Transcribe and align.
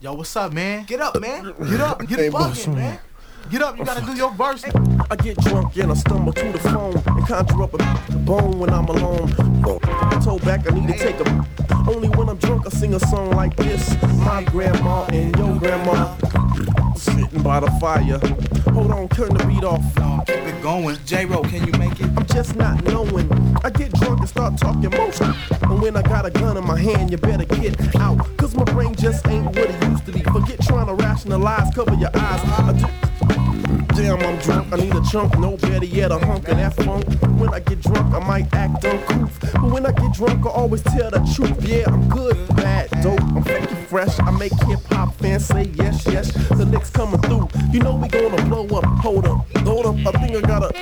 Yo, 0.00 0.14
what's 0.14 0.36
up, 0.36 0.52
man? 0.52 0.84
Get 0.84 1.00
up, 1.00 1.20
man. 1.20 1.42
Get 1.42 1.80
up. 1.80 1.98
Get 2.06 2.32
bugging, 2.32 2.72
man. 2.76 3.00
Get 3.50 3.62
up, 3.62 3.76
you 3.76 3.84
gotta 3.84 4.06
do 4.06 4.14
your 4.14 4.30
verse. 4.30 4.62
I 5.10 5.16
get 5.16 5.36
drunk 5.38 5.76
and 5.76 5.90
I 5.90 5.94
stumble 5.94 6.32
to 6.34 6.52
the 6.52 6.58
phone 6.60 7.02
and 7.04 7.26
conjure 7.26 7.62
up 7.64 7.74
a 7.74 8.16
bone 8.18 8.60
when 8.60 8.70
I'm 8.70 8.84
alone. 8.84 9.34
I 9.82 10.20
told 10.22 10.44
back 10.44 10.70
I 10.70 10.74
need 10.78 10.86
to 10.86 10.96
take 10.96 11.18
a. 11.18 11.24
Only 11.88 12.08
when 12.10 12.28
I'm 12.28 12.36
drunk 12.36 12.66
I 12.66 12.68
sing 12.68 12.92
a 12.92 13.00
song 13.00 13.30
like 13.30 13.56
this. 13.56 13.96
My 14.18 14.44
grandma 14.44 15.06
and 15.06 15.34
your 15.36 15.58
grandma 15.58 16.14
sitting 16.94 17.42
by 17.42 17.60
the 17.60 17.70
fire. 17.80 18.18
Hold 18.74 18.90
on, 18.92 19.08
turn 19.08 19.32
the 19.32 19.44
beat 19.46 19.64
off. 19.64 19.82
No, 19.96 20.22
keep 20.26 20.36
it 20.36 20.62
going. 20.62 20.98
J-Ro, 21.06 21.42
can 21.42 21.66
you 21.66 21.72
make 21.78 21.98
it? 21.98 22.10
I'm 22.14 22.26
just 22.26 22.56
not 22.56 22.84
knowing. 22.84 23.26
I 23.64 23.70
get 23.70 23.92
drunk 23.94 24.20
and 24.20 24.28
start 24.28 24.58
talking 24.58 24.90
motion. 24.90 25.34
And 25.62 25.80
when 25.80 25.96
I 25.96 26.02
got 26.02 26.26
a 26.26 26.30
gun 26.30 26.58
in 26.58 26.66
my 26.66 26.78
hand, 26.78 27.10
you 27.10 27.16
better 27.16 27.46
get 27.46 27.96
out. 27.96 28.18
Cause 28.36 28.54
my 28.54 28.64
brain 28.64 28.94
just 28.94 29.26
ain't 29.26 29.46
what 29.46 29.56
it 29.56 29.82
used 29.84 30.04
to 30.06 30.12
be. 30.12 30.20
Forget 30.20 30.60
trying 30.60 30.88
to 30.88 30.94
rationalize, 30.94 31.74
cover 31.74 31.94
your 31.94 32.10
eyes. 32.14 33.07
Damn, 33.98 34.20
I'm 34.20 34.38
drunk. 34.38 34.72
I 34.72 34.76
need 34.76 34.94
a 34.94 35.02
chunk, 35.10 35.36
no 35.40 35.56
better 35.56 35.84
yet, 35.84 36.12
a 36.12 36.18
hunk 36.20 36.46
of 36.46 36.56
that 36.56 36.72
funk. 36.76 37.04
When 37.40 37.52
I 37.52 37.58
get 37.58 37.80
drunk, 37.80 38.14
I 38.14 38.20
might 38.20 38.54
act 38.54 38.84
uncouth. 38.84 39.52
But 39.54 39.72
when 39.72 39.84
I 39.86 39.90
get 39.90 40.12
drunk, 40.12 40.46
I 40.46 40.50
always 40.50 40.82
tell 40.82 41.10
the 41.10 41.18
truth. 41.34 41.68
Yeah, 41.68 41.86
I'm 41.88 42.08
good, 42.08 42.36
bad, 42.54 42.88
dope, 43.02 43.20
I'm 43.20 43.42
funky 43.42 43.74
fresh. 43.74 44.16
I 44.20 44.30
make 44.30 44.52
hip 44.66 44.78
hop 44.90 45.16
fans 45.16 45.46
say 45.46 45.64
yes, 45.74 46.06
yes. 46.06 46.32
The 46.48 46.64
licks 46.64 46.90
coming 46.90 47.20
through. 47.22 47.48
You 47.72 47.80
know 47.80 47.96
we 47.96 48.06
gonna 48.06 48.40
blow 48.44 48.66
up. 48.78 48.84
Hold 48.84 49.26
up, 49.26 49.44
hold 49.66 49.86
up. 49.86 50.14
I 50.14 50.18
think 50.20 50.36
I 50.36 50.46
gotta. 50.46 50.72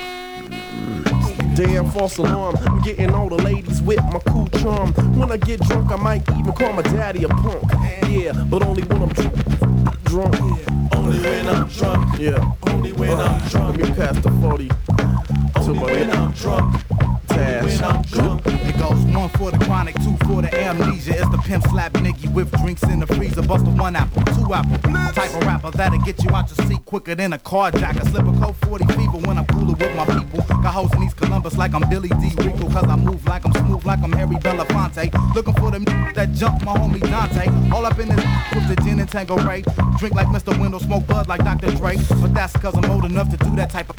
Damn 1.55 1.89
false 1.89 2.19
alarm. 2.19 2.55
I'm 2.67 2.83
getting 2.83 3.11
all 3.15 3.29
the 3.29 3.41
ladies 3.43 3.81
with 3.81 4.03
my 4.13 4.19
cool 4.27 4.47
charm. 4.61 4.93
When 5.17 5.31
I 5.31 5.37
get 5.37 5.59
drunk, 5.61 5.91
I 5.91 5.95
might 5.95 6.21
even 6.37 6.53
call 6.53 6.71
my 6.71 6.83
daddy 6.83 7.23
a 7.23 7.29
punk. 7.29 7.63
Yeah, 8.09 8.33
but 8.47 8.61
only 8.61 8.83
when 8.83 9.01
I'm 9.01 9.09
drunk. 9.09 10.03
drunk. 10.03 10.86
Only 11.07 11.21
when 11.21 11.47
I'm 11.47 11.67
drunk. 11.69 12.19
Yeah. 12.19 12.51
Only 12.67 12.91
when 12.91 13.11
I'm 13.11 13.19
uh-huh. 13.19 13.49
drunk. 13.49 13.77
Let 13.77 13.89
me 13.89 13.95
pass 13.95 14.19
the 14.21 14.31
40 14.41 15.16
Only 15.55 15.79
when 15.79 16.11
I'm 16.11 16.31
drunk. 16.31 16.83
Tash. 17.27 17.63
When 17.63 17.83
I'm 17.83 18.01
drunk. 18.03 18.41
It 18.45 18.77
goes 18.77 18.97
one 19.27 19.29
for 19.29 19.51
the 19.51 19.63
chronic, 19.65 19.95
two 19.95 20.15
for 20.25 20.41
the 20.41 20.49
amnesia. 20.53 21.19
It's 21.19 21.29
the 21.29 21.37
pimp 21.37 21.65
slap 21.67 21.93
nigga 21.93 22.31
with 22.33 22.51
drinks 22.61 22.83
in 22.83 22.99
the 22.99 23.07
freezer. 23.07 23.41
Bust 23.41 23.65
a 23.65 23.69
one 23.69 23.95
apple, 23.95 24.23
two 24.35 24.53
apple. 24.53 24.77
Type 25.13 25.33
of 25.33 25.43
rapper 25.45 25.71
that'll 25.71 25.99
get 25.99 26.23
you 26.23 26.29
out 26.31 26.49
your 26.49 26.67
seat 26.67 26.85
quicker 26.85 27.15
than 27.15 27.33
a 27.33 27.37
carjacker. 27.37 28.09
Slip 28.11 28.25
a 28.27 28.39
cold 28.39 28.55
40 28.57 28.85
fever 28.93 29.17
when 29.25 29.37
I'm 29.37 29.45
cooler 29.47 29.75
with 29.75 29.95
my 29.95 30.05
people. 30.05 30.41
Got 30.61 30.73
hoes 30.73 30.93
in 30.93 31.03
East 31.03 31.17
Columbus 31.17 31.57
like 31.57 31.73
I'm 31.73 31.87
Billy 31.89 32.09
D. 32.09 32.33
Rico. 32.37 32.69
Cause 32.69 32.87
I 32.87 32.95
move 32.95 33.25
like 33.25 33.45
I'm 33.45 33.53
smooth 33.53 33.85
like 33.85 33.99
I'm 34.03 34.11
Harry 34.13 34.35
Belafonte. 34.35 35.35
Looking 35.35 35.53
for 35.55 35.71
them 35.71 35.83
that 36.13 36.31
jump 36.33 36.63
my 36.63 36.73
homie 36.73 37.01
Dante. 37.01 37.47
All 37.75 37.85
up 37.85 37.99
in 37.99 38.09
this 38.09 38.23
with 38.53 38.67
the 38.67 38.75
gin 38.83 38.99
and 38.99 39.09
Tanqueray. 39.09 39.63
Drink 39.97 40.15
like 40.15 40.27
Mr. 40.27 40.57
Window, 40.59 40.79
smoke 40.79 41.07
bud 41.07 41.27
like 41.27 41.43
Dr. 41.43 41.71
Dre. 41.75 41.97
But 42.21 42.33
that's 42.33 42.53
cause 42.53 42.75
I'm 42.75 42.85
old 42.91 43.05
enough 43.05 43.29
to 43.31 43.37
do 43.37 43.55
that 43.55 43.69
type 43.69 43.89
of 43.89 43.95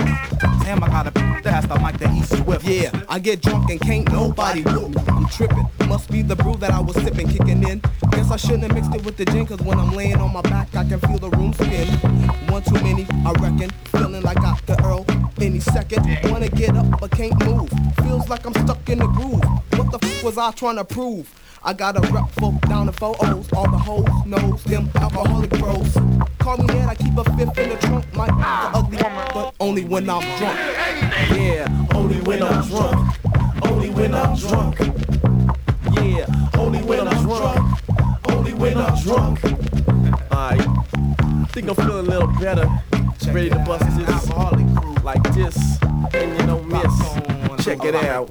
Damn, 0.68 0.84
I 0.84 0.88
gotta 0.88 1.10
the 1.42 1.50
that 1.50 2.14
East 2.16 2.36
Swift. 2.36 2.64
Yeah, 2.64 2.90
I 3.08 3.18
get 3.18 3.42
drunk 3.42 3.70
and 3.70 3.80
can't 3.80 4.10
nobody 4.10 4.62
whoop. 4.62 4.96
I'm 5.08 5.26
tripping. 5.28 5.68
Must 5.86 6.10
be 6.10 6.22
the 6.22 6.36
brew 6.36 6.54
that 6.56 6.70
I 6.70 6.80
was 6.80 6.96
sipping, 6.96 7.28
kicking 7.28 7.62
in. 7.68 7.80
Guess 8.10 8.30
I 8.30 8.36
shouldn't 8.36 8.64
have 8.64 8.74
mixed 8.74 8.94
it 8.94 9.04
with 9.04 9.16
the 9.16 9.24
gin, 9.24 9.46
cause 9.46 9.60
when 9.60 9.78
I'm 9.78 9.92
laying 9.92 10.16
on 10.16 10.32
my 10.32 10.42
back, 10.42 10.74
I 10.74 10.84
can 10.84 11.00
feel 11.00 11.18
the 11.18 11.30
room 11.30 11.52
spin. 11.52 11.88
One 12.48 12.62
too 12.62 12.74
many, 12.74 13.06
I 13.24 13.32
reckon. 13.32 13.70
Feeling 13.92 14.22
like 14.22 14.38
I 14.38 14.58
Dr. 14.66 14.82
Earl 14.84 15.06
any 15.40 15.60
second. 15.60 16.04
Wanna 16.24 16.48
get 16.48 16.76
up, 16.76 17.00
but 17.00 17.10
can't 17.10 17.38
move. 17.44 17.70
Feels 18.02 18.28
like 18.28 18.44
I'm 18.44 18.54
stuck 18.54 18.88
in 18.88 18.98
the 18.98 19.06
groove. 19.06 19.44
What 19.76 19.90
the 19.92 19.98
f 20.02 20.24
was 20.24 20.38
I 20.38 20.50
trying 20.52 20.76
to 20.76 20.84
prove? 20.84 21.28
I 21.62 21.72
got 21.72 21.96
a 21.96 22.12
rep 22.12 22.30
for 22.32 22.52
down 22.68 22.86
the 22.86 22.92
four 22.92 23.16
O's. 23.20 23.52
All 23.52 23.70
the 23.70 23.78
hoes 23.78 24.06
knows 24.26 24.62
them 24.64 24.90
alcoholic 24.94 25.50
bros. 25.50 25.96
Call 26.38 26.58
me 26.58 26.66
Ned, 26.66 26.88
I 26.88 26.94
keep 26.94 27.16
a 27.16 27.24
fifth 27.24 27.58
in 27.58 27.70
the 27.70 27.76
trunk. 27.80 28.14
My 28.14 28.28
ugly, 28.74 28.98
but 28.98 29.54
only 29.60 29.84
when 29.84 30.08
I'm 30.08 30.20
drunk. 30.38 30.58
Yeah, 31.36 31.86
only 31.94 32.20
when 32.22 32.42
I'm 32.42 32.66
drunk. 32.68 33.16
Only 33.64 33.90
when 33.90 34.14
I'm 34.14 34.36
drunk. 34.36 34.78
Yeah, 36.00 36.26
only 36.56 36.80
when 36.80 37.08
I'm 37.08 37.22
drunk. 37.24 37.80
Only 38.30 38.54
when 38.54 38.76
I'm 38.78 39.02
drunk. 39.02 39.44
Alright, 40.32 40.60
I 40.60 41.46
think 41.52 41.68
I'm 41.68 41.74
feeling 41.74 42.06
a 42.06 42.10
little 42.10 42.28
better. 42.40 42.68
Ready 43.32 43.50
to 43.50 43.58
bust 43.58 43.84
this 43.96 44.08
Alcoholic 44.08 44.66
crew. 44.76 44.94
like 45.04 45.22
this, 45.34 45.56
and 46.14 46.40
you 46.40 46.46
don't 46.46 46.66
miss. 46.68 47.64
Check 47.64 47.84
it 47.84 47.94
out. 47.94 48.28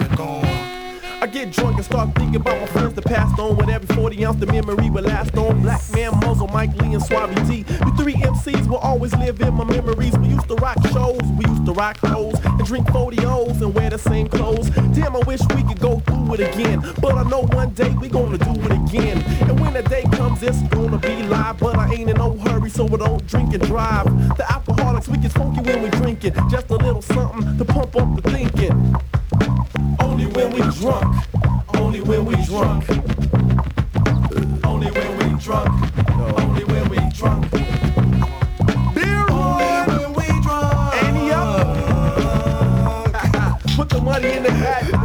I 1.19 1.25
get 1.25 1.51
drunk 1.51 1.77
and 1.77 1.85
start 1.85 2.13
thinking 2.13 2.35
about 2.35 2.59
my 2.59 2.67
friends 2.67 2.93
that 2.93 3.05
passed 3.05 3.39
on. 3.39 3.57
With 3.57 3.69
every 3.69 3.87
40 3.95 4.23
ounce, 4.23 4.39
the 4.39 4.45
memory 4.45 4.91
will 4.91 5.03
last 5.03 5.35
on. 5.35 5.63
Black 5.63 5.81
Man, 5.91 6.11
Muzzle, 6.19 6.47
Mike 6.49 6.75
Lee, 6.79 6.93
and 6.93 7.01
Suave 7.01 7.33
D. 7.47 7.65
You 7.85 7.97
three 7.97 8.13
MCs 8.13 8.67
will 8.67 8.77
always 8.77 9.15
live 9.15 9.41
in 9.41 9.53
my 9.55 9.63
memories. 9.63 10.15
We 10.19 10.27
used 10.27 10.47
to 10.47 10.55
rock 10.55 10.77
shows, 10.93 11.19
we 11.37 11.45
used 11.45 11.65
to 11.65 11.73
rock 11.73 11.97
hoes, 11.97 12.35
and 12.43 12.63
drink 12.65 12.91
40 12.91 13.25
O's 13.25 13.61
and 13.61 13.73
wear 13.73 13.89
the 13.89 13.97
same 13.97 14.27
clothes. 14.27 14.69
Damn, 14.93 15.15
I 15.15 15.19
wish 15.25 15.41
we 15.55 15.63
could 15.63 15.79
go 15.79 15.99
through 16.01 16.35
it 16.35 16.39
again. 16.39 16.83
But 17.01 17.15
I 17.15 17.23
know 17.23 17.41
one 17.47 17.71
day 17.71 17.89
we 17.99 18.09
gonna 18.09 18.37
do 18.37 18.51
it 18.51 18.71
again. 18.71 19.17
And 19.49 19.59
when 19.59 19.73
the 19.73 19.81
day 19.83 20.03
comes, 20.13 20.43
it's 20.43 20.61
gonna 20.69 20.99
be 20.99 21.23
live. 21.23 21.57
But 21.57 21.77
I 21.77 21.93
ain't 21.93 22.11
in 22.11 22.17
no 22.17 22.37
hurry, 22.37 22.69
so 22.69 22.85
I 22.85 22.97
don't 22.97 23.25
drink 23.25 23.55
and 23.55 23.63
drive. 23.63 24.05
The 24.37 24.51
alcoholics, 24.51 25.07
we 25.07 25.17
get 25.17 25.31
funky 25.31 25.61
when 25.61 25.81
we 25.81 25.89
drinking. 25.89 26.35
Just 26.51 26.69
a 26.69 26.75
little 26.75 27.01
something 27.01 27.57
to 27.57 27.65
pump 27.65 27.95
up 27.95 28.21
the 28.21 28.29
thinking. 28.29 28.95
Only 29.99 30.25
when 30.27 30.51
we 30.51 30.61
drunk. 30.79 31.06
Only 31.75 32.01
when 32.01 32.25
we 32.25 32.35
drunk. 32.45 32.89
Only 34.65 34.91
when 34.91 35.17
we 35.17 35.25
drunk. 35.41 35.69
Only 36.39 36.63
when 36.65 36.89
we 36.89 36.97
drunk. 37.15 37.51
Beer 38.93 39.25
Only 39.29 39.65
when 39.87 40.13
we 40.13 40.27
drunk. 40.41 41.03
Annie 41.03 41.31
up. 41.31 41.57
Put 43.75 43.89
the 43.89 44.01
money 44.01 44.33
in 44.33 44.43
the 44.43 44.51
hat. 44.51 44.96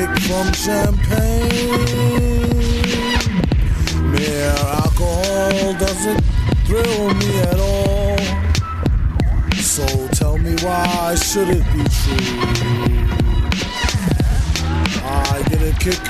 Kick 0.00 0.18
from 0.20 0.52
champagne. 0.52 1.68
Mere 4.12 4.54
alcohol 4.82 5.74
doesn't 5.74 6.20
thrill 6.64 7.14
me 7.14 7.38
at 7.40 7.58
all. 7.60 8.18
So 9.56 9.84
tell 10.08 10.38
me 10.38 10.54
why 10.62 11.14
should 11.16 11.48
it 11.50 11.64
be 11.72 11.82
true? 11.98 12.40
I 15.04 15.42
get 15.50 15.62
a 15.62 15.74
kick 15.78 16.00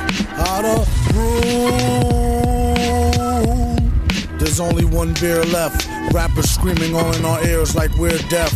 out 0.50 0.64
of 0.64 0.86
brew. 1.10 1.70
There's 4.38 4.60
only 4.60 4.84
one 4.84 5.14
beer 5.14 5.42
left. 5.44 5.88
Rappers 6.12 6.50
screaming 6.50 6.94
all 6.94 7.12
in 7.14 7.24
our 7.24 7.44
ears 7.44 7.74
like 7.74 7.92
we're 7.96 8.18
deaf. 8.28 8.54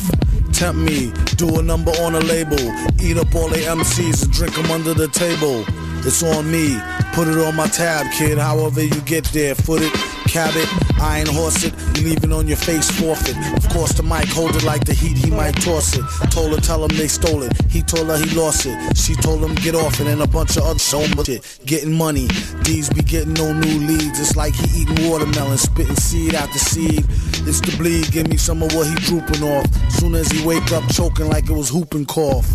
Tempt 0.53 0.78
me, 0.78 1.12
do 1.47 1.60
a 1.60 1.62
number 1.62 1.91
on 2.03 2.15
a 2.15 2.21
label. 2.21 2.60
Eat 3.00 3.16
up 3.16 3.34
all 3.34 3.49
the 3.49 3.59
MCs 3.59 4.25
and 4.25 4.32
drink 4.32 4.55
them 4.55 4.71
under 4.71 4.94
the 4.94 5.09
table. 5.09 5.65
It's 6.06 6.22
on 6.22 6.50
me, 6.50 6.78
put 7.12 7.28
it 7.28 7.38
on 7.38 7.56
my 7.56 7.66
tab, 7.66 8.10
kid. 8.12 8.38
However 8.38 8.82
you 8.82 9.00
get 9.03 9.25
there, 9.27 9.54
foot 9.54 9.83
it, 9.83 9.93
cab 10.27 10.53
it, 10.54 10.69
iron 11.00 11.27
horse 11.27 11.65
it, 11.65 11.75
leave 12.03 12.22
it 12.22 12.33
on 12.33 12.47
your 12.47 12.56
face, 12.56 12.91
forfeit. 12.91 13.37
Of 13.56 13.69
course, 13.71 13.93
the 13.93 14.03
mic 14.03 14.28
hold 14.28 14.54
it 14.54 14.65
like 14.65 14.84
the 14.84 14.93
heat, 14.93 15.16
he 15.16 15.31
might 15.31 15.56
toss 15.62 15.97
it. 15.97 16.04
Told 16.31 16.53
her, 16.54 16.60
tell 16.60 16.84
him 16.84 16.97
they 16.97 17.09
stole 17.09 17.43
it. 17.43 17.53
He 17.71 17.83
told 17.83 18.09
her 18.09 18.19
he 18.19 18.28
lost 18.37 18.66
it. 18.66 18.97
She 18.97 19.15
told 19.15 19.42
him 19.42 19.54
get 19.57 19.74
off 19.74 20.01
it, 20.01 20.07
and 20.07 20.21
a 20.21 20.27
bunch 20.27 20.57
of 20.57 20.65
other 20.65 20.78
so 20.78 21.01
much 21.16 21.27
shit. 21.27 21.60
Getting 21.65 21.97
money, 21.97 22.28
these 22.65 22.91
be 22.91 23.03
getting 23.03 23.34
no 23.34 23.53
new 23.53 23.78
leads. 23.86 24.21
It's 24.21 24.36
like 24.36 24.54
he 24.54 24.83
eating 24.83 25.09
watermelon, 25.09 25.59
spitting 25.59 25.97
seed 25.97 26.34
after 26.34 26.59
seed. 26.59 27.04
It's 27.47 27.61
the 27.61 27.77
bleed, 27.77 28.11
give 28.11 28.29
me 28.29 28.37
some 28.37 28.63
of 28.63 28.75
what 28.75 28.87
he 28.87 28.95
drooping 28.95 29.43
off. 29.43 29.67
Soon 29.93 30.15
as 30.15 30.31
he 30.31 30.47
wake 30.47 30.73
up, 30.73 30.83
choking 30.93 31.29
like 31.29 31.49
it 31.49 31.53
was 31.53 31.73
whooping 31.73 32.07
cough. 32.07 32.49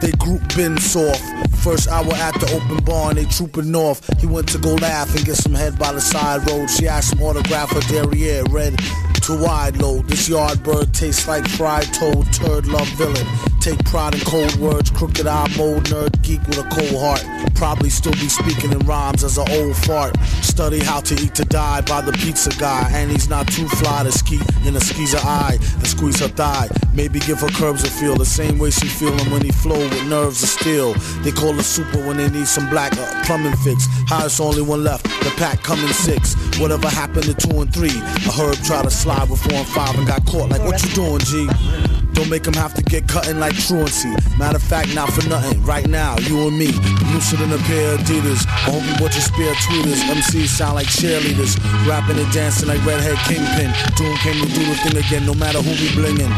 They 0.00 0.12
group 0.12 0.42
been 0.56 0.78
soft. 0.78 1.22
First 1.56 1.88
hour 1.88 2.14
at 2.14 2.32
the 2.40 2.50
open 2.54 2.84
bar 2.84 3.10
and 3.10 3.18
they 3.18 3.24
trooping 3.26 3.74
off. 3.74 4.00
He 4.18 4.26
went 4.26 4.48
to 4.50 4.58
go 4.58 4.74
laugh 4.76 5.14
and 5.14 5.24
get 5.26 5.36
some 5.36 5.52
head 5.52 5.78
by 5.78 5.92
the 5.92 6.00
side 6.00 6.48
road. 6.48 6.70
She 6.70 6.88
asked 6.88 7.14
him 7.14 7.22
autograph 7.22 7.70
her 7.72 7.80
derriere, 7.80 8.44
red 8.44 8.78
to 9.24 9.42
wide 9.42 9.76
load. 9.76 10.08
This 10.08 10.28
yard 10.28 10.62
bird 10.62 10.94
tastes 10.94 11.28
like 11.28 11.46
fried 11.48 11.92
toad, 11.92 12.32
turd 12.32 12.66
love 12.66 12.88
villain. 12.96 13.26
Take 13.60 13.84
pride 13.84 14.14
in 14.14 14.20
cold 14.20 14.56
words, 14.56 14.88
crooked 14.90 15.26
eye 15.26 15.46
mold, 15.58 15.84
nerd 15.84 16.22
geek 16.22 16.40
with 16.46 16.56
a 16.56 16.62
cold 16.70 16.96
heart. 16.98 17.22
Probably 17.54 17.90
still 17.90 18.12
be 18.12 18.30
speaking 18.30 18.72
in 18.72 18.78
rhymes 18.80 19.22
as 19.22 19.36
an 19.36 19.44
old 19.50 19.76
fart. 19.76 20.18
Study 20.40 20.78
how 20.78 21.00
to 21.00 21.14
eat 21.22 21.34
to 21.34 21.44
die 21.44 21.82
by 21.82 22.00
the 22.00 22.12
pizza 22.12 22.50
guy. 22.58 22.90
And 22.90 23.10
he's 23.10 23.28
not 23.28 23.46
too 23.48 23.68
fly 23.68 24.04
to 24.04 24.12
ski 24.12 24.40
in 24.66 24.74
a 24.76 24.80
skeezer 24.80 25.18
eye 25.18 25.58
and 25.60 25.86
squeeze 25.86 26.20
her 26.20 26.28
thigh. 26.28 26.68
Maybe 26.94 27.20
give 27.20 27.40
her 27.40 27.48
curbs 27.48 27.84
a 27.84 27.90
feel 27.90 28.16
the 28.16 28.24
same 28.24 28.58
way 28.58 28.70
she 28.70 28.86
feelin' 28.88 29.30
when 29.30 29.42
he 29.42 29.52
flow 29.52 29.78
with 29.78 30.08
nerves 30.08 30.42
of 30.42 30.48
steel. 30.48 30.94
They 31.22 31.30
call 31.30 31.52
her 31.52 31.62
super 31.62 31.98
when 31.98 32.16
they 32.16 32.30
need 32.30 32.48
some 32.48 32.70
black 32.70 32.96
uh, 32.96 33.22
plumbing 33.26 33.56
fix. 33.56 33.86
Highest 34.08 34.40
only 34.40 34.62
one 34.62 34.84
left, 34.84 35.04
the 35.04 35.32
pack 35.36 35.62
coming 35.62 35.92
six. 35.92 36.34
Whatever 36.58 36.88
happened 36.88 37.24
to 37.24 37.34
two 37.34 37.60
and 37.60 37.72
three? 37.72 37.90
A 37.90 38.32
herb 38.32 38.56
tried 38.64 38.84
to 38.84 38.90
slide 38.90 39.28
with 39.28 39.42
four 39.42 39.58
and 39.58 39.68
five 39.68 39.94
and 39.98 40.06
got 40.06 40.24
caught. 40.24 40.48
Like 40.48 40.62
what 40.62 40.82
you 40.82 40.88
doing, 40.94 41.18
G? 41.20 41.89
Don't 42.14 42.28
make 42.28 42.44
them 42.44 42.54
have 42.54 42.74
to 42.74 42.82
get 42.82 43.08
cutting 43.08 43.38
like 43.38 43.54
truancy. 43.54 44.14
Matter 44.38 44.56
of 44.56 44.62
fact, 44.62 44.94
not 44.94 45.12
for 45.12 45.26
nothing. 45.28 45.62
Right 45.64 45.86
now, 45.88 46.16
you 46.20 46.48
and 46.48 46.56
me, 46.56 46.72
looser 47.12 47.36
than 47.36 47.52
a 47.52 47.58
pair 47.68 47.94
of 47.94 48.00
Adidas. 48.00 48.46
I 48.46 48.70
hope 48.72 48.84
you 48.86 48.94
bought 48.96 49.12
your 49.12 49.26
spare 49.26 49.54
tweeters. 49.66 50.00
MCs 50.08 50.48
sound 50.48 50.76
like 50.76 50.86
cheerleaders, 50.86 51.58
rapping 51.86 52.18
and 52.18 52.30
dancing 52.32 52.68
like 52.68 52.84
redhead 52.86 53.18
kingpin. 53.28 53.72
Doom 53.96 54.16
came 54.22 54.38
to 54.40 54.48
do 54.54 54.64
the 54.64 54.76
thing 54.86 54.96
again, 54.96 55.26
no 55.26 55.34
matter 55.34 55.60
who 55.60 55.70
we 55.70 55.88
blingin'. 55.92 56.32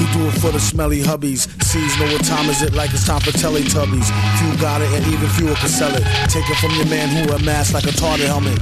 He 0.00 0.06
do 0.16 0.26
it 0.26 0.34
for 0.40 0.50
the 0.50 0.60
smelly 0.60 1.00
hubbies. 1.00 1.46
Sees 1.62 1.98
know 1.98 2.06
what 2.10 2.24
time 2.24 2.48
is 2.48 2.62
it, 2.62 2.74
like 2.74 2.90
it's 2.92 3.06
time 3.06 3.20
for 3.20 3.30
Teletubbies. 3.30 4.08
Few 4.38 4.60
got 4.60 4.80
it, 4.80 4.90
and 4.90 5.06
even 5.12 5.28
fewer 5.30 5.54
can 5.54 5.68
sell 5.68 5.94
it. 5.94 6.04
Take 6.28 6.48
it 6.48 6.56
from 6.58 6.70
your 6.74 6.86
man 6.86 7.08
who 7.08 7.24
mask 7.44 7.74
like 7.74 7.84
a 7.84 7.92
target 7.92 8.26
helmet. 8.26 8.58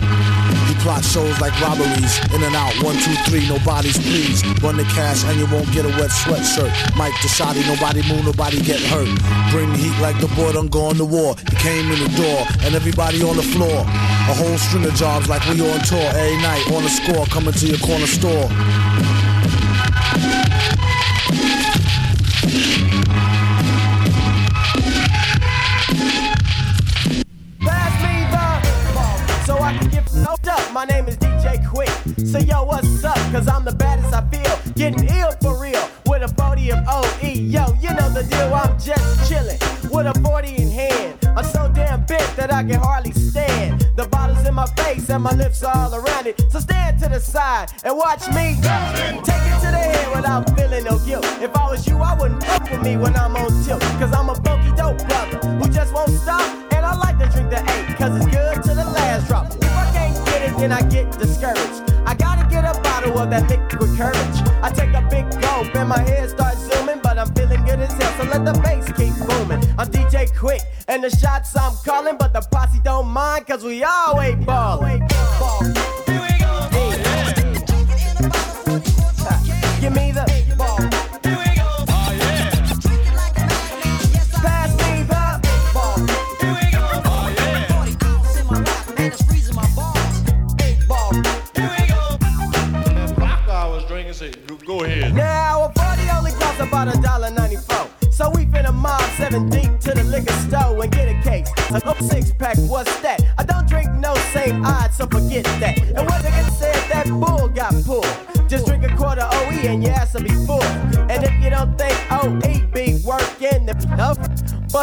He 0.67 0.75
plot 0.83 1.05
shows 1.05 1.41
like 1.41 1.55
robberies. 1.61 2.19
In 2.35 2.43
and 2.43 2.55
out, 2.55 2.75
one, 2.83 2.97
two, 2.99 3.15
three, 3.29 3.49
nobody's 3.49 3.99
please. 3.99 4.43
Run 4.61 4.77
the 4.77 4.85
cash 4.85 5.25
and 5.25 5.39
you 5.39 5.47
won't 5.47 5.71
get 5.73 5.85
a 5.85 5.93
wet 6.01 6.11
sweatshirt. 6.53 6.97
Mike 6.97 7.13
Deshotti, 7.15 7.67
nobody 7.67 8.03
move, 8.09 8.25
nobody 8.25 8.61
get 8.63 8.81
hurt. 8.81 9.09
Bring 9.51 9.71
the 9.73 9.79
heat 9.79 10.01
like 10.01 10.19
the 10.21 10.29
boy 10.29 10.53
done 10.53 10.69
gone 10.69 10.97
to 10.97 11.05
war. 11.05 11.35
He 11.51 11.57
came 11.57 11.91
in 11.91 11.99
the 11.99 12.09
door 12.17 12.47
and 12.65 12.75
everybody 12.75 13.23
on 13.23 13.37
the 13.37 13.43
floor. 13.43 13.81
A 13.81 14.35
whole 14.35 14.59
string 14.59 14.85
of 14.85 14.95
jobs 14.95 15.29
like 15.29 15.45
we 15.47 15.61
on 15.61 15.81
tour 15.81 15.99
every 15.99 16.37
night 16.39 16.65
on 16.73 16.83
the 16.83 16.89
score, 16.89 17.27
coming 17.27 17.53
to 17.55 17.67
your 17.67 17.79
corner 17.79 18.07
store. 18.07 18.49
My 30.73 30.87
name 30.87 31.07
is 31.07 31.17
DJ 31.19 31.65
Quik. 31.65 32.27
So 32.27 32.39
yo, 32.39 32.65
what's 32.65 33.05
up? 33.05 33.15
Cause 33.31 33.47
I'm 33.47 33.65
the 33.65 33.73
baddest 33.73 34.13
I 34.13 34.27
feel. 34.31 34.73
Getting 34.75 35.07
ill 35.17 35.31
for 35.41 35.61
real. 35.61 35.92
With 36.73 36.81
a 36.81 36.85
40 36.85 36.89
of 36.89 36.89
OE. 36.89 37.29
Yo, 37.29 37.65
you 37.81 37.95
know 37.95 38.09
the 38.11 38.25
deal. 38.25 38.55
I'm 38.55 38.79
just 38.79 39.29
chilling. 39.29 39.59
With 39.91 40.07
a 40.07 40.21
40 40.21 40.57
in 40.57 40.71
hand. 40.71 41.19
I'm 41.37 41.45
so 41.45 41.71
damn 41.75 42.05
big 42.07 42.23
that 42.37 42.53
I 42.53 42.63
can 42.63 42.81
hardly 42.81 43.13
stand. 43.13 43.87
The 43.97 44.07
bottle's 44.07 44.47
in 44.47 44.55
my 44.55 44.67
face 44.77 45.09
and 45.11 45.23
my 45.23 45.33
lips 45.33 45.63
are 45.63 45.77
all 45.77 45.95
around 45.95 46.27
it. 46.27 46.41
So 46.51 46.61
stand 46.61 46.99
to 47.01 47.09
the 47.09 47.21
side 47.21 47.71
and 47.85 47.97
watch 47.97 48.27
me 48.29 48.57
take 48.61 49.45
it 49.49 49.61
to 49.61 49.71
the 49.71 49.83
head 49.93 50.17
without 50.17 50.49
feeling 50.57 50.85
no 50.85 50.99
guilt. 51.01 51.25
If 51.41 51.55
I 51.57 51.71
was 51.71 51.87
you, 51.87 51.99
I 51.99 52.15
wouldn't 52.19 52.43
fuck 52.45 52.71
with 52.71 52.83
me 52.83 52.97
when 52.97 53.17
I'm 53.17 53.37
on 53.37 53.65
tilt. 53.65 53.83
Cause 54.01 54.13
I'm 54.13 54.29
a 54.29 54.35
funky 54.37 54.75
dope 54.77 54.99
brother 55.09 55.39
who 55.59 55.69
just 55.69 55.93
won't 55.93 56.11
stop. 56.11 56.73
And 56.73 56.85
I 56.87 56.97
like 56.97 57.19
to 57.19 57.29
drink 57.29 57.51
the 57.51 57.61
eight, 57.61 57.97
cause 57.97 58.17
it's 58.17 58.27
good 58.27 58.63
to 58.65 58.75
the 58.75 58.85
last 58.85 59.29
drop. 59.29 59.47
If 59.53 59.77
I 59.77 59.91
can't 59.93 60.27
get 60.27 60.43
it, 60.51 60.57
then 60.59 60.73
I 60.73 60.83
get 60.83 61.11
discouraged. 61.19 61.93
I 62.05 62.15
gotta 62.15 62.49
get 62.49 62.65
a 62.65 62.79
bottle 62.81 63.19
of 63.19 63.31
that 63.31 63.49
liquid 63.49 63.97
courage. 63.97 64.37
I 64.63 64.71
take 64.71 64.93
a 64.93 65.03
big 65.11 65.31
gulp 65.41 65.75
and 65.75 65.89
my 65.89 66.01
head 66.01 66.31
starts 66.31 66.42
I'm 69.83 69.91
DJ 69.91 70.31
Quik, 70.37 70.61
and 70.87 71.03
the 71.03 71.11
shots 71.11 71.57
I'm 71.57 71.73
calling, 71.85 72.17
but 72.17 72.33
the 72.33 72.41
posse 72.41 72.79
don't 72.85 73.09
mind, 73.09 73.49
cause 73.49 73.65
we 73.65 73.83
always 73.83 74.37
ballin'. 74.45 75.01
Give 75.01 76.02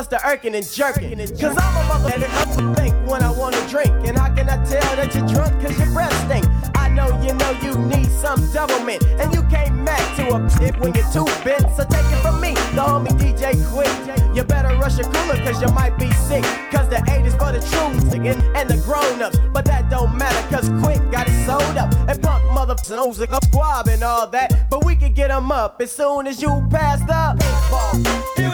the 0.10 0.20
irking 0.26 0.56
and 0.56 0.66
jerking. 0.66 1.18
Cause 1.18 1.58
I'm 1.58 1.76
a 1.76 1.88
mother 1.88 2.20
that 2.20 2.58
to 2.58 2.74
think 2.76 2.96
when 3.08 3.22
I 3.22 3.32
wanna 3.32 3.62
drink. 3.70 3.92
And 4.08 4.18
how 4.18 4.34
can 4.34 4.50
I 4.50 4.58
tell 4.66 4.96
that 4.96 5.14
you're 5.14 5.28
drunk 5.28 5.62
cause 5.62 5.78
your 5.78 5.92
breath 5.94 6.14
stink? 6.26 6.46
I 6.76 6.90
know 6.90 7.08
you 7.22 7.34
know 7.34 7.52
you 7.62 7.78
need 7.78 8.10
some 8.10 8.40
doublemint. 8.50 9.04
And 9.20 9.34
you 9.34 9.44
can't 9.44 9.76
match 9.76 10.18
to 10.18 10.36
a 10.36 10.50
tip 10.50 10.80
when 10.80 10.94
you're 10.94 11.12
too 11.12 11.26
bent. 11.44 11.62
So 11.76 11.84
take 11.86 12.06
it 12.10 12.22
from 12.22 12.42
me, 12.42 12.54
the 12.74 12.82
homie 12.82 13.14
DJ 13.20 13.54
Quik. 13.70 14.36
You 14.36 14.44
better 14.44 14.76
rush 14.78 14.98
your 14.98 15.08
cooler 15.12 15.38
cause 15.46 15.62
you 15.62 15.70
might 15.70 15.98
be 15.98 16.12
sick. 16.12 16.44
Cause 16.72 16.90
the 16.90 17.04
eight 17.12 17.26
is 17.26 17.36
for 17.36 17.52
the 17.52 17.62
true 17.70 17.90
and, 18.26 18.42
and 18.58 18.70
the 18.70 18.78
grown 18.86 19.22
ups. 19.22 19.38
But 19.54 19.66
that 19.66 19.90
don't 19.90 20.18
matter 20.18 20.56
cause 20.56 20.70
Quik 20.70 21.12
got 21.12 21.28
it 21.30 21.46
sold 21.46 21.78
up. 21.78 21.94
And 22.10 22.22
punk 22.22 22.44
mother 22.52 22.76
knows 22.90 23.22
up 23.22 23.44
squab 23.46 23.88
and 23.88 24.04
all 24.04 24.28
that. 24.28 24.70
But 24.70 24.86
we 24.86 24.96
can 24.96 25.14
get 25.14 25.28
them 25.28 25.52
up 25.52 25.80
as 25.82 25.92
soon 25.92 26.28
as 26.28 26.42
you 26.42 26.66
pass 26.72 27.00
the. 27.02 28.49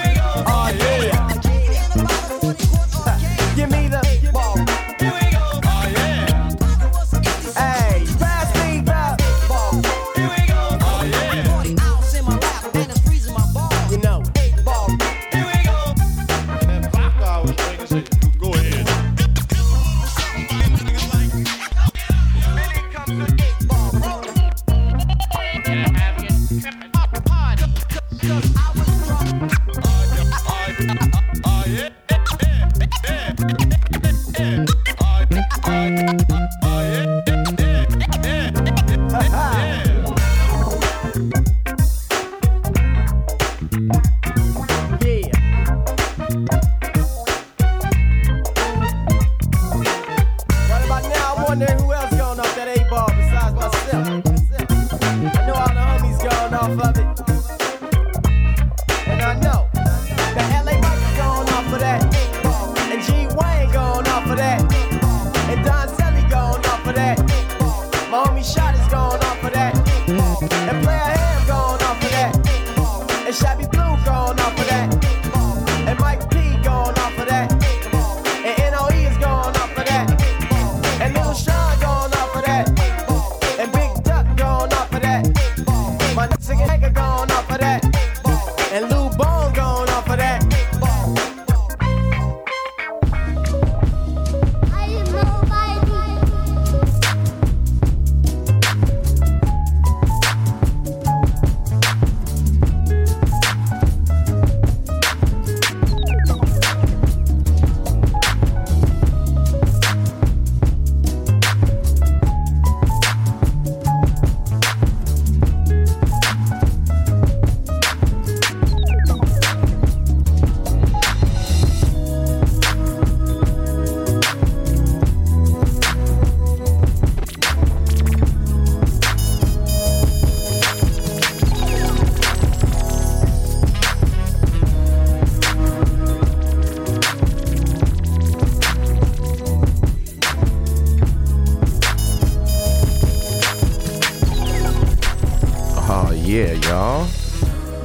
Y'all. 146.35 147.07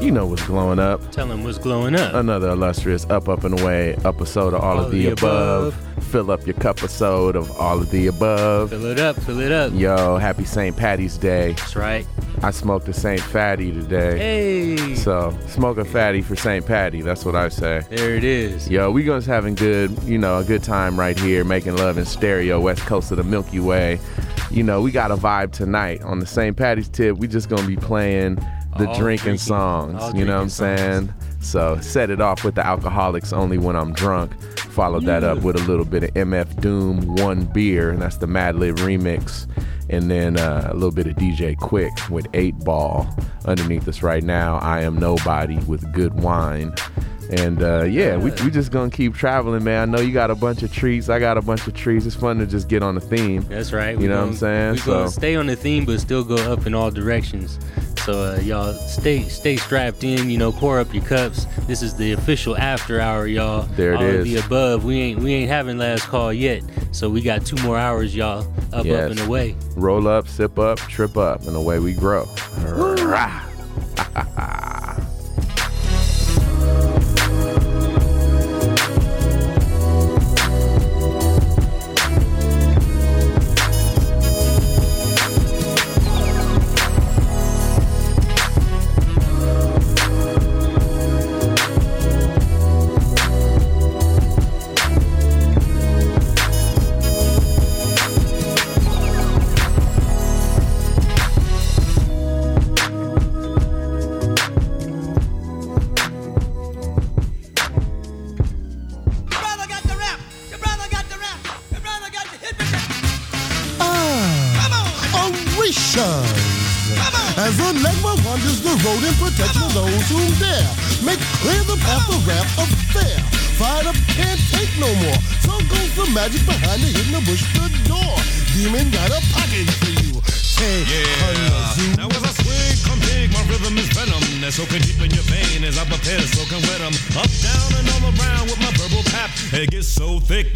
You 0.01 0.11
know 0.11 0.27
what's 0.27 0.45
glowing 0.45 0.81
up. 0.81 1.13
Tell 1.13 1.29
them 1.29 1.45
what's 1.45 1.59
glowing 1.59 1.95
up. 1.95 2.15
Another 2.15 2.51
illustrious 2.51 3.09
up, 3.09 3.29
up, 3.29 3.45
and 3.45 3.61
away 3.61 3.95
episode 4.05 4.55
of 4.55 4.61
All, 4.61 4.81
of 4.81 4.91
the, 4.91 5.09
above. 5.09 5.75
Fill 6.11 6.33
up 6.33 6.45
your 6.47 6.55
cup 6.55 6.83
of 6.83 6.91
soda 6.91 7.39
of 7.39 7.51
All 7.61 7.79
of 7.79 7.91
the 7.91 8.09
above. 8.09 8.71
Fill 8.71 8.87
it 8.87 8.99
up, 8.99 9.15
fill 9.21 9.39
it 9.39 9.53
up. 9.53 9.73
Yo, 9.75 10.17
happy 10.17 10.45
St. 10.45 10.77
Patty's 10.77 11.17
Day. 11.17 11.53
That's 11.53 11.77
right. 11.77 12.05
I 12.43 12.51
smoked 12.51 12.89
a 12.89 12.93
St. 12.93 13.21
Fatty 13.21 13.73
today. 13.73 14.19
Hey. 14.19 14.95
So, 14.97 15.37
smoke 15.47 15.79
a 15.79 15.85
fatty 15.85 16.21
for 16.21 16.35
St. 16.35 16.67
Patty. 16.67 17.03
That's 17.03 17.25
what 17.25 17.37
I 17.37 17.51
say. 17.51 17.83
There 17.89 18.17
it 18.17 18.25
is. 18.25 18.69
Yo, 18.69 18.91
we 18.91 19.05
gonna 19.05 19.25
having 19.25 19.55
good, 19.55 19.97
you 20.03 20.19
know, 20.19 20.39
a 20.39 20.45
good 20.45 20.65
time 20.65 20.99
right 20.99 21.19
here, 21.19 21.45
making 21.45 21.77
love 21.77 21.99
in 21.99 22.05
stereo, 22.05 22.59
west 22.59 22.81
coast 22.81 23.13
of 23.13 23.19
the 23.19 23.25
Milky 23.25 23.61
Way. 23.61 24.01
You 24.51 24.63
know, 24.65 24.81
we 24.81 24.91
got 24.91 25.11
a 25.13 25.17
vibe 25.17 25.53
tonight 25.53 26.03
on 26.03 26.19
the 26.19 26.27
St. 26.27 26.57
Patty's 26.57 26.89
tip. 26.89 27.17
We 27.19 27.29
just 27.29 27.49
gonna 27.49 27.67
be 27.67 27.77
playing 27.77 28.35
the 28.79 28.89
All 28.89 28.95
drinking, 28.99 29.25
drinking- 29.25 29.39
songs. 29.39 30.03
all 30.03 30.17
You 30.17 30.25
know 30.25 30.37
what 30.43 30.43
I'm 30.43 30.49
drinking 30.49 30.77
saying? 30.79 31.15
So 31.41 31.79
set 31.81 32.11
it 32.11 32.21
off 32.21 32.45
with 32.45 32.57
the 32.57 32.67
alcoholics 32.67 33.33
only 33.33 33.59
when 33.59 33.77
I'm 33.77 33.93
drunk. 33.93 34.33
Follow 34.71 35.01
that 35.01 35.25
up 35.25 35.43
with 35.43 35.57
a 35.57 35.63
little 35.67 35.85
bit 35.85 36.03
of 36.05 36.11
MF 36.15 36.61
Doom, 36.61 37.15
one 37.17 37.45
beer, 37.45 37.91
and 37.91 38.03
that's 38.03 38.17
the 38.19 38.27
Madlib 38.27 38.77
remix. 38.77 39.47
And 39.89 40.09
then 40.11 40.37
uh, 40.39 40.69
a 40.71 40.75
little 40.75 40.93
bit 40.93 41.07
of 41.09 41.15
DJ 41.17 41.57
Quik 41.57 42.11
with 42.11 42.27
eight 42.35 42.57
ball 42.61 43.09
underneath 43.47 43.89
us 43.89 44.03
right 44.03 44.23
now. 44.23 44.59
I 44.59 44.83
am 44.83 44.99
nobody 44.99 45.59
with 45.67 45.91
good 45.93 46.15
wine. 46.21 46.73
And 47.33 47.63
uh, 47.63 47.85
yeah, 47.85 48.17
we, 48.17 48.33
we 48.45 48.51
just 48.51 48.73
gonna 48.73 48.91
keep 48.91 49.15
traveling, 49.15 49.63
man. 49.63 49.89
I 49.89 49.93
know 49.97 50.03
you 50.03 50.13
got 50.13 50.33
a 50.33 50.35
bunch 50.35 50.65
of 50.65 50.73
treats. 50.73 51.09
I 51.09 51.21
got 51.21 51.39
a 51.39 51.43
bunch 51.43 51.65
of 51.69 51.75
treats. 51.75 52.05
It's 52.05 52.17
fun 52.17 52.39
to 52.39 52.47
just 52.47 52.67
get 52.69 52.83
on 52.83 52.97
the 52.97 53.01
theme. 53.01 53.43
That's 53.49 53.73
right. 53.73 53.97
You 53.99 54.09
know 54.09 54.21
what 54.21 54.29
I'm 54.31 54.35
saying? 54.35 54.73
We 54.73 54.79
So- 54.79 54.93
gonna 54.93 55.11
stay 55.11 55.37
on 55.37 55.47
the 55.47 55.55
theme, 55.57 55.85
but 55.85 56.01
still 56.01 56.25
go 56.25 56.35
up 56.53 56.67
in 56.67 56.75
all 56.75 56.91
directions. 56.91 57.59
So 58.05 58.33
uh, 58.33 58.41
y'all 58.41 58.73
stay 58.73 59.23
stay 59.29 59.57
strapped 59.57 60.03
in. 60.03 60.29
You 60.31 60.39
know, 60.39 60.51
pour 60.51 60.81
up 60.81 60.93
your 60.93 61.05
cups. 61.05 61.45
This 61.69 61.83
is 61.83 61.95
the 61.95 62.13
official 62.13 62.57
after 62.57 62.99
hour, 63.01 63.27
y'all. 63.27 63.63
There 63.77 63.93
it 63.93 63.97
all 63.97 64.03
Of 64.03 64.09
is. 64.09 64.25
the 64.25 64.37
above. 64.47 64.85
We 64.85 64.99
ain't 65.01 65.21
we 65.21 65.33
ain't 65.35 65.51
having 65.51 65.79
last 65.79 66.09
call 66.09 66.33
yet. 66.33 66.63
So 66.93 67.09
we 67.11 67.21
got 67.21 67.45
two 67.47 67.57
more 67.63 67.79
hours, 67.79 68.17
y'all. 68.17 68.41
Up 68.73 68.87
Yes. 68.87 69.05
up 69.05 69.11
and 69.13 69.21
away. 69.21 69.55
Roll 69.77 70.09
up, 70.09 70.27
sip 70.27 70.59
up, 70.59 70.79
trip 70.79 71.17
up, 71.17 71.47
and 71.47 71.55
away 71.55 71.79
we 71.79 71.93
grow. 71.93 72.27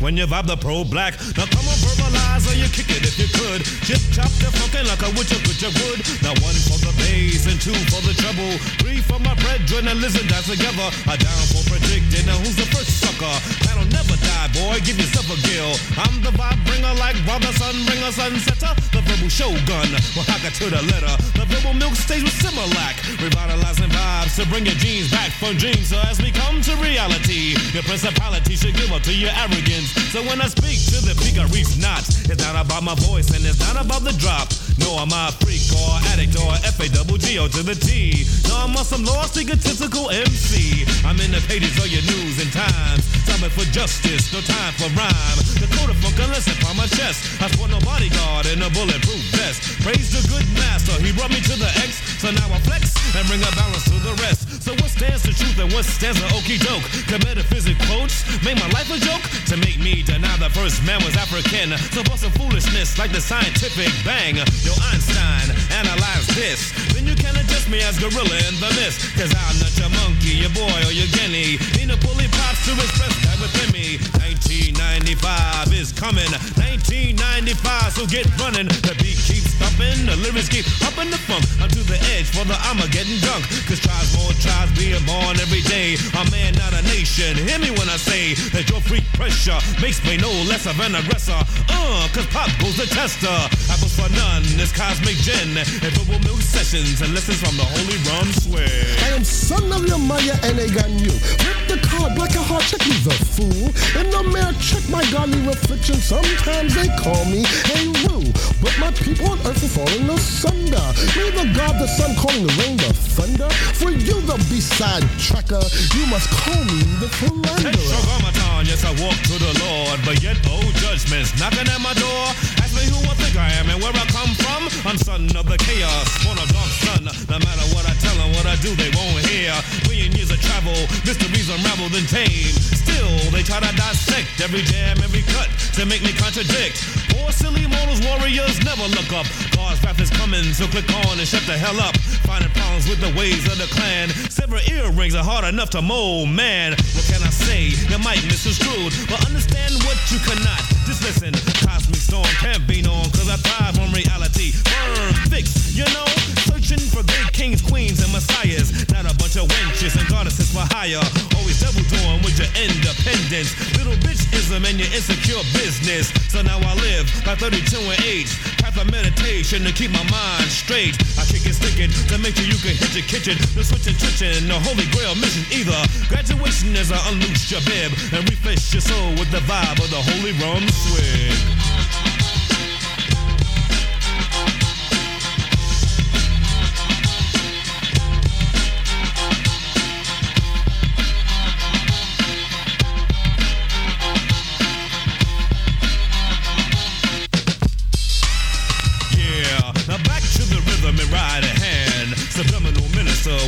when 0.05 0.19
you 0.19 0.27
vibe 0.27 0.45
the 0.45 0.55
pro 0.55 0.85
black. 0.85 1.17
Now 1.33 1.49
come 1.49 1.65
on, 1.65 1.81
verbalize 1.81 2.45
or 2.45 2.53
you 2.53 2.69
kick 2.69 2.93
it 2.93 3.09
if 3.09 3.17
you 3.17 3.25
could. 3.41 3.65
Chip 3.89 4.05
chop 4.13 4.29
the 4.37 4.53
funkin' 4.53 4.85
like 4.85 5.01
a 5.01 5.09
witcher 5.17 5.41
could 5.49 5.57
you 5.57 5.73
would. 5.81 6.05
Now 6.21 6.37
one 6.45 6.61
for 6.69 6.77
the 6.85 6.93
bass 7.01 7.49
and 7.49 7.57
two 7.57 7.73
for 7.89 8.05
the 8.05 8.13
treble. 8.13 8.53
Three 8.85 9.01
for 9.01 9.17
my 9.25 9.33
brethren 9.41 9.89
and 9.89 10.05
listen 10.05 10.29
that's 10.29 10.53
together. 10.53 10.93
A 11.09 11.17
down 11.17 11.45
for 11.49 11.65
predicting. 11.73 12.29
Now 12.29 12.37
who's 12.37 12.53
the 12.53 12.69
first 12.69 13.01
sucker? 13.01 13.33
That'll 13.65 13.89
never 13.89 14.21
boy. 14.55 14.79
Give 14.87 14.97
yourself 14.97 15.27
a 15.29 15.39
gill. 15.43 15.75
I'm 15.99 16.23
the 16.23 16.31
vibe 16.35 16.63
bringer 16.65 16.95
like 16.97 17.19
brother, 17.27 17.51
sun 17.59 17.75
bringer, 17.85 18.11
sunsetter. 18.15 18.73
The 18.95 19.03
verbal 19.03 19.29
shogun. 19.29 19.91
Well, 20.15 20.27
I 20.31 20.39
got 20.41 20.55
to 20.63 20.71
the 20.71 20.83
letter. 20.89 21.15
The 21.35 21.45
verbal 21.51 21.75
milk 21.75 21.95
stays 21.95 22.23
with 22.23 22.35
Similac. 22.39 22.97
Revitalizing 23.19 23.91
vibes 23.91 24.37
to 24.39 24.47
bring 24.49 24.65
your 24.65 24.79
genes 24.79 25.11
back 25.11 25.31
from 25.37 25.59
dreams. 25.59 25.91
So 25.91 25.99
as 26.07 26.23
we 26.23 26.31
come 26.31 26.63
to 26.63 26.73
reality, 26.79 27.59
your 27.75 27.83
principality 27.83 28.57
should 28.57 28.75
give 28.79 28.91
up 28.93 29.03
to 29.03 29.15
your 29.15 29.35
arrogance. 29.35 29.91
So 30.15 30.23
when 30.23 30.41
I 30.41 30.47
speak 30.47 30.79
to 30.95 30.99
the 31.03 31.15
peak, 31.19 31.37
I 31.39 31.45
reach 31.51 31.77
not. 31.79 32.07
It's 32.31 32.43
not 32.43 32.55
about 32.55 32.83
my 32.83 32.95
voice 32.95 33.35
and 33.35 33.45
it's 33.45 33.61
not 33.61 33.77
about 33.77 34.07
the 34.07 34.15
drop. 34.17 34.49
No, 34.79 34.99
I'm 34.99 35.13
a 35.13 35.31
freak 35.43 35.63
or 35.75 35.99
addict 36.15 36.35
or 36.39 36.51
F 36.67 36.81
A 36.81 36.89
double 36.89 37.19
G 37.19 37.39
O 37.39 37.49
to 37.49 37.63
the 37.63 37.75
T. 37.75 38.27
No, 38.49 38.57
I'm 38.65 38.77
on 38.77 38.85
some 38.85 39.05
lost 39.05 39.37
egotistical 39.37 40.11
MC. 40.11 40.85
I'm 41.05 41.19
in 41.21 41.31
the 41.31 41.43
pages 41.47 41.77
of 41.79 41.87
your 41.89 42.03
news 42.03 42.43
and 42.43 42.51
times. 42.53 43.24
Time 43.45 43.61
for 43.61 43.73
justice, 43.77 44.33
no 44.33 44.41
time 44.41 44.73
for 44.81 44.89
rhyme. 44.97 45.37
The 45.61 45.69
code 45.77 45.93
of 45.93 46.01
funk, 46.01 46.17
listen 46.33 46.57
upon 46.65 46.81
my 46.81 46.89
chest. 46.89 47.29
I 47.45 47.53
sport 47.53 47.69
no 47.69 47.81
bodyguard 47.85 48.49
and 48.49 48.65
a 48.65 48.73
bulletproof 48.73 49.21
vest. 49.37 49.85
Praise 49.85 50.17
the 50.17 50.25
good 50.33 50.49
master, 50.57 50.97
he 51.05 51.13
brought 51.13 51.29
me 51.29 51.45
to 51.45 51.53
the 51.61 51.69
X. 51.85 52.01
So 52.25 52.33
now 52.33 52.49
I 52.49 52.57
flex 52.65 52.97
and 53.13 53.21
bring 53.29 53.45
a 53.45 53.53
balance 53.53 53.85
to 53.93 54.01
the 54.01 54.17
rest. 54.25 54.49
So 54.65 54.73
what 54.81 54.89
stands 54.89 55.29
the 55.29 55.37
truth 55.37 55.61
and 55.61 55.69
what 55.77 55.85
stands 55.85 56.25
the 56.25 56.29
okey 56.33 56.57
doke? 56.57 56.89
Could 57.05 57.21
metaphysic 57.29 57.77
quotes 57.85 58.25
make 58.41 58.57
my 58.57 58.65
life 58.73 58.89
a 58.89 58.97
joke? 58.97 59.21
To 59.53 59.61
make 59.61 59.77
me 59.77 60.01
deny 60.01 60.33
the 60.41 60.49
first 60.49 60.81
man 60.89 61.05
was 61.05 61.13
African. 61.13 61.77
So 61.93 62.01
bust 62.09 62.25
some 62.25 62.33
foolishness 62.41 62.97
like 62.97 63.13
the 63.13 63.21
scientific 63.21 63.93
bang. 64.09 64.41
Yo, 64.65 64.73
Einstein, 64.89 65.53
analyze 65.69 66.33
this. 66.33 66.73
Then 67.05 67.17
you 67.17 67.23
can 67.23 67.37
adjust 67.37 67.69
me 67.69 67.83
as 67.85 67.99
gorilla 67.99 68.37
in 68.49 68.57
the 68.65 68.73
mist. 68.81 69.13
Cause 69.13 69.29
I'm 69.29 69.57
not 69.61 69.77
your 69.77 69.93
monkey, 70.01 70.41
your 70.41 70.49
boy, 70.57 70.73
or 70.89 70.93
your 70.93 71.09
guinea. 71.13 71.61
Need 71.77 71.93
a 71.93 72.01
bully 72.01 72.29
pops 72.33 72.65
to 72.65 72.73
express 72.81 73.13
that 73.29 73.37
within 73.45 73.69
me. 73.77 74.01
1995 74.25 75.69
is 75.77 75.93
coming. 75.93 76.33
1995, 76.57 77.93
so 77.93 78.07
get 78.09 78.25
running. 78.41 78.73
The 78.89 78.97
beat 79.05 79.21
keeps 79.21 79.53
thumping, 79.61 80.09
the 80.09 80.17
lyrics 80.25 80.49
keep 80.49 80.65
upping 80.81 81.13
the 81.13 81.21
funk. 81.29 81.45
I'm 81.61 81.69
to 81.77 81.85
the 81.85 82.01
edge 82.17 82.33
for 82.33 82.49
the 82.49 82.57
I'ma 82.73 82.89
getting 82.89 83.21
drunk. 83.21 83.45
Cause 83.69 83.85
tries 83.85 84.09
more 84.17 84.33
tries 84.41 84.73
being 84.73 85.05
born 85.05 85.37
every 85.45 85.61
day. 85.69 86.01
A 86.17 86.25
man, 86.33 86.57
not 86.57 86.73
a 86.73 86.83
nation. 86.89 87.37
Hear 87.37 87.61
me 87.61 87.69
when 87.77 87.89
I 87.93 88.01
say 88.01 88.33
that 88.57 88.65
your 88.73 88.81
freak 88.81 89.05
pressure 89.13 89.61
makes 89.85 90.01
me 90.09 90.17
no 90.17 90.33
less 90.49 90.65
of 90.65 90.81
an 90.81 90.97
aggressor. 90.97 91.37
Uh, 91.69 92.09
cause 92.17 92.25
pop 92.33 92.49
goes 92.65 92.81
the 92.81 92.89
tester. 92.89 93.29
Apples 93.69 93.93
for 93.93 94.09
none, 94.17 94.45
this 94.57 94.73
cosmic 94.73 95.21
gin. 95.21 95.53
And 95.85 95.93
double 95.93 96.17
milk 96.25 96.41
sessions 96.41 96.94
and 97.01 97.15
lessons 97.15 97.41
from 97.41 97.57
the 97.57 97.65
holy 97.65 97.99
rum 98.07 98.29
swear. 98.33 98.69
I 99.09 99.17
am 99.17 99.25
son 99.25 99.73
of 99.73 99.87
your 99.89 99.99
Maya 99.99 100.37
and 100.45 100.59
a 100.59 100.69
gun 100.69 100.99
you. 100.99 101.11
Rip 101.43 101.61
the 101.67 101.79
card 101.83 102.19
like 102.19 102.35
a 102.37 102.43
heart, 102.43 102.63
check 102.63 102.85
me 102.87 102.95
the 103.03 103.15
fool. 103.35 103.73
In 103.99 104.11
the 104.11 104.23
mirror, 104.31 104.53
check 104.61 104.85
my 104.91 105.03
godly 105.11 105.41
reflection. 105.47 105.97
Sometimes 105.97 106.75
they 106.75 106.87
call 107.01 107.25
me 107.27 107.43
a 107.75 107.79
Roo. 108.05 108.27
But 108.63 108.75
my 108.79 108.93
people 108.93 109.33
on 109.33 109.39
earth 109.49 109.65
are 109.65 109.75
falling 109.83 110.11
asunder. 110.11 110.87
Me 111.17 111.35
the 111.35 111.47
God, 111.57 111.81
the 111.81 111.89
sun, 111.89 112.15
calling 112.15 112.47
the 112.47 112.53
rain, 112.63 112.77
the 112.77 112.93
thunder. 112.93 113.51
For 113.81 113.91
you, 113.91 114.21
the 114.23 114.37
B-side 114.51 115.03
tracker, 115.19 115.63
you 115.97 116.05
must 116.07 116.29
call 116.31 116.63
me 116.69 116.85
the 117.01 117.09
philanderer. 117.09 118.45
Yes, 118.65 118.81
I 118.83 118.97
walk 118.97 119.19
to 119.29 119.37
the 119.37 119.53
Lord, 119.61 120.01
but 120.07 120.23
yet 120.23 120.41
old 120.49 120.73
judgments 120.81 121.37
knocking 121.39 121.69
at 121.69 121.81
my 121.85 121.93
door. 122.01 122.33
Me 122.75 122.85
who 122.91 122.99
I 123.07 123.15
think 123.15 123.39
I 123.39 123.49
am 123.63 123.71
and 123.71 123.79
where 123.79 123.95
I 123.95 124.05
come 124.11 124.35
from. 124.35 124.67
I'm 124.83 124.99
son 124.99 125.31
of 125.39 125.47
the 125.47 125.59
chaos, 125.63 126.11
born 126.27 126.39
of 126.39 126.51
dark 126.51 126.73
sun. 126.83 127.07
No 127.31 127.39
matter 127.39 127.67
what 127.71 127.87
I 127.87 127.95
tell 128.03 128.17
them, 128.19 128.35
what 128.35 128.47
I 128.47 128.59
do, 128.59 128.75
they 128.75 128.91
won't 128.91 129.23
hear. 129.31 129.55
Million 129.87 130.11
years 130.13 130.31
of 130.35 130.43
travel, 130.43 130.75
mysteries 131.07 131.49
unraveled 131.49 131.95
and 131.95 132.09
tamed. 132.11 132.59
Still, 132.75 133.31
they 133.31 133.43
try 133.47 133.63
to 133.63 133.73
dissect 133.79 134.43
every 134.43 134.63
jam, 134.67 134.99
every 135.03 135.23
cut 135.31 135.47
to 135.79 135.87
make 135.87 136.03
me 136.03 136.13
contradict. 136.15 136.83
Poor 137.15 137.31
silly 137.31 137.67
mortals, 137.67 138.03
warriors 138.03 138.59
never 138.67 138.87
look 138.91 139.11
up. 139.15 139.27
God's 139.55 139.83
wrath 139.83 140.01
is 140.01 140.11
coming, 140.11 140.45
so 140.55 140.67
click 140.67 140.89
on 141.07 141.19
and 141.19 141.27
shut 141.27 141.47
the 141.47 141.57
hell 141.57 141.79
up. 141.81 141.97
Finding 142.27 142.51
problems 142.53 142.89
with 142.89 143.01
the 143.01 143.13
ways 143.19 143.47
of 143.47 143.59
the 143.59 143.71
clan. 143.71 144.11
Several 144.31 144.63
earrings 144.67 145.15
are 145.15 145.25
hard 145.25 145.45
enough 145.47 145.71
to 145.71 145.83
mold, 145.83 146.29
man. 146.29 146.73
What 146.95 147.07
can 147.07 147.23
I 147.23 147.31
say? 147.31 147.75
You 147.91 147.99
might 148.03 148.23
misconstrued, 148.27 148.93
but 149.09 149.23
understand 149.27 149.75
what 149.87 149.99
you 150.11 150.19
cannot. 150.27 150.63
Listen, 151.05 151.35
cosmic 151.61 152.01
storm 152.01 152.25
can't 152.41 152.67
be 152.67 152.81
known, 152.81 153.05
cause 153.13 153.29
I 153.29 153.37
thrive 153.37 153.79
on 153.79 153.93
reality. 153.93 154.53
Firm, 154.53 155.13
fix, 155.29 155.77
you 155.77 155.85
know, 155.93 156.09
searching 156.49 156.81
for 156.81 157.05
great 157.05 157.31
kings, 157.31 157.61
queens, 157.61 158.03
and 158.03 158.11
messiahs. 158.11 158.73
Not 158.89 159.05
a 159.05 159.15
bunch 159.21 159.37
of 159.37 159.45
wenches 159.53 160.01
and 160.01 160.09
for 160.55 160.63
hire. 160.71 161.03
Always 161.35 161.59
double 161.59 161.83
doing 161.91 162.23
with 162.23 162.39
your 162.39 162.47
independence. 162.55 163.51
Little 163.75 163.99
bitchism 164.07 164.63
and 164.63 164.79
your 164.79 164.87
insecure 164.95 165.43
business. 165.51 166.15
So 166.31 166.47
now 166.47 166.63
I 166.63 166.73
live 166.79 167.11
by 167.27 167.35
32 167.35 167.59
and 167.83 167.99
8. 167.99 168.63
Path 168.63 168.79
of 168.79 168.87
meditation 168.87 169.67
to 169.67 169.73
keep 169.75 169.91
my 169.91 170.07
mind 170.07 170.47
straight. 170.47 170.95
I 171.19 171.27
kick 171.27 171.43
it, 171.43 171.59
stick 171.59 171.83
it 171.83 171.91
to 172.07 172.17
make 172.23 172.39
sure 172.39 172.47
you 172.47 172.59
can 172.63 172.79
hit 172.79 172.95
your 172.95 173.07
kitchen. 173.11 173.35
No 173.59 173.67
switching, 173.67 173.99
twitching, 173.99 174.47
no 174.47 174.63
holy 174.63 174.87
grail 174.95 175.19
mission 175.19 175.43
either. 175.51 175.77
Graduation 176.07 176.71
is 176.79 176.95
I 176.95 177.03
unloose 177.11 177.51
your 177.51 177.63
bib 177.67 177.91
and 178.15 178.23
refresh 178.31 178.71
your 178.71 178.87
soul 178.87 179.11
with 179.19 179.35
the 179.35 179.43
vibe 179.51 179.83
of 179.83 179.91
the 179.91 179.99
holy 179.99 180.33
rum 180.39 180.63
swig. 180.71 182.14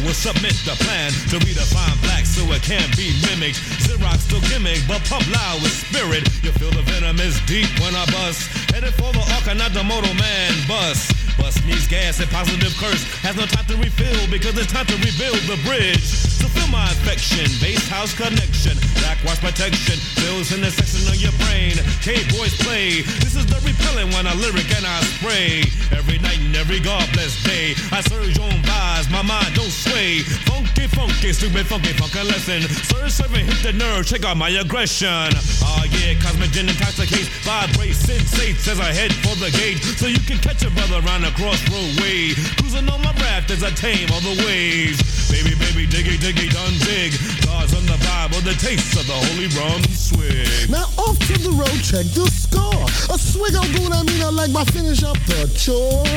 Will 0.07 0.15
submit 0.15 0.55
the 0.65 0.77
plan 0.85 1.11
to 1.11 1.37
redefine 1.43 2.01
black 2.03 2.25
so 2.25 2.47
it 2.53 2.63
can't 2.63 2.97
be 2.97 3.11
mimicked. 3.27 3.59
Xerox 3.83 4.23
still 4.23 4.41
gimmick, 4.47 4.79
but 4.87 5.03
pump 5.11 5.27
loud 5.35 5.61
with 5.63 5.73
spirit. 5.73 6.23
You 6.45 6.53
feel 6.53 6.71
the 6.71 6.83
venom 6.83 7.19
is 7.19 7.41
deep 7.47 7.69
when 7.81 7.95
I 7.97 8.07
bust. 8.15 8.47
Headed 8.71 8.95
for 8.95 9.13
the 9.13 9.25
arc, 9.35 9.51
not 9.59 9.75
the 9.75 9.83
motor 9.83 10.15
man 10.15 10.55
bust. 10.69 11.16
Bust 11.47 11.65
needs 11.65 11.87
gas 11.87 12.19
and 12.19 12.29
positive 12.31 12.75
curse. 12.75 13.07
Has 13.23 13.37
no 13.37 13.47
time 13.47 13.63
to 13.71 13.77
refill 13.79 14.19
because 14.35 14.59
it's 14.59 14.67
time 14.67 14.85
to 14.87 14.99
rebuild 14.99 15.39
the 15.47 15.55
bridge. 15.63 16.03
So 16.03 16.51
feel 16.51 16.67
my 16.75 16.83
affection, 16.91 17.47
base 17.63 17.87
house 17.87 18.11
connection, 18.19 18.75
blackwash 18.99 19.39
protection, 19.39 19.95
bills 20.19 20.51
in 20.51 20.59
the 20.59 20.75
section 20.75 21.07
of 21.07 21.15
your 21.23 21.31
brain. 21.47 21.79
K-boys 22.03 22.51
play. 22.67 23.07
This 23.23 23.39
is 23.39 23.47
the 23.47 23.63
repellent 23.63 24.11
when 24.11 24.27
I 24.27 24.35
lyric 24.35 24.67
and 24.75 24.83
I 24.83 24.99
spray. 25.07 25.63
Every 25.95 26.19
night 26.19 26.43
and 26.43 26.57
every 26.59 26.83
God 26.83 27.07
bless 27.15 27.39
day, 27.47 27.79
I 27.95 28.03
surge 28.03 28.43
on 28.43 28.59
vibes, 28.67 29.07
my 29.15 29.23
mind 29.23 29.55
don't 29.55 29.71
sway. 29.71 30.27
Funky, 30.51 30.91
funky, 30.91 31.31
stupid, 31.31 31.71
funky, 31.71 31.95
funky 31.95 32.27
lesson. 32.27 32.67
Surge, 32.91 33.15
serving, 33.15 33.47
hit 33.47 33.63
the 33.63 33.73
nerve, 33.79 34.03
check 34.03 34.27
out 34.27 34.35
my 34.35 34.51
aggression. 34.51 35.31
Oh 35.63 35.85
yeah, 35.95 36.19
cosmic 36.19 36.51
gin 36.51 36.67
intoxicates, 36.67 37.31
vibrate, 37.47 37.95
sensates 37.95 38.67
as 38.67 38.83
I 38.83 38.91
head 38.91 39.15
for 39.23 39.39
the 39.39 39.55
gate. 39.55 39.79
So 39.95 40.11
you 40.11 40.19
can 40.27 40.43
catch 40.43 40.67
a 40.67 40.71
brother 40.75 40.99
around 41.07 41.23
the 41.23 41.36
crossroad 41.37 42.01
way. 42.01 42.33
Cruising 42.57 42.89
on 42.89 43.01
my 43.03 43.13
raft 43.21 43.51
as 43.51 43.63
I 43.63 43.71
tame 43.71 44.09
all 44.11 44.21
the 44.21 44.37
waves. 44.45 44.99
Baby, 45.31 45.55
baby, 45.55 45.87
diggy, 45.87 46.17
diggy, 46.17 46.49
done 46.49 46.77
dig. 46.89 47.13
God's 47.45 47.75
on 47.77 47.85
the 47.85 47.99
vibe 48.01 48.37
of 48.37 48.45
the 48.45 48.57
taste 48.57 48.97
of 48.97 49.07
the 49.07 49.13
holy 49.13 49.49
rum 49.53 49.83
swig. 49.93 50.71
Now 50.71 50.89
off 50.97 51.19
to 51.29 51.37
the 51.39 51.53
road, 51.53 51.79
check 51.85 52.09
the 52.17 52.27
score. 52.33 52.89
A 53.13 53.19
swig 53.19 53.55
of 53.55 53.69
good, 53.77 53.93
I 53.93 54.03
mean 54.03 54.23
I 54.23 54.31
like 54.31 54.51
my 54.51 54.65
finish 54.65 55.05
up 55.05 55.19
the 55.29 55.47
chore. 55.53 56.09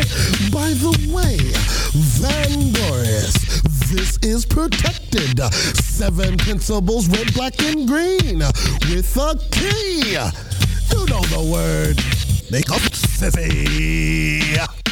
By 0.52 0.72
the 0.80 0.96
way, 1.12 1.38
Van 2.18 2.72
Doris, 2.72 3.62
this 3.92 4.18
is 4.24 4.46
protected. 4.46 5.40
Seven 5.76 6.38
principles, 6.38 7.10
red, 7.10 7.34
black, 7.34 7.62
and 7.64 7.88
green. 7.88 8.40
With 8.88 9.18
a 9.18 9.36
key. 9.52 10.16
You 10.92 11.06
know 11.06 11.22
the 11.28 11.50
word. 11.52 11.98
Make 12.52 12.72
up 12.72 12.82
sissy. 12.94 14.89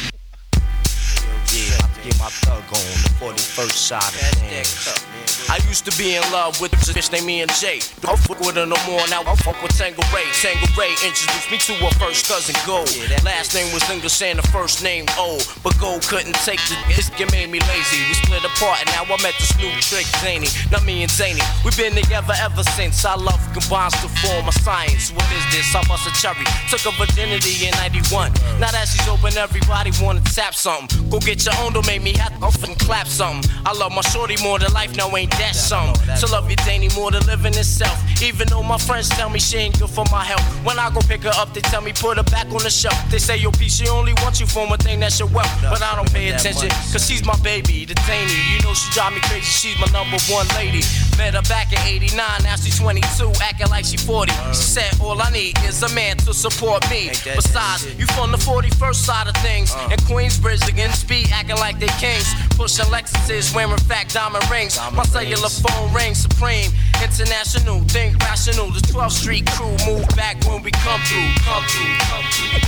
Get 2.08 2.18
my 2.20 2.30
thug 2.30 2.62
on 2.62 2.86
the 3.04 3.10
41st 3.20 3.70
side 3.70 4.00
of 4.00 4.38
things. 4.40 5.07
I 5.48 5.56
used 5.68 5.88
to 5.88 5.92
be 5.96 6.16
in 6.16 6.22
love 6.30 6.60
with 6.60 6.72
a 6.72 6.76
bitch 6.76 7.10
named 7.10 7.26
me 7.26 7.40
and 7.40 7.50
Jay. 7.56 7.80
Don't 8.00 8.18
fuck 8.18 8.40
with 8.40 8.56
her 8.56 8.66
no 8.66 8.76
more, 8.84 9.00
now 9.08 9.22
I 9.24 9.34
fuck 9.36 9.56
with 9.62 9.72
Tango 9.76 10.02
Ray. 10.12 10.28
Tanqueray 10.36 10.92
introduced 11.00 11.50
me 11.50 11.56
to 11.56 11.72
her 11.84 11.92
first 11.96 12.28
cousin 12.28 12.54
Gold. 12.66 12.92
Last 13.24 13.54
name 13.54 13.72
was 13.72 13.82
English 13.90 14.20
and 14.22 14.38
the 14.38 14.46
first 14.48 14.82
name 14.82 15.06
O. 15.16 15.40
But 15.64 15.78
Gold 15.80 16.02
couldn't 16.06 16.36
take 16.44 16.60
the 16.68 16.76
this 16.92 17.08
it 17.08 17.32
made 17.32 17.50
me 17.50 17.60
lazy. 17.64 18.00
We 18.08 18.14
split 18.14 18.44
apart 18.44 18.84
and 18.84 18.88
now 18.92 19.08
I 19.08 19.16
met 19.22 19.34
this 19.40 19.56
new 19.56 19.72
trick, 19.80 20.06
Zany. 20.20 20.48
Not 20.70 20.84
me 20.84 21.02
and 21.02 21.10
Zany. 21.10 21.40
We've 21.64 21.76
been 21.76 21.96
together 21.96 22.34
ever 22.38 22.62
since. 22.76 23.04
Our 23.04 23.18
love 23.18 23.40
combines 23.56 23.96
to 24.04 24.08
form 24.20 24.48
a 24.48 24.52
science. 24.52 25.10
What 25.12 25.26
is 25.32 25.44
this? 25.50 25.74
I 25.74 25.82
bust 25.88 26.06
a 26.06 26.12
cherry. 26.20 26.44
Took 26.68 26.84
her 26.84 26.94
virginity 27.00 27.66
in 27.66 27.72
91. 27.80 28.32
Now 28.60 28.70
that 28.70 28.86
she's 28.86 29.08
open, 29.08 29.36
everybody 29.36 29.90
wanna 30.00 30.20
tap 30.22 30.54
something. 30.54 31.08
Go 31.08 31.18
get 31.20 31.44
your 31.44 31.56
own, 31.64 31.72
don't 31.72 31.86
make 31.86 32.02
me 32.02 32.12
have 32.18 32.36
to 32.38 32.74
clap 32.84 33.06
something. 33.08 33.50
I 33.64 33.72
love 33.72 33.92
my 33.92 34.02
shorty 34.02 34.36
more 34.42 34.58
than 34.58 34.72
life, 34.72 34.96
now 34.96 35.07
ain't 35.16 35.30
that's 35.32 35.60
something. 35.60 35.94
To 36.16 36.26
love 36.32 36.50
you, 36.50 36.56
Danny, 36.56 36.88
more 36.94 37.10
than 37.10 37.24
living 37.26 37.54
itself. 37.54 37.96
Even 38.22 38.48
though 38.48 38.62
my 38.62 38.78
friends 38.78 39.08
tell 39.08 39.30
me 39.30 39.38
she 39.38 39.56
ain't 39.56 39.78
good 39.78 39.90
for 39.90 40.04
my 40.10 40.24
health. 40.24 40.42
When 40.64 40.78
I 40.78 40.90
go 40.90 41.00
pick 41.00 41.22
her 41.22 41.32
up, 41.34 41.54
they 41.54 41.60
tell 41.60 41.80
me 41.80 41.92
put 41.92 42.16
her 42.16 42.24
back 42.24 42.46
on 42.46 42.62
the 42.62 42.70
shelf. 42.70 42.98
They 43.10 43.18
say, 43.18 43.36
yo, 43.36 43.50
P, 43.50 43.68
she 43.68 43.88
only 43.88 44.12
wants 44.24 44.40
you 44.40 44.46
for 44.46 44.66
one 44.66 44.78
thing, 44.78 45.00
that's 45.00 45.18
your 45.18 45.28
wealth. 45.28 45.50
But 45.62 45.82
I 45.82 45.94
don't 45.96 46.12
pay 46.12 46.28
attention, 46.30 46.70
cause 46.92 47.06
she's 47.06 47.24
my 47.24 47.38
baby, 47.40 47.84
the 47.84 47.94
Danny. 48.06 48.32
You 48.52 48.60
know 48.62 48.74
she 48.74 48.90
drive 48.92 49.12
me 49.12 49.20
crazy, 49.20 49.46
she's 49.46 49.78
my 49.80 49.86
number 49.92 50.18
one 50.28 50.46
lady. 50.56 50.82
Met 51.16 51.34
her 51.34 51.42
back 51.42 51.72
in 51.72 51.78
89, 51.80 52.16
now 52.42 52.56
she's 52.56 52.78
22, 52.78 53.32
acting 53.42 53.68
like 53.68 53.84
she 53.84 53.96
40. 53.96 54.32
She 54.48 54.62
said, 54.62 55.00
all 55.00 55.20
I 55.20 55.30
need 55.30 55.58
is 55.64 55.82
a 55.82 55.88
man 55.94 56.16
to 56.18 56.34
support 56.34 56.88
me. 56.90 57.10
Besides, 57.24 57.86
you 57.98 58.06
from 58.06 58.30
the 58.30 58.38
41st 58.38 58.94
side 58.94 59.28
of 59.28 59.36
things. 59.38 59.74
And 59.90 60.00
Queensbridge 60.02 60.68
against 60.68 61.02
speed, 61.02 61.28
acting 61.32 61.56
like 61.56 61.78
they 61.78 61.88
kings. 61.98 62.26
Pushing 62.56 62.86
Lexuses, 62.86 63.54
wearing 63.54 63.78
fat 63.78 64.08
diamond 64.08 64.48
rings. 64.50 64.78
My 64.98 65.04
cellular 65.04 65.48
phone 65.48 65.94
rings 65.94 66.18
supreme. 66.18 66.72
International, 67.00 67.78
think 67.86 68.18
rational. 68.18 68.72
The 68.72 68.80
12th 68.80 69.12
Street 69.12 69.46
crew 69.46 69.70
move 69.86 70.04
back 70.18 70.42
when 70.42 70.60
we 70.60 70.72
come 70.72 71.00
through. 71.06 71.30
Come 71.46 71.62
through, 71.70 71.94
come 72.10 72.26
through. 72.34 72.58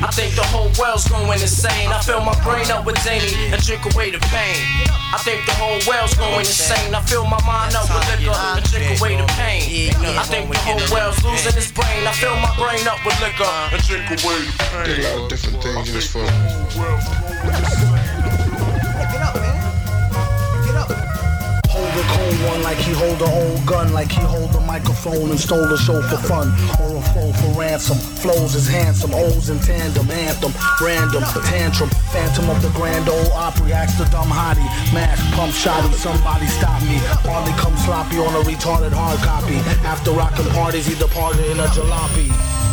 I 0.00 0.08
think 0.16 0.32
the 0.34 0.44
whole 0.48 0.72
world's 0.80 1.06
going 1.06 1.42
insane. 1.44 1.92
I 1.92 2.00
fill 2.00 2.24
my 2.24 2.32
brain 2.40 2.72
up 2.72 2.86
with 2.86 2.96
Zany 3.04 3.28
and 3.52 3.60
drink 3.60 3.84
away 3.92 4.12
the 4.12 4.18
pain. 4.32 4.56
I 5.12 5.20
think 5.20 5.44
the 5.44 5.52
whole 5.60 5.76
world's 5.84 6.16
going 6.16 6.40
insane. 6.40 6.94
I 6.94 7.02
fill 7.04 7.26
my 7.28 7.36
mind 7.44 7.76
up 7.76 7.84
with 7.92 8.08
liquor 8.08 8.32
and 8.32 8.64
drink 8.72 8.88
away 8.96 9.20
the 9.20 9.28
pain. 9.36 9.92
I 10.16 10.24
think 10.24 10.48
the 10.48 10.56
whole 10.64 10.80
world's 10.88 11.20
losing 11.20 11.52
its 11.52 11.68
brain. 11.70 12.08
I 12.08 12.16
fill 12.16 12.32
my 12.40 12.48
brain 12.56 12.88
up 12.88 13.04
with 13.04 13.20
liquor 13.20 13.44
and 13.44 13.76
drink 13.84 14.08
away 14.08 14.40
the 14.40 14.56
pain. 14.72 15.04
A 15.04 15.06
lot 15.12 15.20
of 15.20 15.28
different 15.28 15.60
things 15.60 15.84
in 15.84 16.00
this 16.00 16.08
film. 16.08 16.32
Cold 22.08 22.38
one 22.50 22.62
like 22.62 22.78
he 22.78 22.92
hold 22.92 23.20
a 23.20 23.30
old 23.30 23.66
gun, 23.66 23.92
like 23.92 24.10
he 24.10 24.20
hold 24.20 24.54
a 24.54 24.60
microphone 24.60 25.30
and 25.30 25.38
stole 25.38 25.66
the 25.68 25.76
show 25.76 26.00
for 26.02 26.16
fun. 26.16 26.48
Or 26.80 26.96
a 26.96 27.02
foe 27.12 27.32
for 27.32 27.60
ransom. 27.60 27.98
Flows 27.98 28.54
is 28.54 28.68
handsome, 28.68 29.14
O's 29.14 29.50
in 29.50 29.58
tandem, 29.60 30.10
anthem, 30.10 30.52
random, 30.80 31.22
tantrum, 31.44 31.90
phantom 32.12 32.50
of 32.50 32.60
the 32.62 32.70
Grand 32.70 33.08
Ole 33.08 33.32
Opry, 33.32 33.72
ask 33.72 33.98
the 33.98 34.04
dumb 34.10 34.28
hottie, 34.28 34.68
mash, 34.92 35.20
pump 35.34 35.52
shotty, 35.52 35.92
somebody 35.94 36.46
stop 36.46 36.82
me. 36.82 36.98
Hardly 37.24 37.52
come 37.60 37.76
sloppy 37.78 38.18
on 38.18 38.34
a 38.34 38.42
retarded 38.44 38.92
hard 38.92 39.20
copy. 39.20 39.56
After 39.86 40.10
rockin' 40.12 40.46
parties, 40.52 40.86
he 40.86 40.94
departed 40.94 41.46
in 41.46 41.58
a 41.60 41.66
jalopy. 41.66 42.67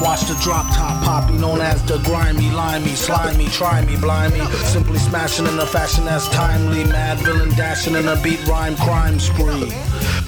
Watch 0.00 0.22
the 0.22 0.34
drop 0.42 0.66
top 0.74 1.02
poppy, 1.04 1.34
known 1.34 1.60
as 1.60 1.82
the 1.84 1.98
grimy, 1.98 2.50
limey, 2.50 2.94
slimy, 2.94 3.46
try 3.46 3.84
me, 3.86 3.96
blind 3.96 4.34
me. 4.34 4.40
Simply 4.64 4.98
smashing 4.98 5.46
in 5.46 5.58
a 5.58 5.66
fashion 5.66 6.04
that's 6.04 6.28
timely. 6.28 6.84
Mad 6.84 7.18
villain 7.18 7.50
dashing 7.50 7.94
in 7.94 8.08
a 8.08 8.20
beat 8.22 8.44
rhyme 8.46 8.76
crime 8.76 9.20
spree. 9.20 9.72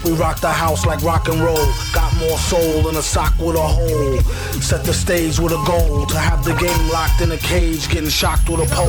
We 0.04 0.12
rock 0.12 0.40
the 0.40 0.50
house 0.50 0.86
like 0.86 1.02
rock 1.02 1.28
and 1.28 1.40
roll. 1.40 1.66
Got 1.92 2.14
more 2.16 2.38
soul 2.38 2.82
than 2.82 2.96
a 2.96 3.02
sock 3.02 3.36
with 3.40 3.56
a 3.56 3.60
hole. 3.60 4.20
Set 4.62 4.84
the 4.84 4.94
stage 4.94 5.40
with 5.40 5.52
a 5.52 5.62
goal 5.66 6.06
to 6.06 6.18
have 6.18 6.44
the 6.44 6.54
game 6.54 6.88
locked 6.90 7.20
in 7.20 7.32
a 7.32 7.36
cage, 7.36 7.88
getting 7.88 8.08
shocked 8.08 8.48
with 8.48 8.60
a 8.60 8.74
pole. 8.74 8.86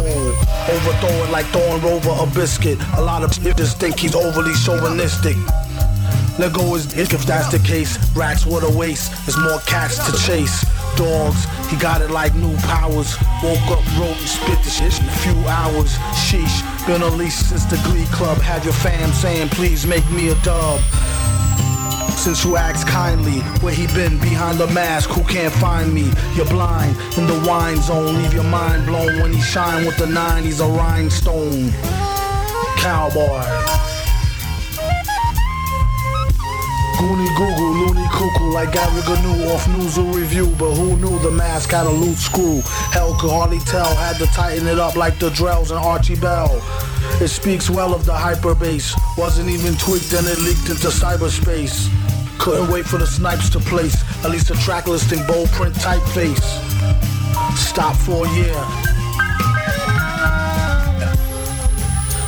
Overthrow 0.69 1.23
it 1.23 1.31
like 1.31 1.47
throwing 1.47 1.81
Rover 1.81 2.15
a 2.21 2.27
biscuit. 2.35 2.77
A 2.97 3.01
lot 3.01 3.23
of 3.23 3.31
bitches 3.31 3.73
think 3.73 3.99
he's 3.99 4.15
overly 4.15 4.53
chauvinistic. 4.53 5.35
Let 6.39 6.53
go 6.53 6.77
dick 6.77 7.13
if 7.13 7.25
that's 7.25 7.51
the 7.51 7.57
case. 7.59 7.97
Rats 8.15 8.45
what 8.45 8.63
a 8.63 8.69
waste. 8.69 9.11
There's 9.25 9.39
more 9.39 9.59
cats 9.61 9.97
to 10.05 10.15
chase. 10.17 10.65
Dogs, 10.95 11.45
he 11.69 11.77
got 11.77 12.01
it 12.01 12.11
like 12.11 12.35
new 12.35 12.55
powers. 12.57 13.17
Woke 13.43 13.67
up, 13.73 13.83
wrote 13.97 14.17
and 14.17 14.29
spit 14.29 14.61
the 14.63 14.69
shit 14.69 14.99
in 14.99 15.07
a 15.07 15.17
few 15.17 15.37
hours. 15.47 15.97
Sheesh, 16.13 16.61
been 16.85 17.01
unleashed 17.01 17.49
since 17.49 17.65
the 17.65 17.77
Glee 17.77 18.05
Club. 18.11 18.37
Had 18.37 18.63
your 18.63 18.73
fam 18.73 19.11
saying, 19.13 19.49
please 19.49 19.87
make 19.87 20.07
me 20.11 20.29
a 20.29 20.35
dub. 20.41 20.79
Since 22.17 22.45
you 22.45 22.55
asked 22.55 22.87
kindly, 22.87 23.39
where 23.61 23.73
he 23.73 23.87
been 23.87 24.19
behind 24.19 24.59
the 24.59 24.67
mask? 24.67 25.09
Who 25.11 25.23
can't 25.23 25.53
find 25.53 25.91
me? 25.91 26.11
You're 26.35 26.45
blind 26.45 26.97
in 27.17 27.25
the 27.25 27.43
wine 27.47 27.81
zone. 27.81 28.15
Leave 28.15 28.33
your 28.33 28.43
mind 28.43 28.85
blown 28.85 29.21
when 29.21 29.33
he 29.33 29.41
shine 29.41 29.85
with 29.85 29.97
the 29.97 30.07
nine. 30.07 30.43
He's 30.43 30.59
a 30.59 30.67
rhinestone 30.67 31.71
cowboy. 32.77 33.86
Goonie 36.97 37.29
Google, 37.37 37.73
loony 37.73 38.07
cuckoo, 38.09 38.49
like 38.49 38.71
Gary 38.71 39.01
Gnu 39.05 39.51
off 39.51 39.67
News 39.67 39.99
or 39.99 40.11
Review. 40.11 40.47
But 40.57 40.73
who 40.73 40.97
knew 40.97 41.19
the 41.19 41.29
mask 41.29 41.69
had 41.69 41.85
a 41.85 41.91
loose 41.91 42.25
screw? 42.25 42.61
Hell 42.91 43.15
could 43.19 43.29
hardly 43.29 43.59
tell, 43.59 43.93
had 43.95 44.17
to 44.17 44.25
tighten 44.27 44.67
it 44.67 44.79
up 44.79 44.95
like 44.95 45.19
the 45.19 45.29
Drells 45.29 45.69
and 45.69 45.77
Archie 45.77 46.15
Bell. 46.15 46.59
It 47.21 47.27
speaks 47.27 47.69
well 47.69 47.93
of 47.93 48.05
the 48.05 48.13
hyperbase. 48.13 48.95
Wasn't 49.15 49.47
even 49.47 49.75
tweaked 49.75 50.11
and 50.13 50.25
it 50.25 50.39
leaked 50.39 50.69
into 50.69 50.87
cyberspace. 50.87 51.87
Couldn't 52.39 52.71
wait 52.71 52.85
for 52.85 52.97
the 52.97 53.07
snipes 53.07 53.49
to 53.51 53.59
place, 53.59 54.03
at 54.25 54.31
least 54.31 54.49
a 54.49 54.55
track 54.55 54.87
listing 54.87 55.23
bold 55.27 55.49
print 55.49 55.75
typeface. 55.75 56.45
Stop 57.55 57.95
for 57.95 58.25
a 58.25 58.29
year. 58.33 58.96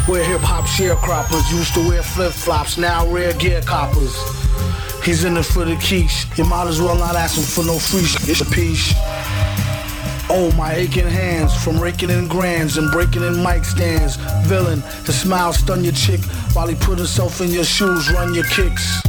Where 0.10 0.24
hip 0.24 0.41
hop 0.41 0.65
sharecroppers 0.65 1.52
used 1.56 1.76
to 1.76 1.88
wear 1.88 2.02
flip 2.02 2.32
flops, 2.32 2.80
now 2.80 3.08
rare 3.08 3.32
gear 3.34 3.62
coppers. 3.62 4.17
He's 5.04 5.24
in 5.24 5.38
it 5.38 5.45
for 5.45 5.65
the 5.65 5.76
quiche. 5.76 6.26
You 6.36 6.45
might 6.45 6.67
as 6.67 6.82
well 6.82 6.95
not 6.95 7.15
ask 7.15 7.38
him 7.38 7.43
for 7.43 7.63
no 7.63 7.78
free 7.78 8.06
sh- 8.06 8.28
It's 8.28 8.41
a 8.41 8.45
piece. 8.45 8.91
Oh, 10.32 10.52
my 10.58 10.74
aching 10.74 11.08
hands 11.08 11.54
from 11.63 11.80
raking 11.80 12.10
in 12.10 12.28
grands 12.28 12.78
and 12.78 12.91
breaking 12.91 13.22
in 13.22 13.43
mic 13.43 13.63
stands. 13.63 14.15
Villain, 14.48 14.82
his 15.06 15.22
smile 15.22 15.54
stun 15.54 15.84
your 15.84 15.93
chick 15.93 16.22
while 16.54 16.65
he 16.65 16.74
put 16.74 16.98
himself 16.98 17.39
in 17.39 17.52
your 17.52 17.63
shoes, 17.63 18.12
run 18.12 18.34
your 18.34 18.45
kicks. 18.45 19.04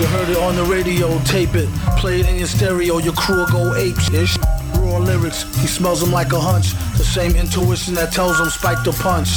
You 0.00 0.06
heard 0.06 0.30
it 0.30 0.38
on 0.38 0.56
the 0.56 0.64
radio, 0.64 1.18
tape 1.24 1.54
it, 1.54 1.68
play 1.98 2.20
it 2.20 2.26
in 2.26 2.36
your 2.36 2.48
stereo, 2.48 2.96
your 2.96 3.12
crew 3.12 3.36
will 3.36 3.46
go 3.46 3.74
apes 3.74 4.08
ish. 4.08 4.38
Raw 4.78 4.96
lyrics, 4.96 5.42
he 5.60 5.66
smells 5.66 6.00
them 6.00 6.12
like 6.12 6.32
a 6.32 6.40
hunch. 6.40 6.72
The 6.96 7.04
same 7.04 7.36
intuition 7.36 7.92
that 7.96 8.12
tells 8.14 8.40
him 8.40 8.48
spike 8.48 8.82
the 8.84 8.92
punch. 8.92 9.28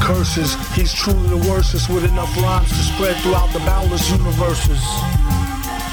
Curses, 0.00 0.54
he's 0.74 0.92
truly 0.92 1.28
the 1.28 1.48
worstest 1.48 1.90
with 1.90 2.04
enough 2.04 2.34
rhymes 2.38 2.68
to 2.68 2.74
spread 2.76 3.16
throughout 3.22 3.52
the 3.52 3.58
boundless 3.60 4.10
universes. 4.10 4.82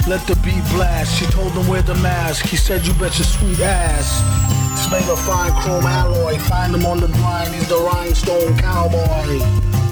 Let 0.08 0.26
the 0.28 0.36
beat 0.44 0.64
blast. 0.70 1.16
She 1.18 1.26
told 1.26 1.52
him 1.54 1.68
wear 1.68 1.82
the 1.82 1.96
mask. 1.96 2.46
He 2.46 2.58
said 2.58 2.86
you 2.86 2.94
bet 2.94 3.18
your 3.18 3.26
sweet 3.26 3.60
ass. 3.60 4.22
It's 4.74 4.92
made 4.92 5.10
of 5.10 5.20
fine 5.22 5.52
chrome 5.62 5.86
alloy. 5.86 6.38
Find 6.38 6.76
him 6.76 6.86
on 6.86 7.00
the 7.00 7.08
grind. 7.08 7.54
He's 7.56 7.68
the 7.68 7.78
rhinestone 7.78 8.58
cowboy. 8.58 9.85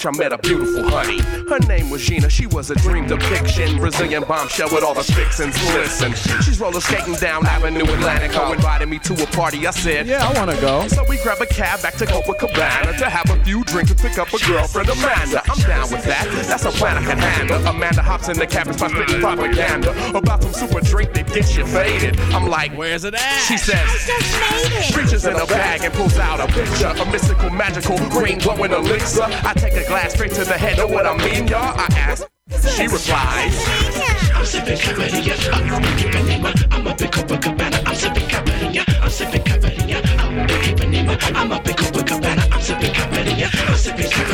Beach. 0.00 0.06
I 0.06 0.16
met 0.16 0.32
a 0.32 0.38
beautiful 0.38 0.88
honey. 0.88 1.20
Her 1.48 1.58
name 1.66 1.90
was 1.90 2.02
Gina. 2.02 2.30
She 2.30 2.46
was 2.46 2.70
a 2.70 2.74
dream 2.76 3.06
depiction. 3.06 3.78
Brazilian 3.78 4.24
bombshell 4.24 4.68
with 4.72 4.82
all 4.82 4.94
the 4.94 5.02
fixins. 5.02 5.54
Listen, 5.74 6.12
she's 6.42 6.60
roller 6.60 6.80
skating 6.80 7.14
down 7.14 7.46
Avenue 7.46 7.84
Atlantico. 7.84 8.54
Invited 8.54 8.88
me 8.88 8.98
to 9.00 9.14
a 9.14 9.26
party. 9.26 9.66
I 9.66 9.70
said, 9.70 10.06
Yeah, 10.06 10.26
I 10.26 10.32
wanna 10.38 10.58
go. 10.60 10.86
So 10.88 11.04
we 11.08 11.18
grab 11.22 11.40
a 11.40 11.46
cab 11.46 11.82
back 11.82 11.94
to 11.94 12.06
Copacabana 12.06 12.96
to 12.98 13.10
have 13.10 13.30
a 13.30 13.42
few 13.44 13.64
drinks 13.64 13.90
and 13.90 14.00
pick 14.00 14.18
up 14.18 14.32
a 14.32 14.38
girlfriend, 14.46 14.88
Amanda. 14.88 15.42
I'm 15.50 15.58
down 15.60 15.90
with 15.90 16.04
that. 16.04 16.26
That's 16.48 16.64
a 16.64 16.70
plan 16.70 16.96
I 16.98 17.04
can 17.04 17.18
handle. 17.18 17.66
Amanda 17.66 18.02
hops 18.02 18.28
in 18.28 18.38
the 18.38 18.46
cab 18.46 18.68
and 18.68 18.76
starts 18.76 18.94
spitting 18.94 19.20
propaganda 19.20 19.92
super 20.60 20.80
drink 20.80 21.14
that 21.14 21.26
gets 21.32 21.56
you 21.56 21.64
faded. 21.64 22.20
I'm 22.36 22.46
like, 22.46 22.72
where's 22.76 23.04
it 23.04 23.14
at? 23.14 23.40
She 23.48 23.56
says, 23.56 23.88
reaches 24.94 25.24
in 25.24 25.34
a 25.36 25.46
bag 25.46 25.84
and 25.84 25.94
pulls 25.94 26.18
out 26.18 26.38
a 26.38 26.46
picture, 26.52 26.88
a 26.88 27.04
mystical, 27.10 27.48
magical, 27.48 27.96
green 28.10 28.38
glowing 28.38 28.72
elixir. 28.72 29.24
I 29.24 29.54
take 29.54 29.72
a 29.72 29.86
glass 29.88 30.12
straight 30.12 30.32
to 30.32 30.44
the 30.44 30.58
head. 30.58 30.76
Know 30.76 30.86
what 30.86 31.06
I 31.06 31.16
mean, 31.16 31.48
y'all? 31.48 31.72
I 31.80 31.86
ask. 31.96 32.26
She 32.76 32.82
replies. 32.82 33.56
I'm 34.34 34.44
sipping 34.44 34.76
Cabernet 34.76 35.48
up 35.48 35.62
in 35.62 35.82
Ipanema. 35.96 36.72
I'm 36.72 36.86
up 36.86 37.00
in 37.00 37.08
Copacabana. 37.08 37.88
I'm 37.88 37.94
sipping 37.94 38.28
Cabernet. 38.28 39.02
I'm 39.02 39.10
sipping 39.10 39.42
Cabernet 39.42 40.04
up 40.18 40.50
in 40.50 40.76
Ipanema. 40.76 41.36
I'm 41.36 41.52
up 41.52 41.66
in 41.66 41.74
Copacabana. 41.74 42.52
I'm 42.52 42.60
sipping 42.60 42.92
Cabernet. 42.92 43.70
I'm 43.70 43.76
sipping 43.76 44.10
Cabernet 44.10 44.29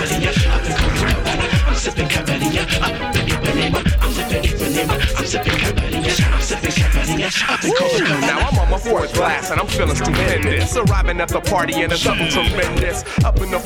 Now 7.66 8.48
I'm 8.48 8.58
on 8.58 8.70
my 8.70 8.78
fourth 8.78 9.14
glass 9.14 9.50
and 9.50 9.60
I'm 9.60 9.66
feeling 9.66 9.96
stupendous. 9.96 10.76
Arriving 10.76 11.20
at 11.20 11.28
the 11.28 11.40
party 11.40 11.74
and 11.82 11.92
it's 11.92 12.02
something 12.02 12.28
tremendous. 12.28 13.04
Up 13.24 13.40
in 13.40 13.50
the 13.50 13.58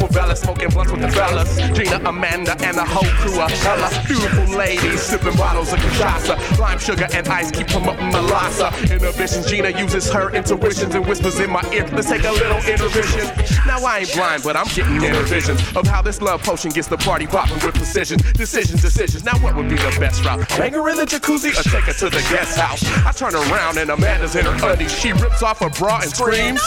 smoking 0.60 0.74
blunts 0.74 0.92
with 0.92 1.00
the 1.00 1.08
fellas. 1.08 1.56
Gina, 1.76 2.08
Amanda, 2.08 2.52
and 2.62 2.76
the 2.76 2.84
whole 2.84 3.08
crew 3.20 3.40
of 3.40 3.50
hella 3.50 3.88
beautiful 4.06 4.56
ladies 4.56 5.00
sipping 5.00 5.36
bottles 5.36 5.72
of 5.72 5.78
cachaça. 5.78 6.58
Lime 6.58 6.78
sugar 6.78 7.06
and 7.12 7.28
ice 7.28 7.50
keep 7.50 7.68
promoting 7.68 8.10
Malasa. 8.10 8.70
Inhibitions, 8.90 9.46
Gina 9.46 9.70
uses 9.70 10.10
her 10.10 10.30
intuitions 10.34 10.94
and 10.94 11.06
whispers 11.06 11.38
in 11.40 11.50
my 11.50 11.62
ear. 11.72 11.86
Let's 11.92 12.08
take 12.08 12.24
a 12.24 12.32
little 12.32 12.58
intermission. 12.58 13.26
Now 13.66 13.84
I 13.84 14.00
ain't 14.00 14.12
blind, 14.14 14.42
but 14.42 14.56
I'm 14.56 14.66
getting 14.68 14.96
inner 15.02 15.22
visions 15.22 15.60
of 15.76 15.86
how 15.86 16.02
this 16.02 16.20
love 16.20 16.42
potion 16.42 16.70
gets 16.70 16.88
the 16.88 16.98
party 16.98 17.26
popping 17.26 17.64
with 17.64 17.74
precision. 17.74 18.18
Decisions, 18.34 18.82
decisions. 18.82 19.24
Now 19.24 19.38
what 19.38 19.56
would 19.56 19.68
be 19.68 19.76
the 19.76 19.96
best 19.98 20.24
route? 20.24 20.50
Hang 20.50 20.72
her 20.72 20.88
in 20.88 20.96
the 20.96 21.06
jacuzzi 21.06 21.50
or 21.58 21.62
take 21.62 21.84
her 21.84 21.92
to 21.92 22.10
the 22.10 22.24
guest 22.30 22.58
house? 22.58 22.84
I 23.06 23.12
turn 23.12 23.34
around 23.34 23.78
and 23.78 23.90
Amanda's 23.90 24.36
in 24.36 24.44
her 24.44 24.72
undies. 24.72 24.92
She 24.98 25.12
rips 25.12 25.42
off 25.42 25.60
her 25.60 25.70
bra 25.70 26.00
and 26.02 26.10
screams. 26.10 26.60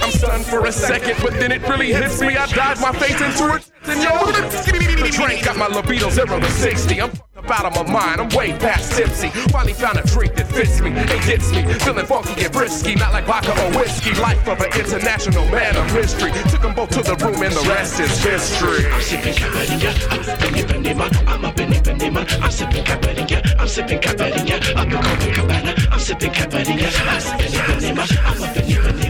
I'm 0.00 0.10
stunned 0.10 0.44
for 0.44 0.64
a 0.66 0.72
second, 0.72 1.16
but 1.22 1.32
then 1.34 1.50
it 1.52 1.62
really 1.68 1.92
hits 1.92 2.20
me. 2.20 2.36
I 2.36 2.46
dive 2.46 2.80
my 2.80 2.92
face 2.92 3.15
into 3.20 3.54
it. 3.54 3.70
And 3.86 4.02
yo, 4.02 4.10
the 4.32 5.10
drink 5.12 5.44
got 5.44 5.56
my 5.56 5.68
libido 5.68 6.10
zero 6.10 6.40
to 6.40 6.50
60. 6.50 7.00
I'm 7.00 7.10
out 7.36 7.64
of 7.66 7.74
my 7.74 7.92
mind. 7.92 8.20
I'm 8.20 8.28
way 8.30 8.52
past 8.58 8.92
tipsy. 8.92 9.28
Finally 9.50 9.74
found 9.74 9.98
a 9.98 10.02
drink 10.02 10.34
that 10.34 10.48
fits 10.48 10.80
me 10.80 10.90
and 10.90 11.08
gets 11.24 11.50
me. 11.52 11.62
Feeling 11.84 12.06
funky 12.06 12.44
and 12.44 12.52
frisky, 12.52 12.94
not 12.96 13.12
like 13.12 13.24
vodka 13.24 13.52
or 13.52 13.70
whiskey. 13.78 14.12
Life 14.20 14.46
of 14.48 14.60
an 14.60 14.72
international 14.74 15.44
man 15.50 15.76
of 15.76 15.86
mystery. 15.94 16.32
Took 16.50 16.62
them 16.62 16.74
both 16.74 16.90
to 16.90 17.02
the 17.02 17.16
room 17.24 17.42
and 17.42 17.54
the 17.54 17.64
rest 17.68 18.00
is 18.00 18.10
history. 18.22 18.86
I'm 18.90 19.00
sipping 19.02 19.34
Cabernet. 19.34 20.06
I'm 21.26 21.44
up 21.44 21.60
in 21.60 21.70
Ipanema. 21.70 22.42
I'm 22.42 22.50
sipping 22.50 22.84
Cabernet. 22.84 23.60
I'm 23.60 23.68
sipping 23.68 24.00
Cabernet 24.00 24.76
up 24.76 24.86
in 24.86 24.98
Copacabana. 24.98 25.92
I'm 25.92 26.00
sipping 26.00 26.32
Cabernet 26.32 26.92
up 27.06 27.40
in 27.40 27.52
Ipanema. 27.52 28.04
I'm 28.26 28.42
up 28.42 28.56
in 28.56 28.64
Ipanema 28.64 29.05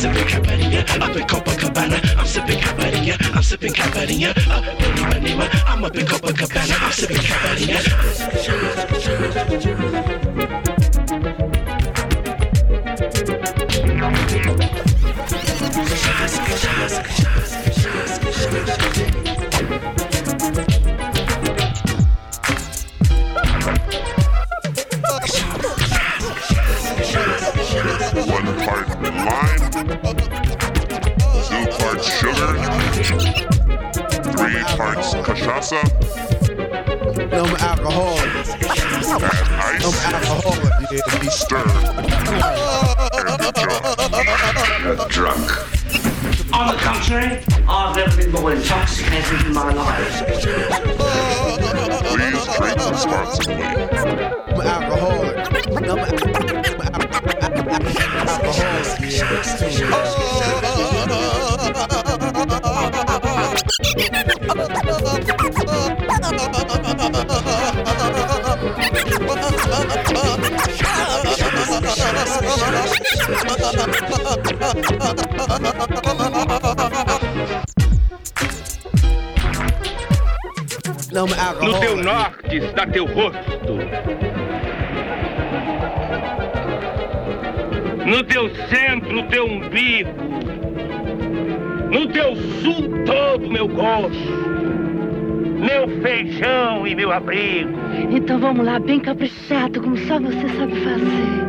sipping 0.00 0.24
cabaria 0.24 0.80
up 1.02 1.14
in 1.14 1.26
Copacabana. 1.26 1.98
I'm 2.16 2.26
sipping 2.26 2.58
cabaria. 2.58 3.16
I'm 3.36 3.42
sipping 3.42 3.72
cabaria 3.74 4.30
up 4.30 4.64
uh, 4.64 4.70
in 4.70 4.94
Ipanema. 4.96 5.46
I'm 5.66 5.84
up 5.84 5.94
in 5.94 6.06
Copacabana. 6.06 6.74
I'm 6.80 6.92
sipping 6.92 7.18
cabaria. 7.18 7.80
Shazka, 16.00 16.54
shazka, 16.62 17.10
shazka, 17.20 17.70
shazka, 17.80 18.30
shazka, 18.32 18.92
shazka. 18.96 19.29
Three 34.40 34.64
parts 34.78 35.12
cachaça. 35.12 35.82
No, 37.30 37.44
I'm 37.44 37.54
alcoholic. 37.60 38.32
And 38.56 39.24
ice. 39.60 39.84
I'm 39.84 40.14
alcoholic. 40.14 40.72
Yeah, 40.90 41.18
be 41.20 41.28
stirred. 41.28 41.68
And 43.20 43.44
drunk. 43.60 43.84
drunk. 45.10 45.44
On 46.54 46.64
the 46.68 46.76
contrary, 46.80 47.44
I've 47.68 47.94
never 47.94 48.16
been 48.16 48.32
more 48.32 48.52
intoxicated 48.52 49.44
in 49.44 49.52
my 49.52 49.74
life. 49.74 50.24
Please 52.08 52.46
drink 52.56 52.78
responsibly. 52.90 53.64
I'm 53.64 54.60
alcoholic. 54.62 55.36
No, 55.82 55.92
I'm 55.92 56.08
alcoholic. 58.28 58.90
No 81.60 81.80
teu 81.80 81.96
norte 81.96 82.56
está 82.56 82.86
teu 82.86 83.04
rosto. 83.06 83.78
No 88.06 88.24
teu 88.24 88.48
centro, 88.68 89.28
teu 89.28 89.46
umbigo. 89.46 90.29
No 91.90 92.06
teu 92.08 92.36
sul, 92.36 92.88
todo 93.04 93.50
meu 93.50 93.66
gosto. 93.66 94.50
Meu 95.58 95.88
feijão 96.00 96.86
e 96.86 96.94
meu 96.94 97.12
abrigo. 97.12 97.78
Então 98.10 98.38
vamos 98.38 98.64
lá, 98.64 98.78
bem 98.78 99.00
caprichado, 99.00 99.80
como 99.80 99.96
só 99.96 100.18
você 100.18 100.48
sabe 100.56 100.74
fazer. 100.76 101.40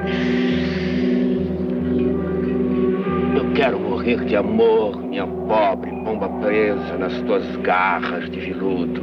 Eu 3.36 3.54
quero 3.54 3.80
morrer 3.80 4.26
de 4.26 4.36
amor, 4.36 5.02
minha 5.02 5.26
pobre 5.26 5.92
pomba 6.04 6.28
presa 6.42 6.98
nas 6.98 7.14
tuas 7.22 7.46
garras 7.58 8.30
de 8.30 8.40
viludo. 8.40 9.02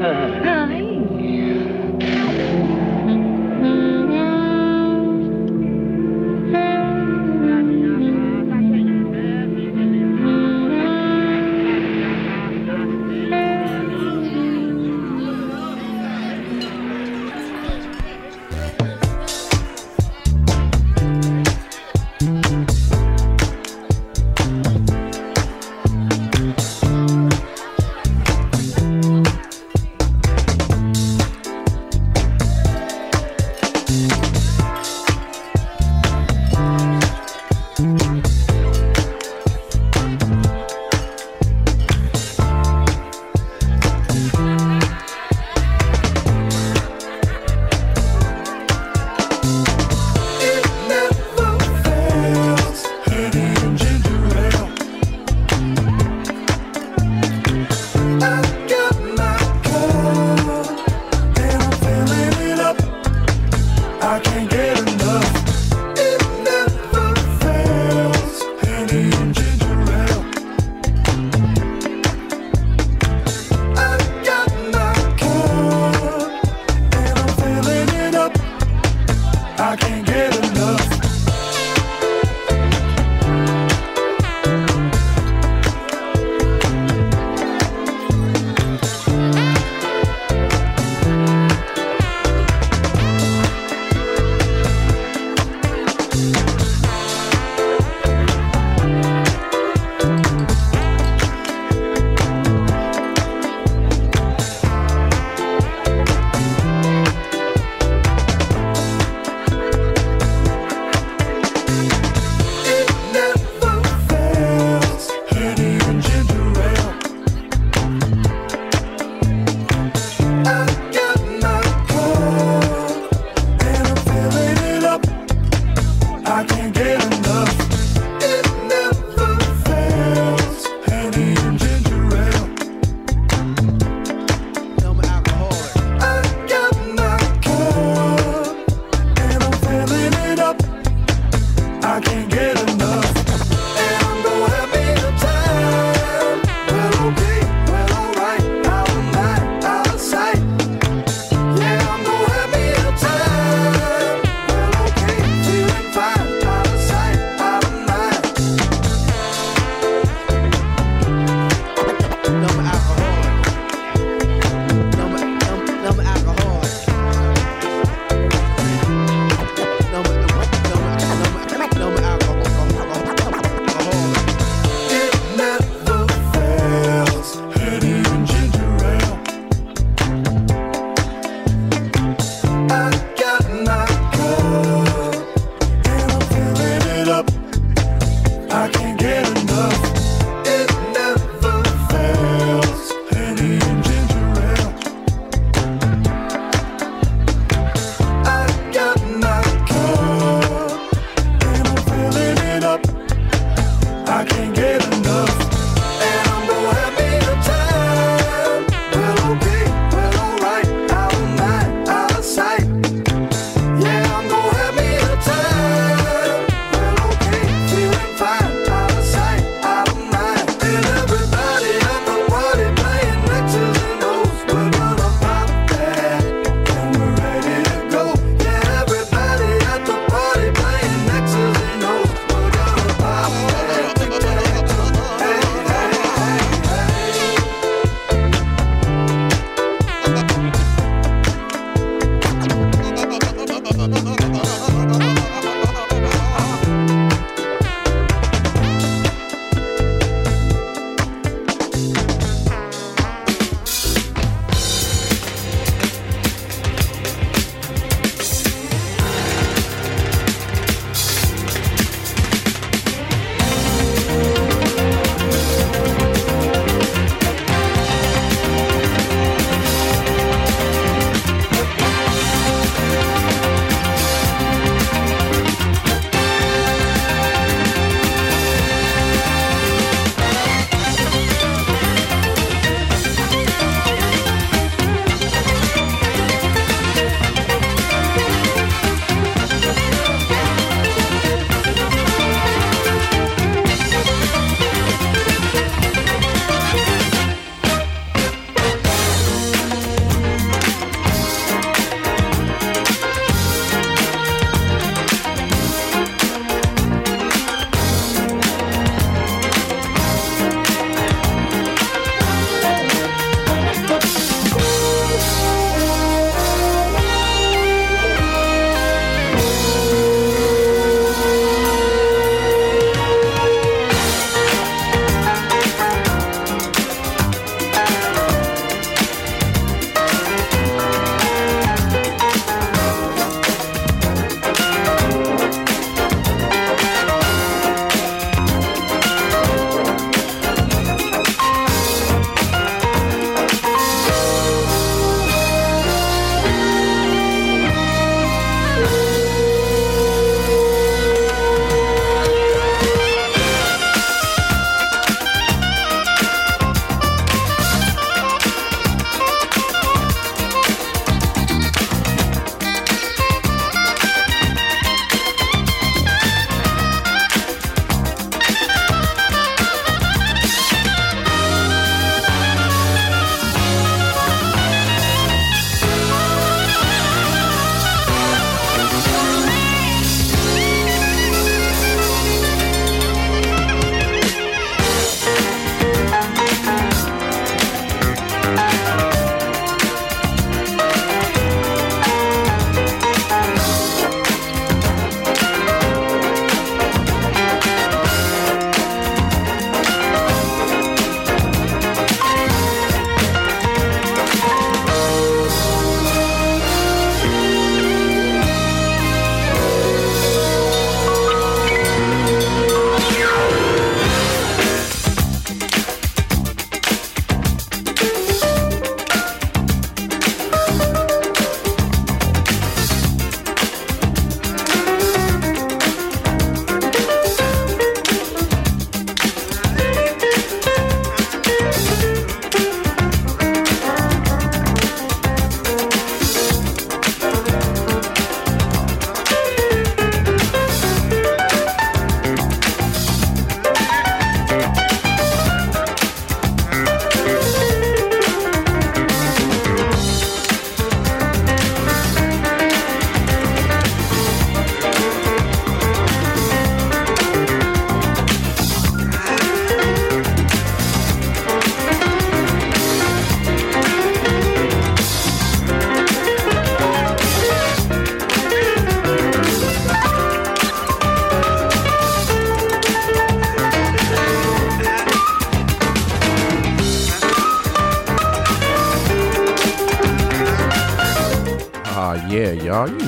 Ah. 0.00 0.66
Ai. 0.68 0.89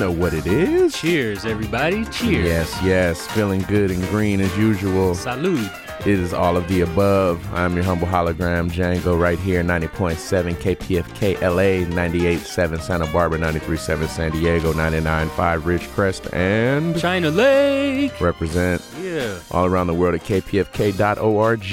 Know 0.03 0.11
what 0.11 0.33
it 0.33 0.45
is. 0.45 0.93
Cheers, 0.95 1.45
everybody. 1.45 2.03
Cheers. 2.05 2.45
Yes, 2.45 2.79
yes. 2.83 3.25
Feeling 3.27 3.61
good 3.61 3.89
and 3.89 4.01
green 4.09 4.41
as 4.41 4.55
usual. 4.57 5.11
Salud. 5.15 5.79
It 6.01 6.07
is 6.19 6.33
all 6.33 6.57
of 6.57 6.67
the 6.67 6.81
above. 6.81 7.41
I'm 7.53 7.73
your 7.75 7.85
humble 7.85 8.07
hologram, 8.07 8.69
Django, 8.69 9.17
right 9.17 9.39
here, 9.39 9.63
90.7 9.63 10.55
KPFK 10.55 11.39
LA, 11.41 11.85
98.7 11.95 12.81
Santa 12.81 13.05
Barbara, 13.13 13.39
93.7 13.39 14.07
San 14.09 14.31
Diego, 14.31 14.73
99.5 14.73 15.61
Ridgecrest, 15.61 16.33
and 16.33 16.99
China 16.99 17.29
Lake. 17.29 18.19
Represent 18.19 18.81
Yeah. 19.01 19.37
all 19.51 19.65
around 19.65 19.87
the 19.87 19.93
world 19.93 20.15
at 20.15 20.23
kpfk.org. 20.25 21.63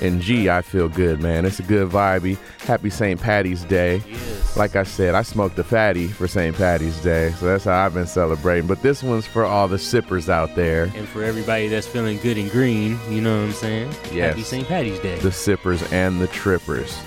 And 0.00 0.20
G, 0.22 0.48
I 0.48 0.62
feel 0.62 0.88
good, 0.88 1.20
man. 1.20 1.44
It's 1.44 1.60
a 1.60 1.62
good 1.64 1.88
vibey. 1.90 2.38
Happy 2.60 2.88
St. 2.88 3.20
Patty's 3.20 3.62
Day. 3.64 4.02
Yes. 4.08 4.31
Like 4.54 4.76
I 4.76 4.82
said, 4.82 5.14
I 5.14 5.22
smoked 5.22 5.58
a 5.58 5.64
fatty 5.64 6.08
for 6.08 6.28
St. 6.28 6.54
Patty's 6.54 7.00
Day, 7.00 7.32
so 7.38 7.46
that's 7.46 7.64
how 7.64 7.86
I've 7.86 7.94
been 7.94 8.06
celebrating. 8.06 8.66
But 8.66 8.82
this 8.82 9.02
one's 9.02 9.26
for 9.26 9.46
all 9.46 9.66
the 9.66 9.78
sippers 9.78 10.28
out 10.28 10.54
there. 10.54 10.92
And 10.94 11.08
for 11.08 11.24
everybody 11.24 11.68
that's 11.68 11.86
feeling 11.86 12.18
good 12.18 12.36
and 12.36 12.50
green, 12.50 12.98
you 13.08 13.22
know 13.22 13.38
what 13.38 13.46
I'm 13.46 13.52
saying? 13.52 13.90
Yes. 14.12 14.30
Happy 14.30 14.42
St. 14.42 14.68
Patty's 14.68 14.98
Day. 14.98 15.18
The 15.20 15.32
sippers 15.32 15.82
and 15.90 16.20
the 16.20 16.26
trippers. 16.28 16.98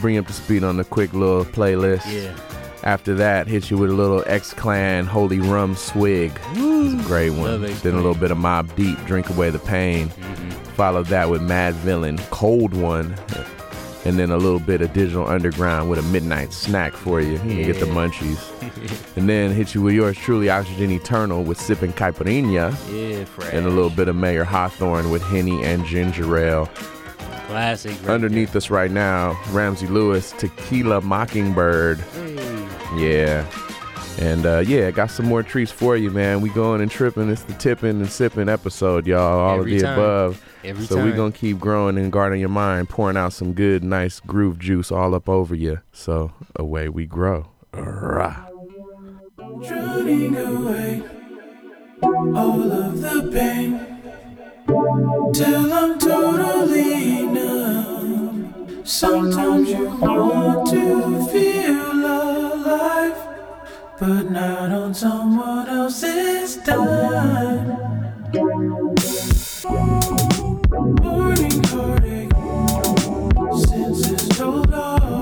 Bring 0.00 0.18
up 0.18 0.26
to 0.26 0.34
speed 0.34 0.64
on 0.64 0.76
the 0.76 0.84
quick 0.84 1.14
little 1.14 1.46
playlist. 1.46 2.04
Yeah. 2.12 2.36
After 2.84 3.14
that, 3.14 3.46
hit 3.46 3.70
you 3.70 3.78
with 3.78 3.90
a 3.90 3.94
little 3.94 4.22
X 4.26 4.52
Clan 4.52 5.06
Holy 5.06 5.40
Rum 5.40 5.74
Swig. 5.74 6.32
It's 6.52 7.04
a 7.04 7.06
great 7.06 7.30
one. 7.30 7.62
Then 7.62 7.94
a 7.94 7.96
little 7.96 8.14
bit 8.14 8.30
of 8.30 8.38
Mobb 8.38 8.74
Deep, 8.74 8.98
Drink 9.06 9.30
Away 9.30 9.48
the 9.48 9.60
Pain. 9.60 10.08
Mm-hmm. 10.08 10.50
Followed 10.74 11.06
that 11.06 11.30
with 11.30 11.40
Madvillain, 11.42 12.18
Cold 12.30 12.74
One. 12.74 13.14
And 14.04 14.18
then 14.18 14.30
a 14.30 14.36
little 14.36 14.58
bit 14.58 14.82
of 14.82 14.92
Digital 14.92 15.26
Underground 15.26 15.88
with 15.88 15.98
a 15.98 16.02
midnight 16.02 16.52
snack 16.52 16.92
for 16.92 17.20
you. 17.20 17.32
You 17.32 17.38
can 17.38 17.62
get 17.62 17.78
the 17.80 17.86
munchies. 17.86 19.16
and 19.16 19.28
then 19.28 19.52
hit 19.52 19.74
you 19.74 19.82
with 19.82 19.94
yours 19.94 20.16
truly, 20.16 20.50
Oxygen 20.50 20.90
Eternal 20.90 21.44
with 21.44 21.60
Sipping 21.60 21.92
Caipirinha. 21.92 22.74
Yeah, 22.92 23.24
fresh. 23.24 23.52
And 23.52 23.64
a 23.66 23.70
little 23.70 23.90
bit 23.90 24.08
of 24.08 24.16
Mayer 24.16 24.44
Hawthorne 24.44 25.10
with 25.10 25.22
Henny 25.22 25.62
and 25.62 25.84
Ginger 25.86 26.36
Ale. 26.36 26.66
Classic. 27.46 27.92
Right 28.02 28.14
Underneath 28.14 28.56
us 28.56 28.70
right 28.70 28.90
now, 28.90 29.38
Ramsey 29.50 29.86
Lewis, 29.86 30.32
Tequila 30.32 31.00
Mockingbird. 31.00 32.02
Yeah. 32.96 33.46
And 34.18 34.46
uh, 34.46 34.58
yeah, 34.60 34.90
got 34.90 35.10
some 35.10 35.26
more 35.26 35.42
treats 35.42 35.72
for 35.72 35.96
you, 35.96 36.10
man. 36.10 36.40
We 36.40 36.50
going 36.50 36.80
and 36.80 36.90
tripping. 36.90 37.28
It's 37.30 37.42
the 37.42 37.54
tipping 37.54 37.90
and 38.00 38.10
sipping 38.10 38.48
episode, 38.48 39.06
y'all. 39.06 39.40
All 39.40 39.58
Every 39.60 39.74
of 39.74 39.80
the 39.80 39.86
time. 39.86 39.98
above. 39.98 40.44
Every 40.64 40.86
so 40.86 41.04
we 41.04 41.12
gonna 41.12 41.32
keep 41.32 41.58
growing 41.58 41.98
and 41.98 42.12
guarding 42.12 42.38
your 42.40 42.48
mind, 42.48 42.88
pouring 42.88 43.16
out 43.16 43.32
some 43.32 43.52
good, 43.52 43.82
nice 43.82 44.20
groove 44.20 44.58
juice 44.58 44.92
all 44.92 45.14
up 45.14 45.28
over 45.28 45.54
you. 45.54 45.80
So 45.92 46.32
away 46.54 46.88
we 46.88 47.06
grow. 47.06 47.48
Rah. 47.72 48.46
Drowning 49.66 50.36
away 50.36 51.02
all 52.02 52.72
of 52.72 53.00
the 53.00 53.30
pain 53.32 53.86
till 55.34 55.72
I'm 55.72 55.98
totally 55.98 57.22
numb. 57.26 58.82
Sometimes 58.84 59.68
you 59.70 59.88
want 59.96 60.68
to 60.70 61.26
feel 61.28 61.92
alive, 62.04 63.31
but 64.02 64.32
not 64.32 64.72
on 64.72 64.92
someone 64.92 65.68
else's 65.68 66.56
time. 66.56 67.68
Morning 71.00 71.62
heartache, 71.70 72.32
senses 73.64 74.28
told 74.30 74.74
off. 74.74 75.21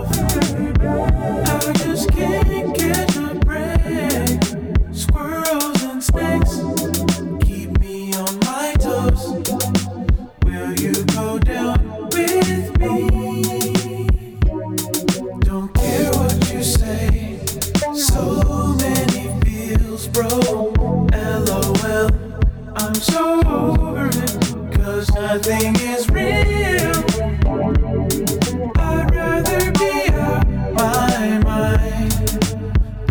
Be 29.78 30.12
out 30.12 30.48
my 30.74 31.38
mind 31.44 32.12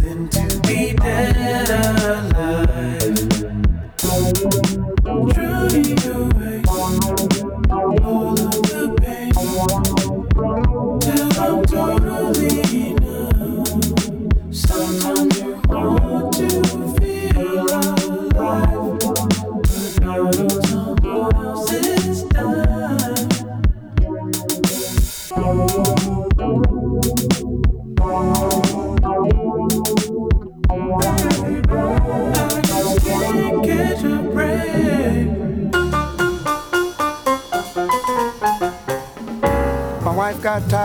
than 0.02 0.30
to 0.30 0.60
be 0.68 0.94
dead 0.94 2.29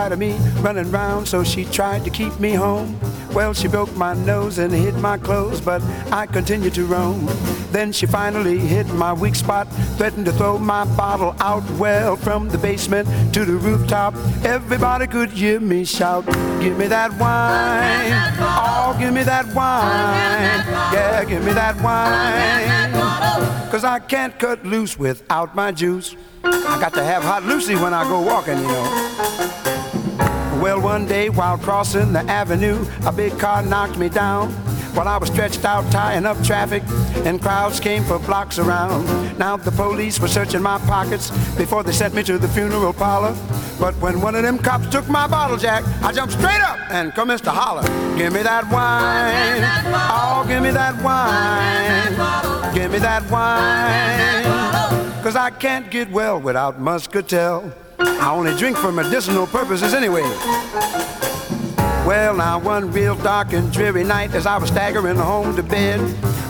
tired 0.05 0.13
of 0.13 0.19
me 0.19 0.37
running 0.61 0.91
round, 0.91 1.27
so 1.27 1.43
she 1.43 1.65
tried 1.65 2.03
to 2.03 2.11
keep 2.11 2.39
me 2.39 2.51
home. 2.51 2.95
Well, 3.33 3.55
she 3.55 3.67
broke 3.67 3.91
my 3.95 4.13
nose 4.13 4.59
and 4.59 4.71
hid 4.71 4.93
my 4.95 5.17
clothes, 5.17 5.59
but 5.59 5.81
I 6.11 6.27
continued 6.27 6.75
to 6.75 6.85
roam. 6.85 7.25
Then 7.71 7.91
she 7.91 8.05
finally 8.05 8.59
hit 8.59 8.85
my 8.93 9.13
weak 9.13 9.33
spot, 9.33 9.67
threatened 9.97 10.25
to 10.27 10.31
throw 10.31 10.59
my 10.59 10.85
bottle 10.95 11.35
out. 11.39 11.67
Well, 11.71 12.15
from 12.17 12.49
the 12.49 12.57
basement 12.59 13.07
to 13.33 13.45
the 13.45 13.53
rooftop, 13.53 14.13
everybody 14.43 15.07
could 15.07 15.31
hear 15.31 15.59
me 15.59 15.85
shout, 15.85 16.25
Give 16.61 16.77
me 16.77 16.87
that 16.87 17.11
wine. 17.19 18.13
Oh, 18.39 18.95
give 18.99 19.11
me 19.11 19.23
that 19.23 19.47
wine. 19.55 20.63
Yeah, 20.93 21.25
give 21.25 21.43
me 21.43 21.53
that 21.53 21.81
wine. 21.81 23.71
Cause 23.71 23.83
I 23.83 23.99
can't 23.99 24.37
cut 24.37 24.63
loose 24.63 24.99
without 24.99 25.55
my 25.55 25.71
juice. 25.71 26.15
I 26.43 26.79
got 26.79 26.93
to 26.93 27.03
have 27.03 27.23
hot 27.23 27.43
Lucy 27.43 27.75
when 27.75 27.93
I 27.93 28.03
go 28.03 28.21
walking, 28.21 28.57
you 28.57 28.67
know. 28.67 29.74
Well, 30.65 30.81
one 30.81 31.05
day 31.05 31.29
while 31.29 31.59
crossing 31.59 32.11
the 32.11 32.21
avenue, 32.21 32.83
a 33.05 33.11
big 33.11 33.37
car 33.37 33.61
knocked 33.61 33.99
me 33.99 34.09
down. 34.09 34.49
While 34.95 35.07
I 35.07 35.17
was 35.17 35.29
stretched 35.29 35.63
out 35.63 35.91
tying 35.91 36.25
up 36.25 36.43
traffic, 36.43 36.81
and 37.17 37.39
crowds 37.39 37.79
came 37.79 38.03
for 38.03 38.17
blocks 38.17 38.57
around. 38.57 39.05
Now 39.37 39.57
the 39.57 39.69
police 39.69 40.19
were 40.19 40.27
searching 40.27 40.63
my 40.63 40.79
pockets 40.79 41.29
before 41.55 41.83
they 41.83 41.91
sent 41.91 42.15
me 42.15 42.23
to 42.23 42.39
the 42.39 42.47
funeral 42.47 42.93
parlor. 42.93 43.35
But 43.79 43.93
when 43.97 44.21
one 44.21 44.33
of 44.33 44.41
them 44.41 44.57
cops 44.57 44.89
took 44.89 45.07
my 45.07 45.27
bottle 45.27 45.57
jack, 45.57 45.83
I 46.01 46.11
jumped 46.11 46.33
straight 46.33 46.61
up 46.61 46.79
and 46.89 47.13
commenced 47.13 47.43
to 47.43 47.51
holler. 47.51 47.83
Give 48.17 48.33
me 48.33 48.41
that 48.41 48.63
wine. 48.71 49.61
Oh, 49.93 50.45
give 50.47 50.63
me 50.63 50.71
that 50.71 50.95
wine. 51.03 52.73
Give 52.73 52.91
me 52.91 52.97
that 52.97 53.29
wine. 53.29 55.21
Cause 55.21 55.35
I 55.35 55.51
can't 55.51 55.91
get 55.91 56.09
well 56.09 56.41
without 56.41 56.79
muscatel. 56.79 57.71
I 57.99 58.31
only 58.31 58.55
drink 58.57 58.77
for 58.77 58.91
medicinal 58.91 59.47
purposes 59.47 59.93
anyway. 59.93 60.23
Well, 62.05 62.35
now 62.35 62.59
one 62.59 62.91
real 62.91 63.15
dark 63.15 63.53
and 63.53 63.71
dreary 63.71 64.03
night 64.03 64.35
as 64.35 64.45
I 64.45 64.57
was 64.57 64.69
staggering 64.69 65.15
home 65.15 65.55
to 65.55 65.63
bed. 65.63 65.99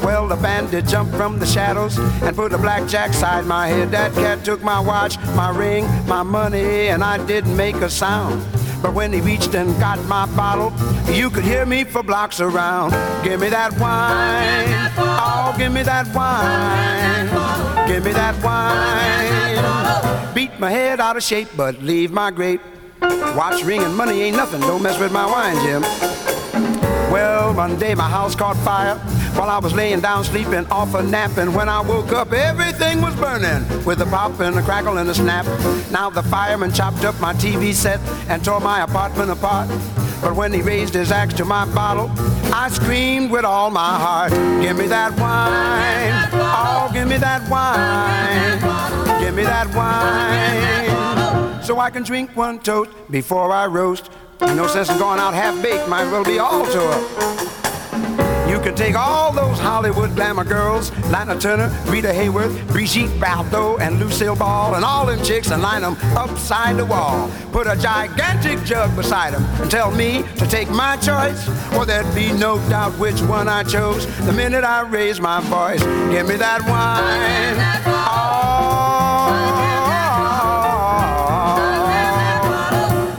Well, 0.04 0.28
the 0.28 0.36
bandit 0.36 0.86
jumped 0.86 1.16
from 1.16 1.40
the 1.40 1.46
shadows 1.46 1.98
and 1.98 2.36
put 2.36 2.54
a 2.54 2.58
blackjack 2.58 3.14
side 3.14 3.46
my 3.46 3.68
head. 3.68 3.92
That 3.92 4.14
cat 4.14 4.44
took 4.44 4.62
my 4.62 4.80
watch, 4.80 5.18
my 5.36 5.50
ring, 5.50 5.86
my 6.08 6.24
money, 6.24 6.90
and 6.90 7.04
I 7.04 7.26
didn't 7.26 7.56
make 7.56 7.76
a 7.78 7.90
sound. 7.90 8.44
But 8.86 8.94
when 8.94 9.12
he 9.12 9.20
reached 9.20 9.56
and 9.56 9.76
got 9.80 9.98
my 10.06 10.28
bottle, 10.36 10.72
you 11.12 11.32
could 11.32 11.44
hear 11.44 11.66
me 11.66 11.84
for 11.86 12.04
blocks 12.04 12.40
around. 12.40 12.92
Give 13.24 13.42
me 13.42 13.50
that 13.50 13.72
wine. 13.80 14.92
Oh, 14.96 15.56
give 15.58 15.72
me 15.72 15.82
that 15.82 16.06
wine. 16.14 17.26
Give 17.88 18.06
me 18.06 18.12
that 18.12 18.36
wine. 18.44 20.36
Beat 20.36 20.60
my 20.60 20.70
head 20.70 21.00
out 21.00 21.18
of 21.18 21.24
shape, 21.24 21.48
but 21.58 21.82
leave 21.82 22.12
my 22.12 22.30
grape. 22.30 22.62
Watch, 23.02 23.64
ring, 23.64 23.82
and 23.82 23.98
money 23.98 24.22
ain't 24.22 24.38
nothing. 24.38 24.62
Don't 24.62 24.84
mess 24.84 25.00
with 25.00 25.12
my 25.12 25.26
wine, 25.26 25.56
Jim. 25.66 25.82
Well, 27.12 27.56
one 27.56 27.80
day 27.80 27.96
my 27.96 28.08
house 28.08 28.36
caught 28.36 28.56
fire 28.58 29.02
while 29.36 29.50
I 29.50 29.60
was 29.60 29.74
laying 29.74 30.00
down 30.00 30.24
sleeping 30.24 30.66
off 30.68 30.94
a 30.94 31.04
nap. 31.04 31.38
And 31.38 31.54
when 31.54 31.68
I 31.70 31.82
woke 31.82 32.12
up, 32.12 32.32
everything 32.32 33.02
was 33.02 33.16
burning 33.16 33.64
with 33.86 34.02
a 34.02 34.06
pop 34.06 34.40
and 34.40 34.58
a 34.58 34.62
crackle 34.62 34.98
and 34.98 35.10
a 35.10 35.14
snap. 35.14 35.46
Now 35.92 36.10
the 36.10 36.24
fireman 36.24 36.72
chopped 36.72 37.04
up 37.04 37.20
my 37.20 37.34
TV 37.34 37.74
set 37.74 38.00
and 38.30 38.44
tore 38.44 38.60
my 38.60 38.84
apartment 38.84 39.32
apart. 39.32 39.70
But 40.22 40.36
when 40.36 40.54
he 40.54 40.62
raised 40.62 40.94
his 40.94 41.12
axe 41.12 41.34
to 41.36 41.46
my 41.46 41.66
bottle, 41.74 42.10
I 42.54 42.70
screamed 42.70 43.32
with 43.32 43.46
all 43.46 43.70
my 43.70 44.00
heart, 44.00 44.32
Give 44.62 44.78
me 44.78 44.88
that 44.88 45.12
wine. 45.20 46.30
Oh, 46.34 46.90
give 46.94 47.08
me 47.08 47.18
that 47.18 47.48
wine. 47.50 49.22
Give 49.22 49.36
me 49.36 49.44
that 49.44 49.68
wine. 49.76 51.64
So 51.64 51.80
I 51.80 51.90
can 51.90 52.04
drink 52.04 52.36
one 52.36 52.60
toast 52.60 52.92
before 53.12 53.52
I 53.52 53.66
roast. 53.66 54.10
No 54.42 54.68
sense 54.68 54.90
in 54.90 54.98
going 54.98 55.20
out 55.20 55.34
half 55.34 55.62
baked, 55.62 55.88
might 55.90 56.04
as 56.04 56.12
well 56.12 56.24
be 56.24 56.40
all 56.40 56.66
to 56.66 56.80
her. 56.80 57.75
Can 58.66 58.74
take 58.74 58.96
all 58.96 59.32
those 59.32 59.60
Hollywood 59.60 60.16
glamour 60.16 60.44
girls, 60.44 60.92
Lana 61.12 61.40
Turner, 61.40 61.70
Rita 61.86 62.08
Hayworth, 62.08 62.68
Brigitte 62.70 63.12
Bardot, 63.20 63.80
and 63.80 64.00
Lucille 64.00 64.36
Ball, 64.36 64.74
and 64.74 64.84
all 64.84 65.06
them 65.06 65.24
chicks 65.24 65.52
and 65.52 65.62
line 65.62 65.84
them 65.84 65.96
upside 66.18 66.76
the 66.76 66.84
wall. 66.84 67.30
Put 67.52 67.68
a 67.68 67.76
gigantic 67.76 68.64
jug 68.64 68.96
beside 68.96 69.36
them 69.36 69.44
and 69.62 69.70
tell 69.70 69.92
me 69.92 70.24
to 70.38 70.48
take 70.48 70.68
my 70.72 70.98
choice. 70.98 71.48
Or 71.76 71.86
there'd 71.86 72.12
be 72.16 72.34
no 72.34 72.58
doubt 72.68 72.98
which 72.98 73.22
one 73.22 73.48
I 73.48 73.62
chose 73.62 74.08
the 74.26 74.34
minute 74.34 74.64
I 74.64 74.82
raised 74.82 75.22
my 75.22 75.42
voice. 75.42 75.84
Give 76.10 76.28
me 76.28 76.36
that 76.38 76.62
wine. 76.62 77.86
Oh. 77.86 78.46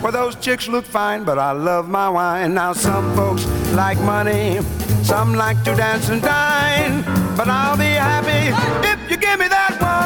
Well, 0.03 0.11
those 0.11 0.35
chicks 0.45 0.67
look 0.67 0.85
fine, 0.85 1.23
but 1.23 1.39
I 1.39 1.53
love 1.53 1.89
my 1.89 2.09
wine. 2.09 2.53
Now, 2.55 2.73
some 2.73 3.15
folks 3.15 3.47
like 3.75 3.99
money. 4.01 4.59
Some 5.07 5.35
like 5.35 5.63
to 5.63 5.75
dance 5.77 6.09
and 6.09 6.21
dine, 6.21 7.05
but 7.37 7.49
I'll 7.49 7.77
be 7.77 7.85
happy 7.85 8.51
if 8.89 8.99
you 9.09 9.17
give 9.17 9.39
me 9.39 9.47
that 9.47 9.79
wine. 9.81 9.97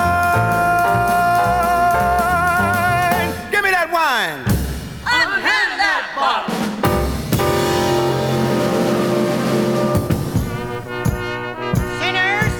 Give 3.50 3.64
me 3.64 3.70
that 3.70 3.90
wine. 3.90 4.44
Unhand 5.08 5.80
that 5.80 6.04
bottle. 6.14 6.54
Sinners, 11.98 12.52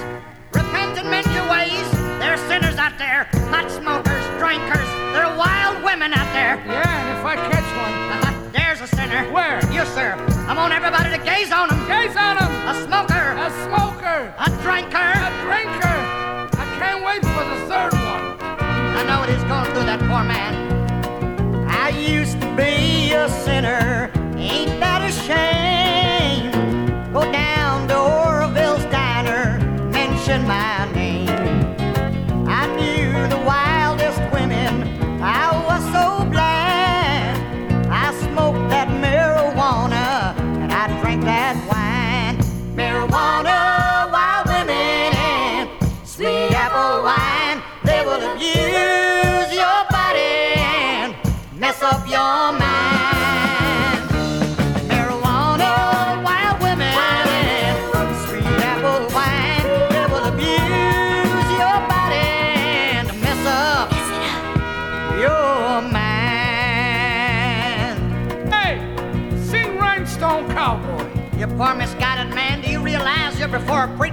repent 0.54 0.96
and 0.98 1.10
mend 1.10 1.26
your 1.36 1.44
ways. 1.44 1.90
There 2.18 2.32
are 2.32 2.40
sinners 2.48 2.78
out 2.78 2.96
there, 2.96 3.28
pot 3.52 3.70
smokers, 3.70 4.24
drinkers. 4.40 4.88
There 5.12 5.26
are 5.26 5.36
wild 5.36 5.84
women 5.84 6.14
out 6.14 6.32
there. 6.32 6.56
Yeah, 6.66 6.88
and 6.88 7.18
if 7.18 7.24
I 7.24 7.36
catch 7.36 7.68
one. 7.76 7.92
Uh-huh. 8.16 8.32
There's 8.50 8.80
a 8.80 8.86
sinner. 8.96 9.30
Where? 9.30 9.60
You, 9.70 9.84
sir. 9.84 10.16
I 10.50 10.54
want 10.56 10.72
everybody 10.72 11.16
to 11.16 11.24
gaze 11.24 11.52
on 11.52 11.70
him. 11.70 11.78
Gaze 11.86 12.16
on 12.16 12.36
him. 12.36 12.50
A 12.66 12.74
smoker. 12.82 13.24
A 13.38 13.50
smoker. 13.62 14.34
A 14.36 14.50
drinker. 14.62 14.98
A 14.98 15.30
drinker. 15.46 15.96
I 16.58 16.66
can't 16.76 17.04
wait 17.04 17.22
for 17.22 17.44
the 17.50 17.58
third 17.70 17.92
one. 17.92 18.36
I 18.98 19.04
know 19.06 19.20
what 19.20 19.28
he's 19.28 19.44
going 19.44 19.66
through, 19.66 19.86
that 19.86 20.00
poor 20.00 20.24
man. 20.24 21.68
I 21.68 21.90
used 21.90 22.40
to 22.40 22.56
be 22.56 23.12
a 23.12 23.28
sinner. 23.28 24.10
Ain't 24.34 24.80
that 24.80 25.08
a 25.08 25.12
shame? 25.12 25.59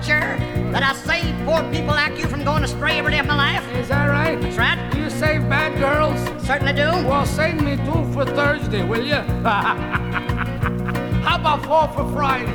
Preacher? 0.08 0.72
That 0.72 0.84
I 0.84 0.94
save 0.94 1.36
poor 1.46 1.62
people 1.72 1.94
like 1.94 2.18
you 2.18 2.28
from 2.28 2.44
going 2.44 2.64
astray 2.64 3.00
every 3.00 3.12
day 3.12 3.20
of 3.20 3.26
my 3.26 3.36
life? 3.36 3.76
Is 3.76 3.90
that 3.90 4.06
right? 4.08 4.40
That's 4.40 4.58
right. 4.58 4.96
You 4.96 5.10
save 5.10 5.48
bad 5.50 5.78
girls? 5.80 6.18
Certainly 6.46 6.74
do. 6.74 6.90
Well, 7.08 7.26
save 7.26 7.62
me 7.62 7.76
two 7.78 8.14
for 8.14 8.26
Thursday, 8.26 8.84
will 8.84 9.04
you? 9.04 9.16
How 11.26 11.36
about 11.36 11.66
four 11.66 11.88
for 11.90 12.12
Friday? 12.14 12.52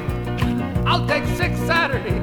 I'll 0.87 1.07
take 1.07 1.25
six 1.37 1.59
Saturday. 1.61 2.19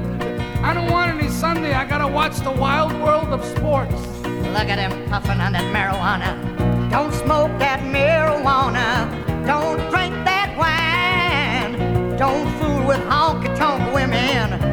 I 0.62 0.74
don't 0.74 0.90
want 0.90 1.14
any 1.14 1.28
Sunday. 1.28 1.74
I 1.74 1.84
gotta 1.84 2.08
watch 2.08 2.36
the 2.38 2.50
wild 2.50 2.92
world 3.00 3.28
of 3.28 3.44
sports. 3.44 3.94
Look 4.24 4.68
at 4.68 4.78
him 4.78 5.08
puffing 5.08 5.40
on 5.40 5.52
that 5.52 5.66
marijuana. 5.74 6.90
Don't 6.90 7.12
smoke 7.14 7.56
that 7.58 7.80
marijuana. 7.80 9.08
Don't 9.46 9.78
drink 9.90 10.14
that 10.24 10.54
wine. 10.58 12.16
Don't 12.16 12.50
fool 12.58 12.86
with 12.86 13.00
honky 13.08 13.56
tonk 13.56 13.94
women, 13.94 14.69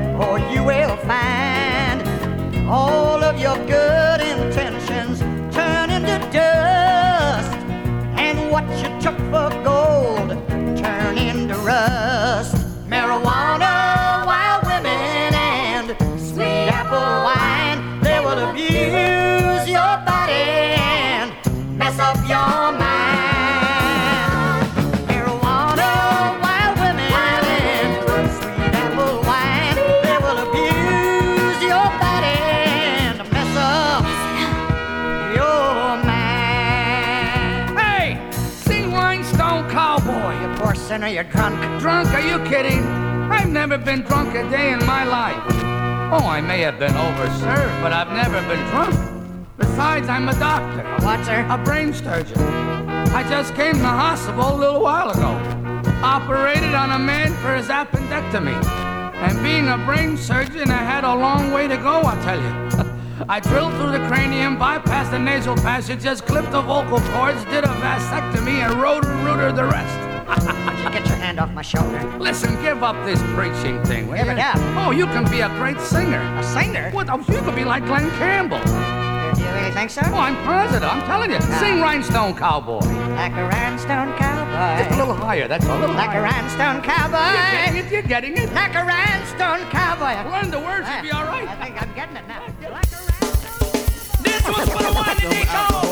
you 0.52 0.64
will 0.64 0.96
find 0.98 2.02
all 2.70 3.24
of 3.24 3.40
your 3.40 3.56
good 3.66 4.22
intentions 4.22 5.20
turn 5.54 5.90
into 5.90 6.18
dust. 6.32 7.52
And 8.18 8.52
what 8.52 8.66
you 8.82 8.90
took 9.00 9.18
for 9.32 9.50
gold 9.64 10.30
turn 10.78 11.18
into 11.18 11.56
rust. 11.58 12.56
Marijuana, 12.90 14.17
sinner, 41.08 41.22
you're 41.22 41.32
drunk. 41.32 41.82
Drunk? 41.82 42.10
Are 42.10 42.22
you 42.22 42.44
kidding? 42.50 42.84
I've 43.32 43.50
never 43.50 43.78
been 43.78 44.02
drunk 44.02 44.36
a 44.36 44.50
day 44.50 44.72
in 44.72 44.80
my 44.86 45.04
life. 45.04 45.44
Oh, 46.12 46.26
I 46.26 46.42
may 46.42 46.62
have 46.62 46.80
been 46.80 46.94
overserved, 46.94 47.82
but 47.82 47.92
I've 47.94 48.12
never 48.12 48.40
been 48.48 48.64
drunk. 48.70 48.96
Besides, 49.58 50.08
I'm 50.08 50.30
a 50.30 50.34
doctor. 50.40 50.82
A 50.82 51.02
what, 51.04 51.26
sir? 51.26 51.46
A 51.50 51.58
brain 51.58 51.94
surgeon. 51.94 52.40
I 53.14 53.28
just 53.30 53.56
came 53.56 53.74
to 53.74 53.80
the 53.80 53.88
hospital 53.88 54.56
a 54.56 54.58
little 54.58 54.82
while 54.82 55.10
ago. 55.10 55.34
Operated 56.04 56.74
on 56.74 56.92
a 56.92 57.00
man 57.00 57.34
for 57.42 57.56
his 57.56 57.68
appendectomy. 57.68 58.58
And 59.16 59.42
being 59.44 59.68
a 59.68 59.78
brain 59.86 60.16
surgeon, 60.16 60.70
I 60.70 60.84
had 60.84 61.04
a 61.04 61.16
long 61.16 61.52
way 61.52 61.68
to 61.68 61.78
go, 61.78 62.02
I'll 62.02 62.24
tell 62.24 62.40
you. 62.40 63.26
I 63.30 63.40
drilled 63.40 63.74
through 63.74 63.92
the 63.92 64.08
cranium, 64.08 64.58
bypassed 64.58 65.12
the 65.12 65.20
nasal 65.20 65.56
passages, 65.56 66.22
clipped 66.22 66.52
the 66.52 66.62
vocal 66.62 67.02
cords, 67.12 67.44
did 67.46 67.64
a 67.64 67.74
vasectomy, 67.82 68.60
and 68.62 68.80
rotor 68.80 69.10
rooter 69.26 69.52
the 69.52 69.66
rest. 69.66 70.07
You 70.28 70.90
get 70.92 71.08
your 71.08 71.16
hand 71.18 71.40
off 71.40 71.52
my 71.52 71.62
shoulder. 71.62 72.02
Listen, 72.20 72.62
give 72.62 72.84
up 72.84 72.96
this 73.06 73.22
preaching 73.34 73.84
thing, 73.86 74.08
will 74.08 74.18
Give 74.18 74.26
you? 74.28 74.34
it 74.34 74.40
up. 74.40 74.58
Oh, 74.78 74.92
you 74.92 75.06
can 75.08 75.30
be 75.32 75.40
a 75.42 75.50
great 75.50 75.80
singer. 75.80 76.20
A 76.38 76.44
singer? 76.44 76.92
What? 76.92 77.10
Oh, 77.10 77.18
you 77.20 77.42
could 77.42 77.56
be 77.56 77.64
like 77.64 77.86
Glen 77.86 78.10
Campbell. 78.12 78.60
Do 79.36 79.42
you 79.44 79.50
really 79.52 79.72
think 79.72 79.90
so? 79.90 80.02
Oh, 80.06 80.16
I'm 80.18 80.36
positive. 80.44 80.88
I'm 80.90 81.02
telling 81.04 81.32
you. 81.32 81.40
Sing 81.60 81.80
Rhinestone 81.82 82.36
Cowboy. 82.36 82.80
Like 83.16 83.34
a 83.34 83.48
rhinestone 83.48 84.16
cowboy. 84.18 84.84
Just 84.84 84.92
a 84.96 84.98
little 85.00 85.16
higher. 85.16 85.48
That's 85.48 85.66
a 85.66 85.76
little 85.80 85.96
Like 85.96 86.10
a 86.10 86.12
higher. 86.12 86.24
rhinestone 86.24 86.82
cowboy. 86.82 87.32
You're 87.34 87.52
getting 87.52 87.78
it. 87.86 87.92
You're 87.92 88.02
getting 88.04 88.38
it. 88.38 88.54
Like 88.54 88.76
a 88.76 88.84
rhinestone 88.84 89.70
cowboy. 89.70 90.30
Learn 90.32 90.50
the 90.52 90.60
words. 90.60 90.88
You'll 90.92 91.02
be 91.04 91.12
all 91.12 91.26
right. 91.26 91.48
I 91.48 91.56
think 91.66 91.82
I'm 91.82 91.94
getting 91.94 92.16
it 92.18 92.28
now. 92.28 92.46
This 94.24 94.44
was 94.48 94.70
for 94.70 94.84
the 94.84 94.92
one 94.94 95.06
that 95.06 95.87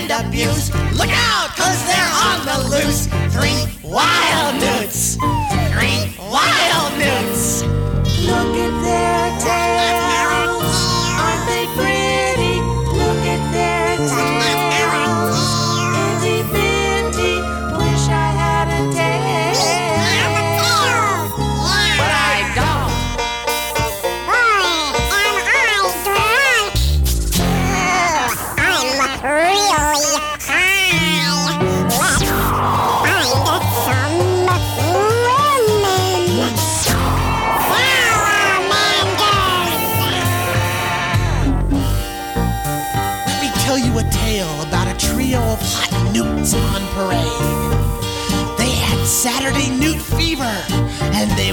and 0.00 0.26
abuse. 0.26 0.70
Look 0.96 1.10
out, 1.10 1.48
cause 1.56 1.86
they're 1.86 2.12
on 2.24 2.46
the 2.46 2.68
loose. 2.70 3.06
Three 3.34 3.66
wild 3.82 4.54
newts. 4.60 5.16
Three 5.72 6.14
wild 6.30 6.98
newts. 6.98 7.79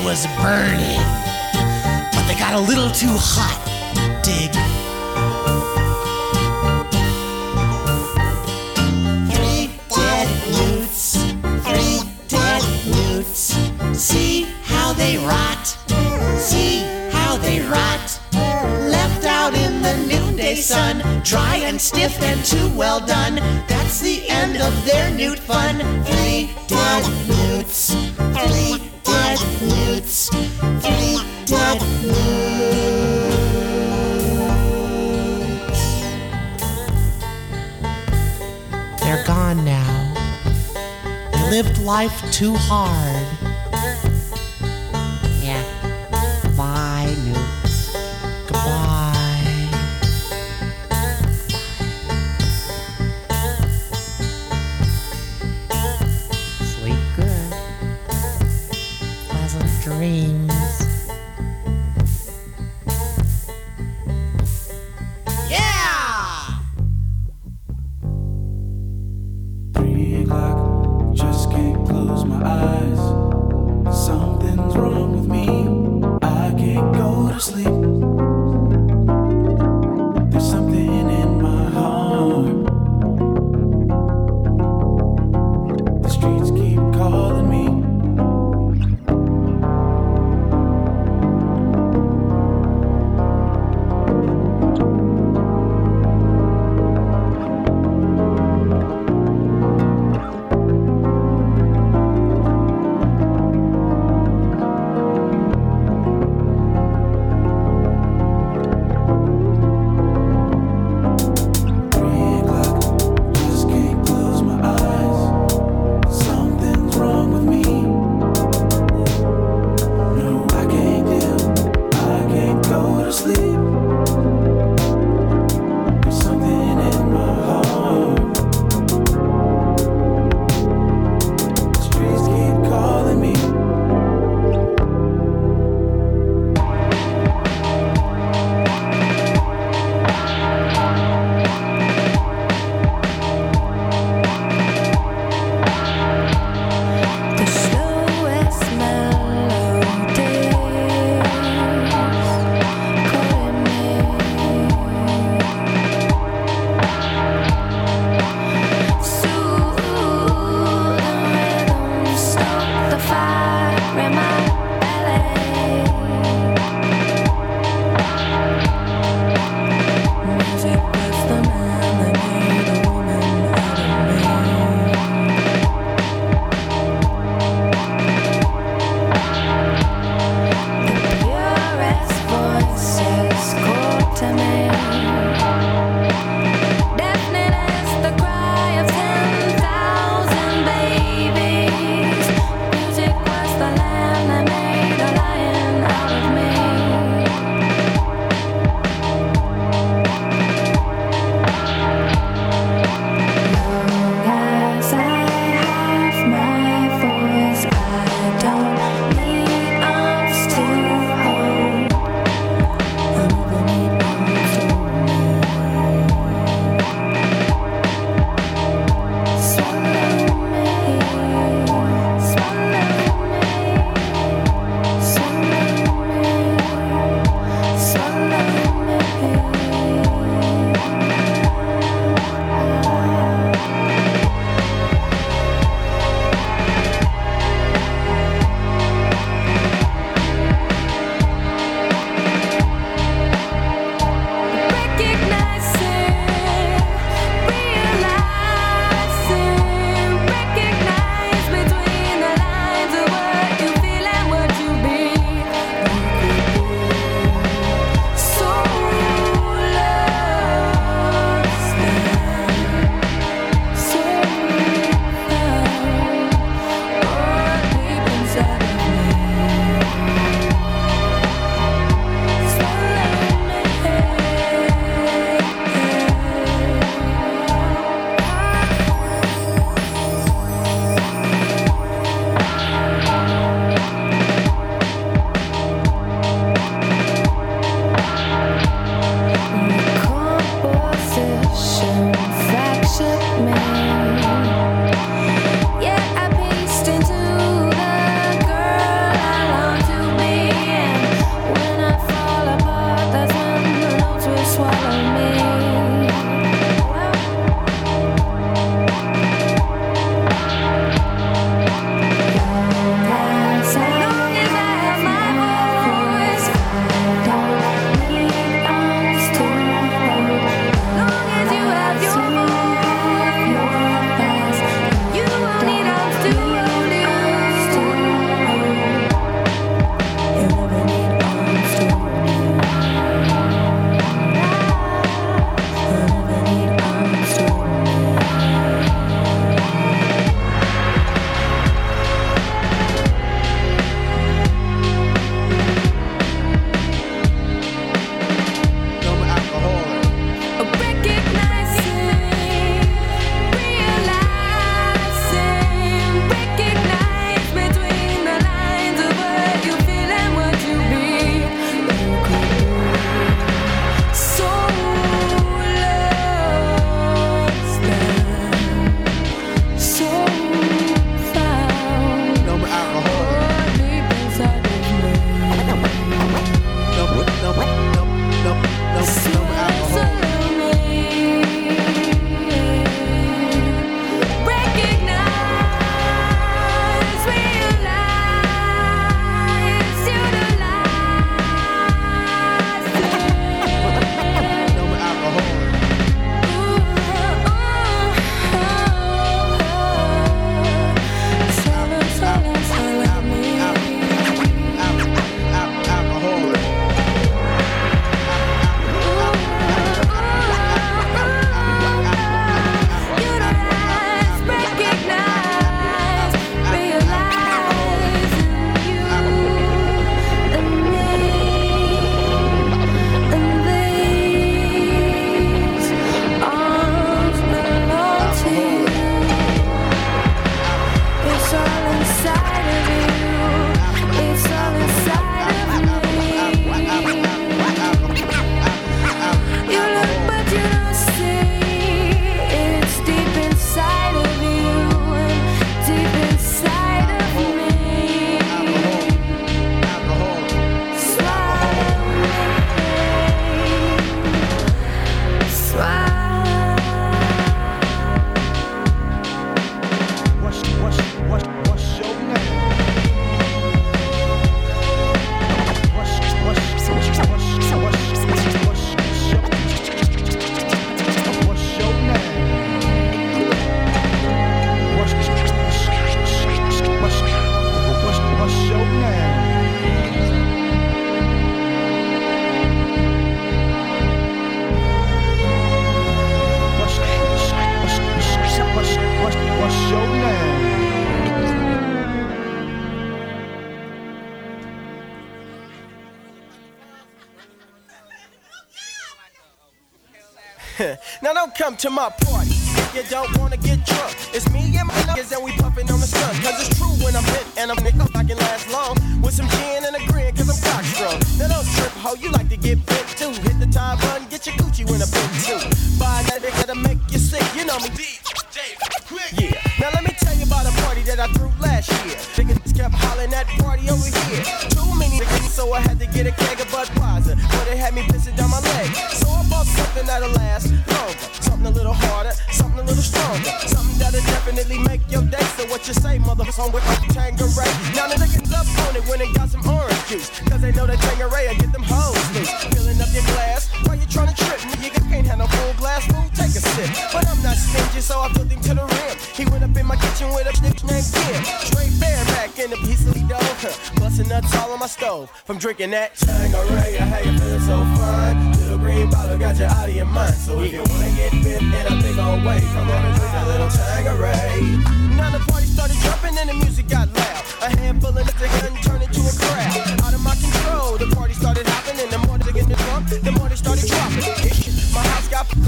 Was 0.08 0.26
burning. 0.38 1.04
But 2.14 2.24
they 2.28 2.36
got 2.40 2.54
a 2.54 2.62
little 2.62 2.90
too 2.92 3.12
hot. 3.12 3.60
Dig. 4.24 4.54
Three 9.34 9.68
dead 9.94 10.30
newts. 10.56 11.18
Three 11.68 12.00
dead 12.30 12.64
newts. 12.96 13.58
See 14.00 14.44
how 14.64 14.94
they 14.94 15.18
rot. 15.18 15.68
See 16.38 16.84
how 17.12 17.36
they 17.36 17.60
rot. 17.60 18.08
Left 18.32 19.26
out 19.26 19.54
in 19.56 19.82
the 19.82 19.98
noonday 20.08 20.56
sun, 20.56 21.04
dry 21.26 21.58
and 21.58 21.82
stiff 21.82 22.22
and 22.22 22.46
too 22.46 22.70
well 22.78 23.02
done. 23.02 23.36
That's 23.68 24.00
the 24.00 24.26
end 24.30 24.56
of 24.56 24.74
their 24.86 25.12
newt 25.12 25.40
fun. 25.40 25.80
Three 26.06 26.50
dead 26.68 27.04
newts. 27.28 27.94
Three 28.16 28.87
newts. 29.62 30.30
Three 30.30 31.20
dead 31.46 31.82
newts. 32.04 32.58
They're 39.02 39.24
gone 39.26 39.64
now. 39.64 40.14
They 41.32 41.50
lived 41.50 41.80
life 41.80 42.32
too 42.32 42.54
hard. 42.56 43.37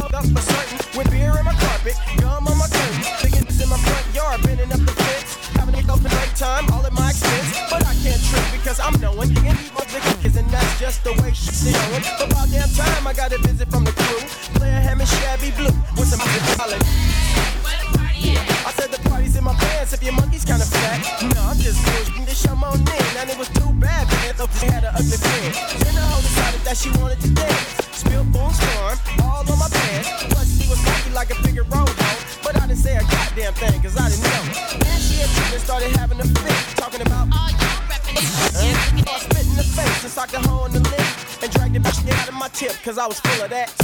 that's 0.07 0.31
for 0.31 0.41
certain. 0.41 0.77
With 0.97 1.11
beer 1.11 1.35
in 1.37 1.45
my 1.45 1.53
carpet, 1.53 1.95
gum 2.17 2.47
on 2.47 2.57
my 2.57 2.67
curtain, 2.67 3.03
chickens 3.19 3.61
in 3.61 3.69
my 3.69 3.77
front 3.77 4.15
yard, 4.15 4.41
bending 4.43 4.71
up 4.71 4.79
the 4.79 4.91
fence, 4.91 5.35
having 5.57 5.75
a 5.75 5.91
open 5.91 6.11
night 6.11 6.35
time, 6.35 6.69
all 6.71 6.85
at 6.85 6.93
my 6.93 7.09
expense. 7.09 7.57
But 7.69 7.85
I 7.85 7.93
can't 8.03 8.21
trip 8.23 8.45
because 8.51 8.79
I'm 8.79 8.99
knowing. 9.01 9.68
I 42.99 43.07
was 43.07 43.19
full 43.21 43.45
of 43.45 43.49
that. 43.51 43.78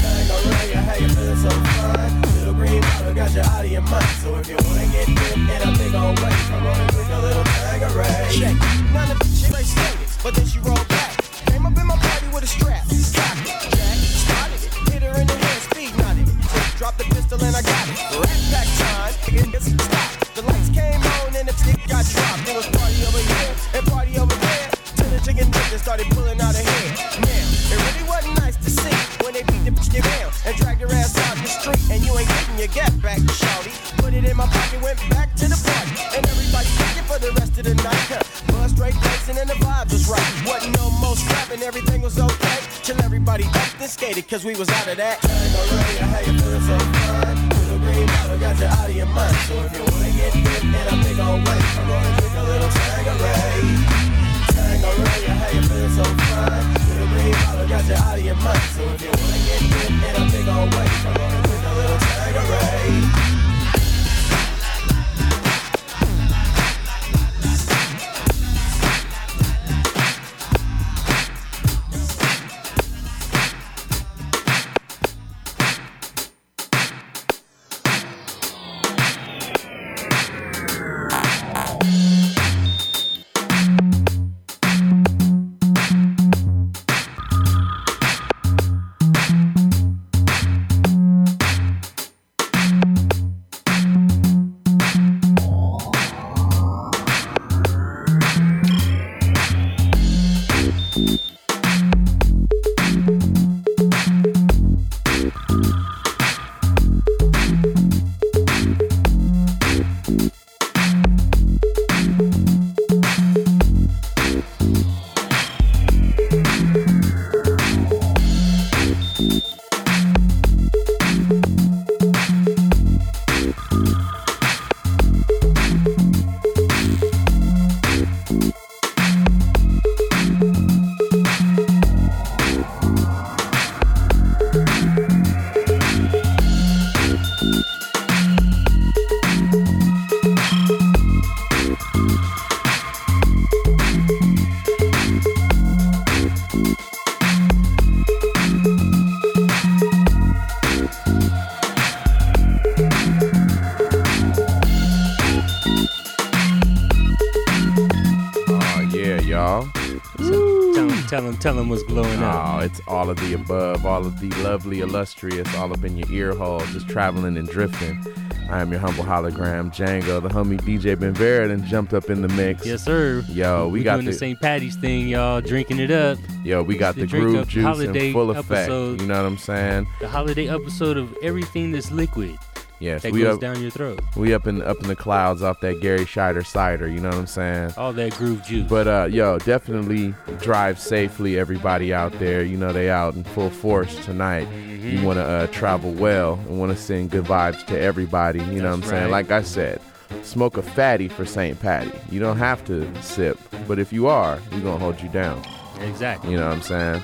Tell 159.45 161.21
them, 161.21 161.37
tell 161.37 161.53
them 161.53 161.69
what's 161.69 161.83
glowing 161.83 162.21
up. 162.23 162.47
Oh, 162.47 162.59
it's 162.59 162.81
all 162.87 163.09
of 163.11 163.17
the 163.17 163.33
above, 163.33 163.85
all 163.85 164.05
of 164.05 164.19
the 164.19 164.29
lovely, 164.43 164.79
illustrious, 164.79 165.47
all 165.55 165.71
up 165.71 165.83
in 165.83 165.95
your 165.97 166.09
ear 166.09 166.33
holes, 166.33 166.67
just 166.73 166.89
traveling 166.89 167.37
and 167.37 167.47
drifting. 167.47 168.03
I 168.49 168.61
am 168.61 168.71
your 168.71 168.79
humble 168.79 169.03
hologram, 169.03 169.69
Django. 169.73 170.21
The 170.21 170.29
homie 170.29 170.59
DJ 170.61 170.99
Ben 170.99 171.13
Vera 171.13 171.49
and 171.49 171.63
jumped 171.65 171.93
up 171.93 172.09
in 172.09 172.21
the 172.23 172.27
mix. 172.29 172.65
Yes, 172.65 172.83
sir. 172.83 173.23
Yo, 173.29 173.67
we 173.67 173.79
We're 173.79 173.83
got 173.83 173.95
doing 173.97 174.05
the, 174.05 174.11
the 174.11 174.17
St. 174.17 174.39
Patty's 174.41 174.75
thing, 174.77 175.07
y'all, 175.07 175.41
drinking 175.41 175.79
it 175.79 175.91
up. 175.91 176.17
yo, 176.43 176.63
we 176.63 176.75
got 176.77 176.95
the 176.95 177.01
the, 177.01 177.07
groove 177.07 177.35
up 177.37 177.47
juice 177.47 177.63
holiday 177.63 178.07
in 178.07 178.13
full 178.13 178.31
effect. 178.31 178.51
episode. 178.51 179.01
You 179.01 179.07
know 179.07 179.21
what 179.21 179.27
I'm 179.27 179.37
saying? 179.37 179.87
The 179.99 180.07
holiday 180.07 180.47
episode 180.47 180.97
of 180.97 181.15
everything 181.21 181.71
that's 181.71 181.91
liquid. 181.91 182.35
Yes, 182.79 183.03
that 183.03 183.13
we 183.13 183.21
goes 183.21 183.35
up, 183.35 183.41
down 183.41 183.61
your 183.61 183.71
throat. 183.71 184.01
We 184.17 184.33
up 184.33 184.47
in 184.47 184.61
up 184.61 184.77
in 184.81 184.87
the 184.87 184.95
clouds 184.95 185.41
off 185.41 185.59
that 185.61 185.79
Gary 185.81 186.05
Scheider 186.05 186.45
cider. 186.45 186.87
You 186.87 186.99
know 186.99 187.09
what 187.09 187.17
I'm 187.17 187.27
saying? 187.27 187.73
All 187.77 187.93
that 187.93 188.13
groove 188.15 188.43
juice. 188.43 188.67
But 188.69 188.87
uh, 188.87 189.07
yo, 189.09 189.39
definitely 189.39 190.13
drive 190.41 190.79
safely, 190.79 191.39
everybody 191.39 191.93
out 191.93 192.11
there. 192.19 192.43
You 192.43 192.57
know 192.57 192.73
they 192.73 192.89
out 192.89 193.15
in 193.15 193.23
full 193.23 193.49
force 193.49 194.03
tonight. 194.05 194.47
Mm-hmm. 194.47 194.89
You 194.89 195.05
want 195.05 195.17
to 195.17 195.23
uh, 195.23 195.47
travel 195.47 195.91
well 195.93 196.33
and 196.47 196.59
want 196.59 196.71
to 196.71 196.77
send 196.77 197.11
good 197.11 197.23
vibes 197.25 197.65
to 197.67 197.79
everybody. 197.79 198.39
You 198.39 198.61
know 198.61 198.65
what 198.69 198.73
I'm 198.73 198.79
That's 198.81 198.89
saying? 198.91 199.11
Like 199.11 199.31
I 199.31 199.41
said, 199.41 199.79
smoke 200.23 200.57
a 200.57 200.61
fatty 200.61 201.07
for 201.07 201.25
St. 201.25 201.59
Patty. 201.59 201.91
You 202.11 202.19
don't 202.19 202.37
have 202.37 202.63
to 202.65 202.87
sip, 203.01 203.39
but 203.67 203.79
if 203.79 203.93
you 203.93 204.07
are, 204.07 204.39
we're 204.51 204.59
gonna 204.59 204.77
hold 204.77 205.01
you 205.01 205.09
down. 205.09 205.41
Exactly. 205.79 206.31
You 206.31 206.37
know 206.37 206.47
what 206.47 206.55
I'm 206.55 206.61
saying? 206.61 207.01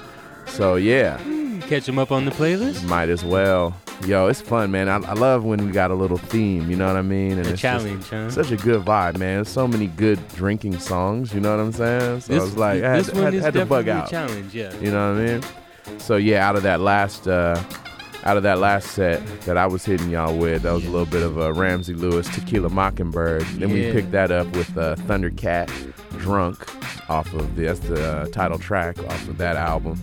So 0.47 0.75
yeah, 0.75 1.17
Catch 1.67 1.85
them 1.85 1.97
up 1.97 2.11
on 2.11 2.25
the 2.25 2.31
playlist. 2.31 2.83
might 2.87 3.07
as 3.09 3.23
well. 3.23 3.73
Yo, 4.05 4.27
it's 4.27 4.41
fun, 4.41 4.71
man. 4.71 4.89
I, 4.89 4.95
I 4.97 5.13
love 5.13 5.43
when 5.43 5.63
we 5.65 5.71
got 5.71 5.91
a 5.91 5.93
little 5.93 6.17
theme. 6.17 6.69
You 6.71 6.75
know 6.75 6.87
what 6.87 6.95
I 6.95 7.01
mean? 7.03 7.37
And 7.37 7.45
A 7.47 7.51
it's 7.51 7.61
challenge, 7.61 8.09
huh? 8.09 8.31
Such 8.31 8.51
a 8.51 8.57
good 8.57 8.83
vibe, 8.83 9.17
man. 9.17 9.35
There's 9.37 9.49
so 9.49 9.67
many 9.67 9.87
good 9.87 10.19
drinking 10.29 10.79
songs. 10.79 11.33
You 11.33 11.39
know 11.39 11.55
what 11.55 11.61
I'm 11.61 11.71
saying? 11.71 12.21
So 12.21 12.33
This- 12.33 12.41
I 12.41 12.45
was 12.45 12.57
like, 12.57 12.83
I 12.83 12.89
had, 12.89 12.99
this 13.01 13.09
to- 13.09 13.15
one 13.15 13.23
had, 13.25 13.33
is 13.35 13.43
had 13.43 13.53
to 13.53 13.65
bug 13.65 13.87
out. 13.87 14.09
challenge, 14.09 14.55
yeah. 14.55 14.73
You 14.79 14.91
know 14.91 15.13
what 15.13 15.21
I 15.21 15.25
mean? 15.25 15.99
So 15.99 16.15
yeah, 16.15 16.47
out 16.47 16.55
of 16.55 16.63
that 16.63 16.79
last, 16.79 17.27
uh, 17.27 17.61
out 18.23 18.37
of 18.37 18.43
that 18.43 18.57
last 18.59 18.91
set 18.91 19.25
that 19.41 19.57
I 19.57 19.67
was 19.67 19.85
hitting 19.85 20.09
y'all 20.09 20.35
with, 20.37 20.63
that 20.63 20.71
was 20.73 20.85
a 20.85 20.89
little 20.89 21.05
bit 21.07 21.21
of 21.23 21.37
a 21.37 21.53
Ramsey 21.53 21.93
Lewis 21.93 22.27
Tequila 22.27 22.69
Mockingbird. 22.69 23.43
Then 23.59 23.71
we 23.71 23.91
picked 23.91 24.11
that 24.11 24.31
up 24.31 24.47
with 24.55 24.75
uh, 24.77 24.95
Thundercat, 24.95 25.69
Drunk, 26.19 26.57
off 27.09 27.31
of 27.33 27.55
the, 27.55 27.63
that's 27.65 27.79
the 27.81 28.03
uh, 28.03 28.25
title 28.27 28.57
track 28.59 28.97
off 28.99 29.27
of 29.27 29.37
that 29.37 29.55
album. 29.57 29.99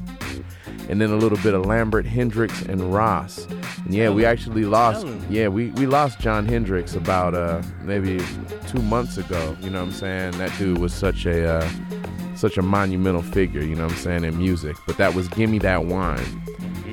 And 0.89 1.01
then 1.01 1.11
a 1.11 1.17
little 1.17 1.39
bit 1.39 1.53
of 1.55 1.67
Lambert, 1.67 2.07
Hendricks, 2.07 2.63
and 2.63 2.93
Ross. 2.95 3.47
And 3.85 3.95
yeah, 3.95 4.09
we 4.11 4.25
actually 4.25 4.65
lost. 4.65 5.07
Yeah, 5.29 5.49
we, 5.49 5.69
we 5.73 5.87
lost 5.87 6.19
Jon 6.19 6.47
Hendricks 6.47 6.95
about 6.95 7.35
uh, 7.35 7.63
maybe 7.83 8.25
two 8.67 8.81
months 8.83 9.19
ago. 9.19 9.57
You 9.61 9.71
know 9.71 9.81
what 9.81 9.89
I'm 9.89 9.93
saying? 9.93 10.33
That 10.39 10.57
dude 10.59 10.79
was 10.79 10.95
such 10.95 11.27
a 11.27 11.47
uh, 11.47 11.71
such 12.35 12.57
a 12.57 12.63
monumental 12.63 13.23
figure. 13.23 13.61
You 13.61 13.75
know 13.75 13.85
what 13.85 13.93
I'm 13.93 13.99
saying 13.99 14.25
in 14.25 14.39
music. 14.39 14.77
But 14.87 14.97
that 14.97 15.15
was 15.15 15.29
"Gimme 15.29 15.59
That 15.59 15.85
Wine." 15.85 16.43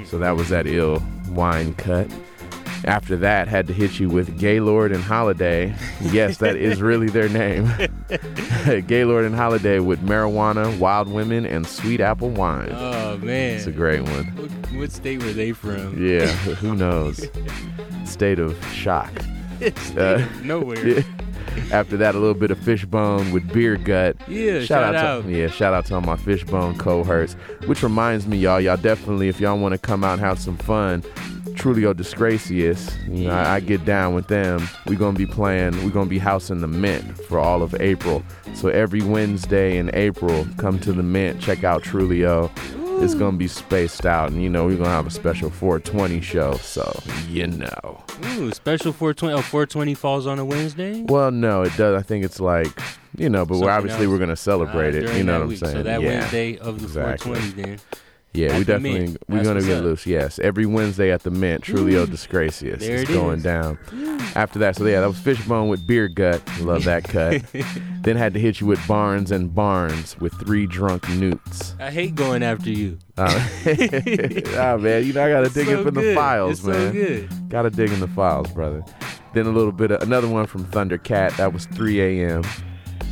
So 0.06 0.20
that 0.20 0.36
was 0.36 0.50
that 0.50 0.68
ill 0.68 1.02
wine 1.30 1.74
cut. 1.76 2.10
After 2.84 3.16
that, 3.18 3.48
had 3.48 3.66
to 3.68 3.74
hit 3.74 4.00
you 4.00 4.10
with 4.10 4.38
Gaylord 4.40 4.92
and 4.92 5.04
Holiday. 5.04 5.74
Yes, 6.02 6.38
that 6.38 6.56
is 6.56 6.82
really 6.82 7.08
their 7.08 7.30
name. 7.30 7.72
Gaylord 8.88 9.26
and 9.26 9.34
Holiday 9.36 9.80
with 9.80 10.02
marijuana, 10.02 10.78
wild 10.78 11.08
women, 11.12 11.46
and 11.46 11.66
sweet 11.66 12.02
apple 12.02 12.30
wine. 12.30 12.70
Oh 12.72 13.18
man, 13.18 13.56
It's 13.58 13.68
a 13.68 13.72
great 13.72 14.02
one. 14.02 14.26
What, 14.36 14.52
what 14.80 14.92
state 14.92 15.24
were 15.24 15.34
they 15.34 15.52
from? 15.52 16.04
Yeah, 16.04 16.28
who 16.28 16.76
knows? 16.76 17.28
State 18.06 18.40
of 18.40 18.56
shock. 18.74 19.12
State 19.60 19.98
Uh, 19.98 20.16
of 20.16 20.46
nowhere. 20.46 20.86
yeah. 20.88 21.02
After 21.72 21.96
that, 21.98 22.16
a 22.16 22.20
little 22.20 22.34
bit 22.36 22.52
of 22.52 22.60
fishbone 22.60 23.32
with 23.32 23.48
beer 23.54 23.78
gut. 23.78 24.18
Yeah, 24.28 24.60
shout 24.62 24.94
out. 24.94 25.24
to 25.24 25.32
yeah, 25.32 25.48
shout 25.48 25.74
out 25.74 25.86
to 25.86 25.96
all 25.96 26.02
my 26.02 26.18
fishbone 26.18 26.78
cohorts. 26.78 27.34
Which 27.66 27.82
reminds 27.82 28.28
me, 28.28 28.38
y'all, 28.38 28.60
y'all 28.60 28.76
definitely, 28.78 29.30
if 29.30 29.40
y'all 29.40 29.58
want 29.58 29.72
to 29.72 29.78
come 29.78 30.04
out 30.04 30.14
and 30.14 30.22
have 30.22 30.38
some 30.38 30.58
fun, 30.58 31.02
Trulio 31.56 31.95
Disgracias, 31.95 32.95
you 33.08 33.28
know, 33.28 33.34
I, 33.34 33.56
I 33.56 33.60
get 33.60 33.86
down 33.86 34.14
with 34.16 34.28
them. 34.28 34.68
We're 34.86 34.97
gonna 34.99 35.18
be 35.18 35.26
playing. 35.26 35.84
We're 35.84 35.89
gonna 35.91 36.10
be 36.10 36.20
housing 36.20 36.62
the 36.62 36.68
Mint 36.68 37.18
for 37.26 37.39
all 37.39 37.62
of 37.64 37.74
April. 37.80 38.24
So 38.53 38.70
every 38.70 39.01
Wednesday 39.01 39.78
in 39.78 39.89
April, 39.93 40.45
come 40.58 40.80
to 40.80 40.91
the 40.93 41.03
Mint. 41.03 41.41
Check 41.41 41.64
out 41.64 41.84
Trulio. 41.84 42.51
It's 43.01 43.14
gonna 43.14 43.36
be 43.38 43.47
spaced 43.47 44.06
out, 44.06 44.32
and 44.32 44.41
you 44.41 44.49
know 44.49 44.66
we're 44.66 44.78
gonna 44.78 44.89
have 44.89 45.08
a 45.08 45.10
special 45.12 45.49
420 45.49 46.22
show. 46.22 46.53
So 46.58 46.97
you 47.28 47.47
know. 47.47 48.03
Ooh, 48.38 48.51
special 48.51 48.93
420. 48.93 49.34
Oh, 49.34 49.41
420 49.41 49.93
falls 49.95 50.26
on 50.28 50.39
a 50.39 50.45
Wednesday. 50.45 51.01
Well, 51.03 51.32
no, 51.32 51.64
it 51.64 51.76
does. 51.76 51.99
I 51.99 52.01
think 52.01 52.24
it's 52.24 52.39
like, 52.39 52.68
you 53.18 53.28
know, 53.30 53.45
but 53.45 53.58
we're 53.60 53.70
obviously 53.70 54.06
else. 54.06 54.12
we're 54.14 54.20
gonna 54.20 54.36
celebrate 54.38 54.95
Ah, 54.95 55.10
it. 55.12 55.18
You 55.18 55.24
know 55.24 55.34
what 55.34 55.41
I'm 55.41 55.47
week. 55.49 55.58
saying? 55.60 55.74
So 55.76 55.84
that 55.84 56.01
yeah, 56.01 56.08
Wednesday 56.08 56.58
of 56.60 56.80
the 56.80 56.86
exactly. 56.86 57.34
420, 57.36 57.62
then. 57.64 57.80
Yeah, 58.36 58.52
At 58.54 58.60
we 58.60 58.66
definitely 58.66 59.00
Mint. 59.00 59.18
we're 59.30 59.36
That's 59.38 59.48
gonna 59.48 59.62
get 59.62 59.78
up. 59.78 59.84
loose. 59.86 60.06
Yes, 60.06 60.40
every 60.40 60.66
Wednesday 60.66 61.12
at 61.12 61.24
the 61.24 61.32
Mint, 61.32 61.64
Trulio 61.64 62.06
Mm. 62.06 62.12
Disgracias 62.12 62.82
There 62.82 62.96
is 62.96 63.04
it 63.04 63.08
going 63.14 63.38
is. 63.38 63.44
down. 63.44 63.78
After 64.36 64.60
that, 64.60 64.76
so 64.76 64.86
yeah, 64.86 65.00
that 65.02 65.08
was 65.08 65.18
Fishbone 65.20 65.70
with 65.70 65.86
Beer 65.88 66.08
Gut. 66.08 66.42
Love 66.62 66.84
that 66.84 67.04
cut. 67.06 67.42
then 68.04 68.18
had 68.18 68.34
to 68.34 68.40
hit 68.40 68.60
you 68.60 68.68
with 68.68 68.86
Barnes 68.88 69.32
and 69.32 69.54
Barnes 69.56 70.18
with 70.20 70.34
three 70.34 70.66
drunk 70.68 71.08
newts. 71.10 71.76
I 71.80 71.90
hate 71.92 72.16
going 72.16 72.44
after 72.44 72.70
you. 72.70 72.98
Uh, 73.18 73.28
ah 74.58 74.78
man, 74.78 75.06
you 75.06 75.14
know 75.14 75.24
I 75.26 75.30
gotta 75.30 75.46
It's 75.46 75.54
dig 75.54 75.68
so 75.68 75.80
up 75.82 75.88
in 75.88 75.94
the 75.94 76.14
files, 76.14 76.52
It's 76.54 76.62
so 76.64 76.72
man. 76.72 76.92
good. 76.92 77.30
Gotta 77.50 77.70
dig 77.70 77.92
in 77.92 78.00
the 78.00 78.08
files, 78.08 78.52
brother. 78.52 78.84
Then 79.34 79.46
a 79.48 79.52
little 79.52 79.72
bit 79.72 79.92
of 79.92 80.02
another 80.02 80.28
one 80.28 80.46
from 80.48 80.66
Thundercat. 80.66 81.36
That 81.38 81.54
was 81.54 81.66
3 81.68 82.00
a.m. 82.22 82.44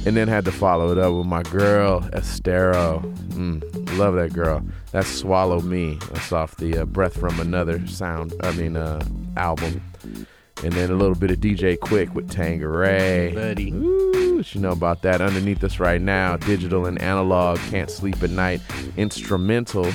And 0.05 0.17
then 0.17 0.27
had 0.27 0.43
to 0.45 0.51
follow 0.51 0.91
it 0.91 0.97
up 0.97 1.13
with 1.13 1.25
my 1.25 1.43
girl 1.43 2.01
Esthero. 2.11 3.01
Mm, 3.29 3.97
love 3.97 4.15
that 4.15 4.33
girl. 4.33 4.61
That's 4.91 5.07
Swallow 5.07 5.61
Me. 5.61 5.97
That's 6.11 6.31
off 6.31 6.57
the 6.57 6.79
uh, 6.79 6.85
Breath 6.85 7.17
from 7.17 7.39
Another 7.39 7.85
sound. 7.87 8.33
I 8.41 8.51
mean 8.51 8.75
uh, 8.75 9.03
album. 9.37 9.81
And 10.63 10.71
then 10.73 10.91
a 10.91 10.95
little 10.95 11.15
bit 11.15 11.31
of 11.31 11.39
DJ 11.39 11.77
Quik 11.77 12.13
with 12.13 12.29
Tanqueray. 12.29 13.33
Buddy. 13.33 13.71
Ooh, 13.71 14.37
what 14.37 14.53
you 14.55 14.61
know 14.61 14.71
about 14.71 15.01
that? 15.01 15.19
Underneath 15.19 15.63
us 15.63 15.79
right 15.79 16.01
now, 16.01 16.37
digital 16.37 16.85
and 16.85 17.01
analog, 17.01 17.59
can't 17.69 17.89
sleep 17.89 18.21
at 18.23 18.29
night, 18.29 18.61
instrumental. 18.95 19.91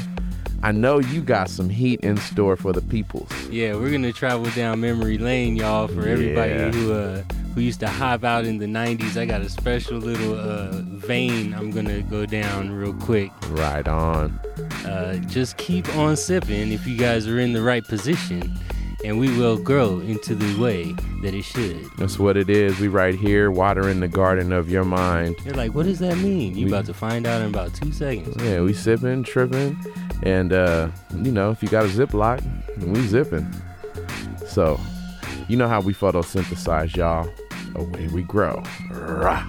I 0.63 0.73
know 0.73 0.99
you 0.99 1.23
got 1.23 1.49
some 1.49 1.69
heat 1.69 2.01
in 2.01 2.17
store 2.17 2.57
for 2.57 2.73
the 2.73 2.83
peoples. 2.83 3.31
Yeah, 3.49 3.77
we're 3.77 3.93
gonna 3.93 4.13
travel 4.13 4.51
down 4.51 4.81
memory 4.81 5.17
lane, 5.17 5.57
y'all. 5.57 5.87
For 5.87 6.07
everybody 6.07 6.77
who 6.77 6.93
uh, 6.93 7.23
who 7.59 7.65
used 7.65 7.81
to 7.81 7.89
hop 7.89 8.23
out 8.23 8.45
in 8.45 8.59
the 8.59 8.67
'90s, 8.67 9.17
I 9.21 9.25
got 9.27 9.41
a 9.41 9.49
special 9.49 9.99
little 9.99 10.39
uh, 10.39 10.71
vein 10.83 11.53
I'm 11.53 11.73
gonna 11.73 12.03
go 12.03 12.25
down 12.25 12.71
real 12.71 12.93
quick. 12.95 13.33
Right 13.49 13.87
on. 13.89 14.39
Uh, 14.87 15.17
just 15.27 15.57
keep 15.57 15.89
on 15.97 16.17
sipping 16.17 16.71
if 16.73 16.87
you 16.87 16.97
guys 16.97 17.27
are 17.27 17.41
in 17.41 17.53
the 17.53 17.61
right 17.63 17.85
position, 17.85 18.57
and 19.05 19.19
we 19.19 19.37
will 19.37 19.57
grow 19.59 19.99
into 19.99 20.37
the 20.37 20.61
way 20.63 20.93
that 21.23 21.35
it 21.35 21.43
should. 21.43 21.85
That's 21.99 22.17
what 22.17 22.37
it 22.37 22.49
is. 22.49 22.79
We 22.79 22.87
right 22.87 23.17
here, 23.17 23.51
watering 23.51 23.99
the 23.99 24.07
garden 24.09 24.53
of 24.53 24.71
your 24.71 24.85
mind. 24.85 25.35
You're 25.45 25.55
like, 25.57 25.75
what 25.75 25.87
does 25.87 25.99
that 25.99 26.17
mean? 26.19 26.57
You 26.57 26.67
We- 26.67 26.71
about 26.71 26.87
to 26.87 26.95
find 26.95 27.27
out 27.27 27.43
in 27.43 27.49
about 27.49 27.75
two 27.75 27.91
seconds. 27.91 28.41
Yeah, 28.41 28.61
we 28.61 28.73
sipping, 28.73 29.25
tripping, 29.25 29.77
and 30.23 30.53
uh, 30.53 30.91
you 31.25 31.33
know, 31.33 31.51
if 31.51 31.61
you 31.61 31.69
got 31.69 31.87
a 31.87 31.89
Ziploc, 31.89 32.41
we 32.87 33.01
zipping. 33.09 33.53
So, 34.47 34.79
you 35.49 35.57
know 35.57 35.67
how 35.67 35.81
we 35.81 35.93
photosynthesize, 35.93 36.95
y'all. 36.95 37.29
Away 37.75 38.09
we 38.09 38.23
grow. 38.23 38.63
Rah. 38.91 39.49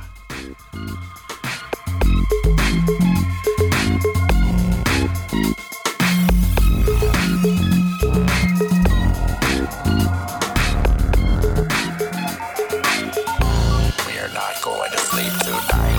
We're 14.06 14.28
not 14.34 14.62
going 14.62 14.92
to 14.92 14.98
sleep 14.98 15.32
tonight. 15.40 15.96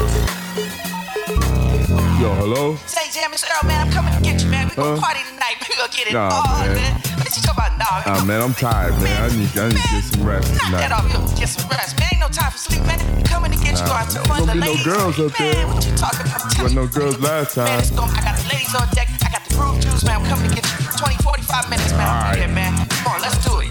Yo, 2.21 2.35
hello. 2.35 2.77
Say, 2.87 3.09
Jam, 3.13 3.33
it's 3.33 3.45
Earl, 3.45 3.67
man. 3.69 3.87
I'm 3.87 3.93
coming 3.93 4.13
to 4.15 4.21
get 4.21 4.43
you, 4.43 4.49
man. 4.51 4.69
We 4.69 4.75
gonna 4.77 4.97
Huh? 4.97 5.07
party 5.07 5.21
tonight. 5.31 5.57
We 5.69 5.77
gonna 5.77 5.93
get 5.93 6.09
it 6.09 6.13
Nah, 6.15 6.29
all, 6.29 6.59
man. 6.59 6.75
man. 6.75 7.10
What 7.31 7.37
you 7.39 7.43
talking 7.47 7.63
about? 7.63 7.79
Nah, 7.79 8.11
Ah 8.11 8.25
man, 8.27 8.43
I'm 8.43 8.55
tired, 8.55 8.91
man. 8.99 9.07
I 9.23 9.31
need, 9.31 9.55
I 9.55 9.69
need 9.71 9.79
to 9.79 9.87
get 9.95 10.03
some 10.03 10.27
rest 10.27 10.51
knock 10.51 10.83
that 10.83 10.91
tonight. 10.91 11.15
off. 11.15 11.31
Yo, 11.31 11.39
get 11.39 11.47
some 11.47 11.71
rest, 11.71 11.95
man. 11.95 12.09
Ain't 12.11 12.19
no 12.19 12.27
time 12.27 12.51
for 12.51 12.59
sleep, 12.59 12.83
man. 12.83 12.99
I'm 12.99 13.23
coming 13.23 13.53
to 13.55 13.59
get 13.63 13.79
you. 13.79 13.87
Nah, 13.87 14.03
out 14.03 14.11
to 14.11 14.19
fun. 14.27 14.51
Gonna 14.51 14.59
The 14.59 14.59
be 14.59 14.67
no 14.67 14.75
girls 14.83 15.15
up 15.23 15.31
there. 15.39 15.55
Man, 15.55 15.67
what 15.71 15.87
you 15.87 15.95
talking 15.95 16.27
about? 16.27 16.59
Wasn't 16.59 16.75
no 16.75 16.87
girls 16.91 17.21
last 17.23 17.55
time. 17.55 17.71
Man, 17.71 17.79
it's 17.79 17.95
going, 17.95 18.11
I 18.11 18.21
got 18.27 18.35
the 18.35 18.47
ladies 18.51 18.75
on 18.75 18.83
deck. 18.99 19.07
I 19.23 19.31
got 19.31 19.47
the 19.47 19.55
groove 19.55 19.79
juice, 19.79 20.03
man. 20.03 20.19
I'm 20.19 20.27
coming 20.27 20.51
to 20.51 20.55
get 20.59 20.67
you. 20.67 20.91
20, 20.91 21.23
45 21.23 21.71
minutes, 21.71 21.93
man. 21.95 22.03
I'm 22.11 22.35
here, 22.35 22.49
man. 22.51 22.75
Come 22.99 23.15
on, 23.15 23.23
let's 23.23 23.39
do 23.47 23.63
it. 23.63 23.70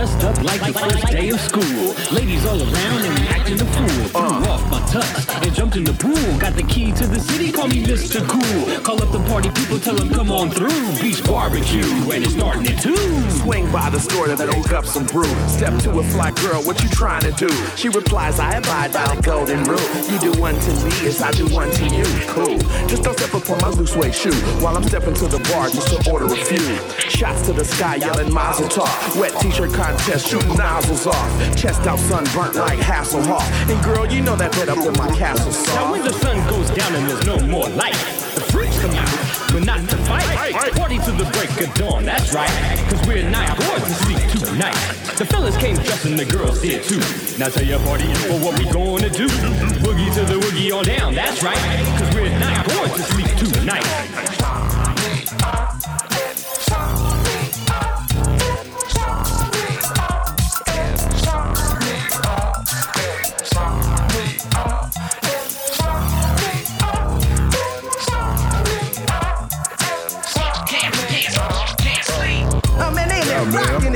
Dressed 0.00 0.24
up 0.24 0.42
like 0.42 0.60
the 0.62 0.72
first 0.72 1.06
day 1.08 1.28
of 1.28 1.38
school. 1.40 1.92
Ladies 2.10 2.46
all 2.46 2.56
around 2.58 3.04
and 3.04 3.20
we 3.20 3.28
acting 3.28 3.60
a 3.60 3.66
fool. 3.66 4.08
Threw 4.08 4.48
uh. 4.48 4.48
off 4.48 4.70
my 4.70 4.80
tux 4.88 5.28
and 5.44 5.54
jumped 5.54 5.76
in 5.76 5.84
the 5.84 5.92
pool. 5.92 6.38
Got 6.38 6.54
the 6.54 6.62
key 6.62 6.90
to 6.92 7.06
the 7.06 7.20
city, 7.20 7.52
call 7.52 7.68
me 7.68 7.84
Mr. 7.84 8.26
Cool. 8.26 8.80
Call 8.80 9.02
up 9.02 9.12
the 9.12 9.22
party 9.28 9.50
people, 9.50 9.78
tell 9.78 9.94
them 9.94 10.08
come 10.08 10.32
on 10.32 10.48
through. 10.50 10.80
Beach 11.02 11.22
barbecue 11.24 11.84
and 11.84 12.24
it's 12.24 12.32
starting 12.32 12.66
at 12.68 12.80
two. 12.82 12.96
Swing 13.44 13.70
by 13.70 13.90
the 13.90 14.00
store 14.00 14.28
to 14.28 14.38
pick 14.38 14.72
up 14.72 14.86
some 14.86 15.04
brew. 15.04 15.28
Step 15.48 15.78
to 15.82 15.90
a 15.98 16.02
fly 16.04 16.30
girl, 16.30 16.62
what 16.62 16.82
you 16.82 16.88
trying 16.88 17.20
to 17.20 17.32
do? 17.32 17.50
She 17.76 17.90
replies, 17.90 18.40
I 18.40 18.54
abide 18.54 18.94
by 18.94 19.14
the 19.14 19.20
golden 19.20 19.64
rule. 19.64 19.90
You 20.08 20.18
do 20.18 20.32
one 20.40 20.54
to 20.54 20.70
me 20.80 21.08
as 21.08 21.20
I 21.20 21.30
do 21.32 21.44
one 21.52 21.70
to 21.72 21.84
you. 21.84 22.08
Cool. 22.32 22.56
Just 22.88 23.02
don't 23.02 23.18
step 23.18 23.34
upon 23.34 23.60
my 23.60 23.68
loose 23.68 23.94
weight 23.94 24.14
shoe 24.14 24.32
while 24.64 24.78
I'm 24.78 24.84
stepping 24.84 25.12
to 25.12 25.26
the 25.26 25.40
bar 25.52 25.68
just 25.68 25.88
to 25.92 26.10
order 26.10 26.24
a 26.24 26.36
few. 26.36 26.78
Shots 27.10 27.44
to 27.48 27.52
the 27.52 27.66
sky, 27.66 27.96
yelling 27.96 28.32
Mazel 28.32 28.66
Tov. 28.66 29.20
Wet 29.20 29.38
t-shirt 29.40 29.74
contest, 29.90 30.28
shooting 30.28 30.56
nozzles 30.56 31.06
off. 31.06 31.56
Chest 31.56 31.86
out, 31.86 31.98
sunburnt 31.98 32.54
like 32.54 32.78
Hasselhoff. 32.78 33.46
And 33.70 33.82
girl, 33.84 34.06
you 34.06 34.22
know 34.22 34.36
that 34.36 34.52
bed 34.52 34.68
up 34.68 34.78
in 34.78 34.92
my 34.94 35.08
castle 35.16 35.52
Now 35.74 35.90
when 35.90 36.02
the 36.02 36.12
sun 36.12 36.36
goes 36.48 36.70
down 36.70 36.94
and 36.94 37.08
there's 37.08 37.26
no 37.26 37.38
more 37.46 37.68
light, 37.70 37.98
the 38.34 38.40
freaks 38.52 38.78
come 38.80 38.94
out, 38.94 39.08
but 39.52 39.64
not 39.64 39.80
to 39.88 39.96
fight. 40.06 40.54
Party 40.74 40.98
to 40.98 41.12
the 41.12 41.24
break 41.34 41.50
of 41.60 41.74
dawn, 41.74 42.04
that's 42.04 42.32
right. 42.34 42.50
Cause 42.88 43.06
we're 43.06 43.28
not 43.28 43.58
going 43.58 43.82
to 43.82 43.94
sleep 44.04 44.18
tonight. 44.46 44.78
The 45.18 45.26
fellas 45.26 45.56
came 45.56 45.76
dressed 45.76 46.04
and 46.04 46.18
the 46.18 46.24
girls 46.24 46.60
did 46.62 46.82
too. 46.84 47.00
Now 47.38 47.48
tell 47.48 47.64
your 47.64 47.80
party 47.80 48.12
for 48.28 48.38
what 48.38 48.58
we 48.58 48.64
gonna 48.70 49.10
do. 49.10 49.26
Boogie 49.82 50.12
to 50.14 50.24
the 50.24 50.38
woogie 50.40 50.72
on 50.72 50.84
down, 50.84 51.14
that's 51.14 51.42
right. 51.42 51.58
Cause 51.98 52.14
we're 52.14 52.38
not 52.38 52.66
going 52.66 52.90
to 52.90 53.02
sleep 53.02 53.28
tonight. 53.52 53.86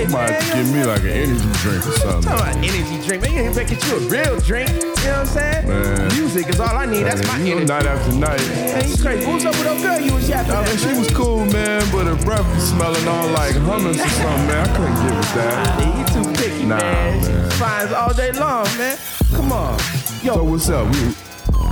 It, 0.05 0.13
man. 0.13 0.57
give 0.57 0.69
me 0.75 0.85
like 0.85 1.03
an 1.03 1.09
energy 1.09 1.51
drink 1.63 1.87
or 1.87 1.93
something. 1.93 2.23
Talking 2.23 2.41
about 2.41 2.57
energy 2.57 2.97
drink, 3.07 3.23
man. 3.23 3.33
You 3.33 3.41
ain't 3.49 3.57
making 3.57 3.79
you 3.83 3.97
a 3.97 4.01
real 4.09 4.41
drink. 4.41 4.69
You 4.71 4.81
know 4.81 4.91
what 4.91 5.09
I'm 5.09 5.27
saying? 5.27 5.69
Man. 5.69 6.09
Music 6.17 6.49
is 6.49 6.61
all 6.61 6.77
I 6.77 6.87
need. 6.87 7.05
That's 7.05 7.27
my 7.27 7.39
you 7.39 7.45
know, 7.45 7.51
energy. 7.63 7.73
night 7.73 7.87
after 7.87 8.13
night. 8.13 8.41
Man, 8.49 8.89
you 8.89 8.97
crazy. 8.97 9.27
What's 9.27 9.45
up 9.45 9.55
with 9.57 9.65
that 9.65 9.83
girl 9.83 10.01
you 10.01 10.15
was 10.15 10.29
yapping 10.29 10.53
I 10.53 10.63
at, 10.63 10.69
mean, 10.69 10.79
she 10.79 10.87
man? 10.87 10.99
was 10.99 11.11
cool, 11.11 11.45
man, 11.47 11.83
but 11.93 12.07
her 12.07 12.17
breath 12.25 12.47
was 12.55 12.69
smelling 12.71 13.07
all 13.09 13.29
like 13.29 13.55
hummus 13.55 13.97
or 13.99 14.09
something, 14.09 14.47
man. 14.49 14.69
I 14.69 14.76
couldn't 14.76 14.99
give 15.07 15.17
with 15.17 15.35
that. 15.35 15.81
Yeah, 15.85 15.99
you 15.99 16.05
too 16.25 16.33
picky, 16.33 16.64
Nah, 16.67 16.76
man. 16.79 17.21
man. 17.22 17.51
Fines 17.53 17.93
all 17.93 18.13
day 18.14 18.33
long, 18.33 18.64
man. 18.79 18.97
Come 19.35 19.53
on. 19.53 19.79
Yo, 20.22 20.35
So 20.35 20.45
what's 20.45 20.68
up? 20.71 20.87
We 20.93 21.14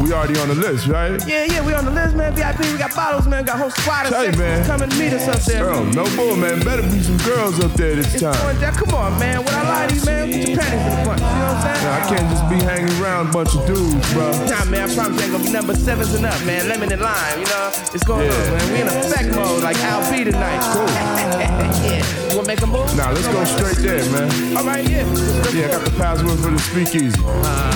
we 0.01 0.13
already 0.13 0.39
on 0.41 0.49
the 0.49 0.55
list, 0.55 0.87
right? 0.89 1.21
yeah, 1.27 1.45
yeah, 1.45 1.65
we 1.65 1.75
on 1.75 1.85
the 1.85 1.91
list, 1.91 2.15
man. 2.17 2.35
VIP, 2.35 2.61
we 2.73 2.79
got 2.79 2.95
bottles, 2.95 3.27
man. 3.27 3.45
Got 3.45 3.59
whole 3.59 3.71
squad 3.71 4.07
of 4.07 4.13
sexes 4.13 4.39
man. 4.39 4.65
coming 4.67 4.89
to 4.91 4.97
meet 4.99 5.13
us 5.13 5.29
up 5.29 5.41
there. 5.45 5.63
Girl, 5.65 5.85
no 5.85 6.05
bull, 6.17 6.37
man. 6.37 6.61
Better 6.65 6.83
be 6.83 7.01
some 7.03 7.19
girls 7.19 7.61
up 7.63 7.73
there 7.75 7.95
this 7.97 8.15
It's 8.15 8.23
time. 8.23 8.35
going 8.43 8.61
down. 8.61 8.75
Come 8.75 8.95
on, 8.95 9.19
man. 9.19 9.45
When 9.45 9.55
I 9.55 9.63
lie 9.63 9.87
to 9.87 9.95
you, 9.95 10.05
man, 10.05 10.31
get 10.31 10.49
your 10.49 10.59
panties 10.59 10.83
in 10.87 10.91
the 10.99 11.05
front. 11.05 11.21
You 11.21 11.27
know 11.27 11.33
what 11.33 11.57
I'm 11.57 11.63
saying? 11.63 11.83
Nah, 11.85 11.99
I 11.99 12.09
can't 12.09 12.29
just 12.31 12.45
be 12.51 12.59
hanging 12.67 13.03
around 13.03 13.29
a 13.29 13.33
bunch 13.33 13.55
of 13.55 13.67
dudes, 13.67 14.13
bro. 14.13 14.31
Nah, 14.51 14.65
man, 14.67 14.91
I 14.91 14.95
promise 14.95 15.17
you 15.19 15.23
ain't 15.23 15.33
gonna 15.33 15.45
be 15.45 15.51
number 15.53 15.75
sevens 15.75 16.15
and 16.15 16.27
up, 16.27 16.41
man. 16.45 16.69
Lemon 16.69 16.91
and 16.93 17.03
lime, 17.03 17.39
you 17.39 17.47
know? 17.47 17.71
It's 17.95 18.05
going 18.05 18.27
Yeah. 18.27 18.35
on, 18.35 18.51
man. 18.59 18.73
We 18.73 18.81
in 18.83 18.89
effect 18.89 19.29
mode, 19.35 19.63
like 19.63 19.77
Al 19.85 20.03
B 20.11 20.25
tonight. 20.25 20.61
Cool. 20.73 20.89
yeah. 21.87 22.03
You 22.31 22.37
wanna 22.39 22.49
make 22.49 22.63
a 22.63 22.67
move? 22.67 22.89
Nah, 22.97 23.11
let's 23.11 23.29
go 23.29 23.45
straight 23.45 23.79
there, 23.79 24.05
man. 24.11 24.57
All 24.57 24.65
right, 24.65 24.83
yeah. 24.89 25.05
Yeah, 25.53 25.67
I 25.67 25.71
got 25.73 25.85
the 25.85 25.91
password 25.99 26.39
for 26.41 26.51
the 26.51 26.59
speakeasy. 26.59 27.21
Uh, 27.25 27.69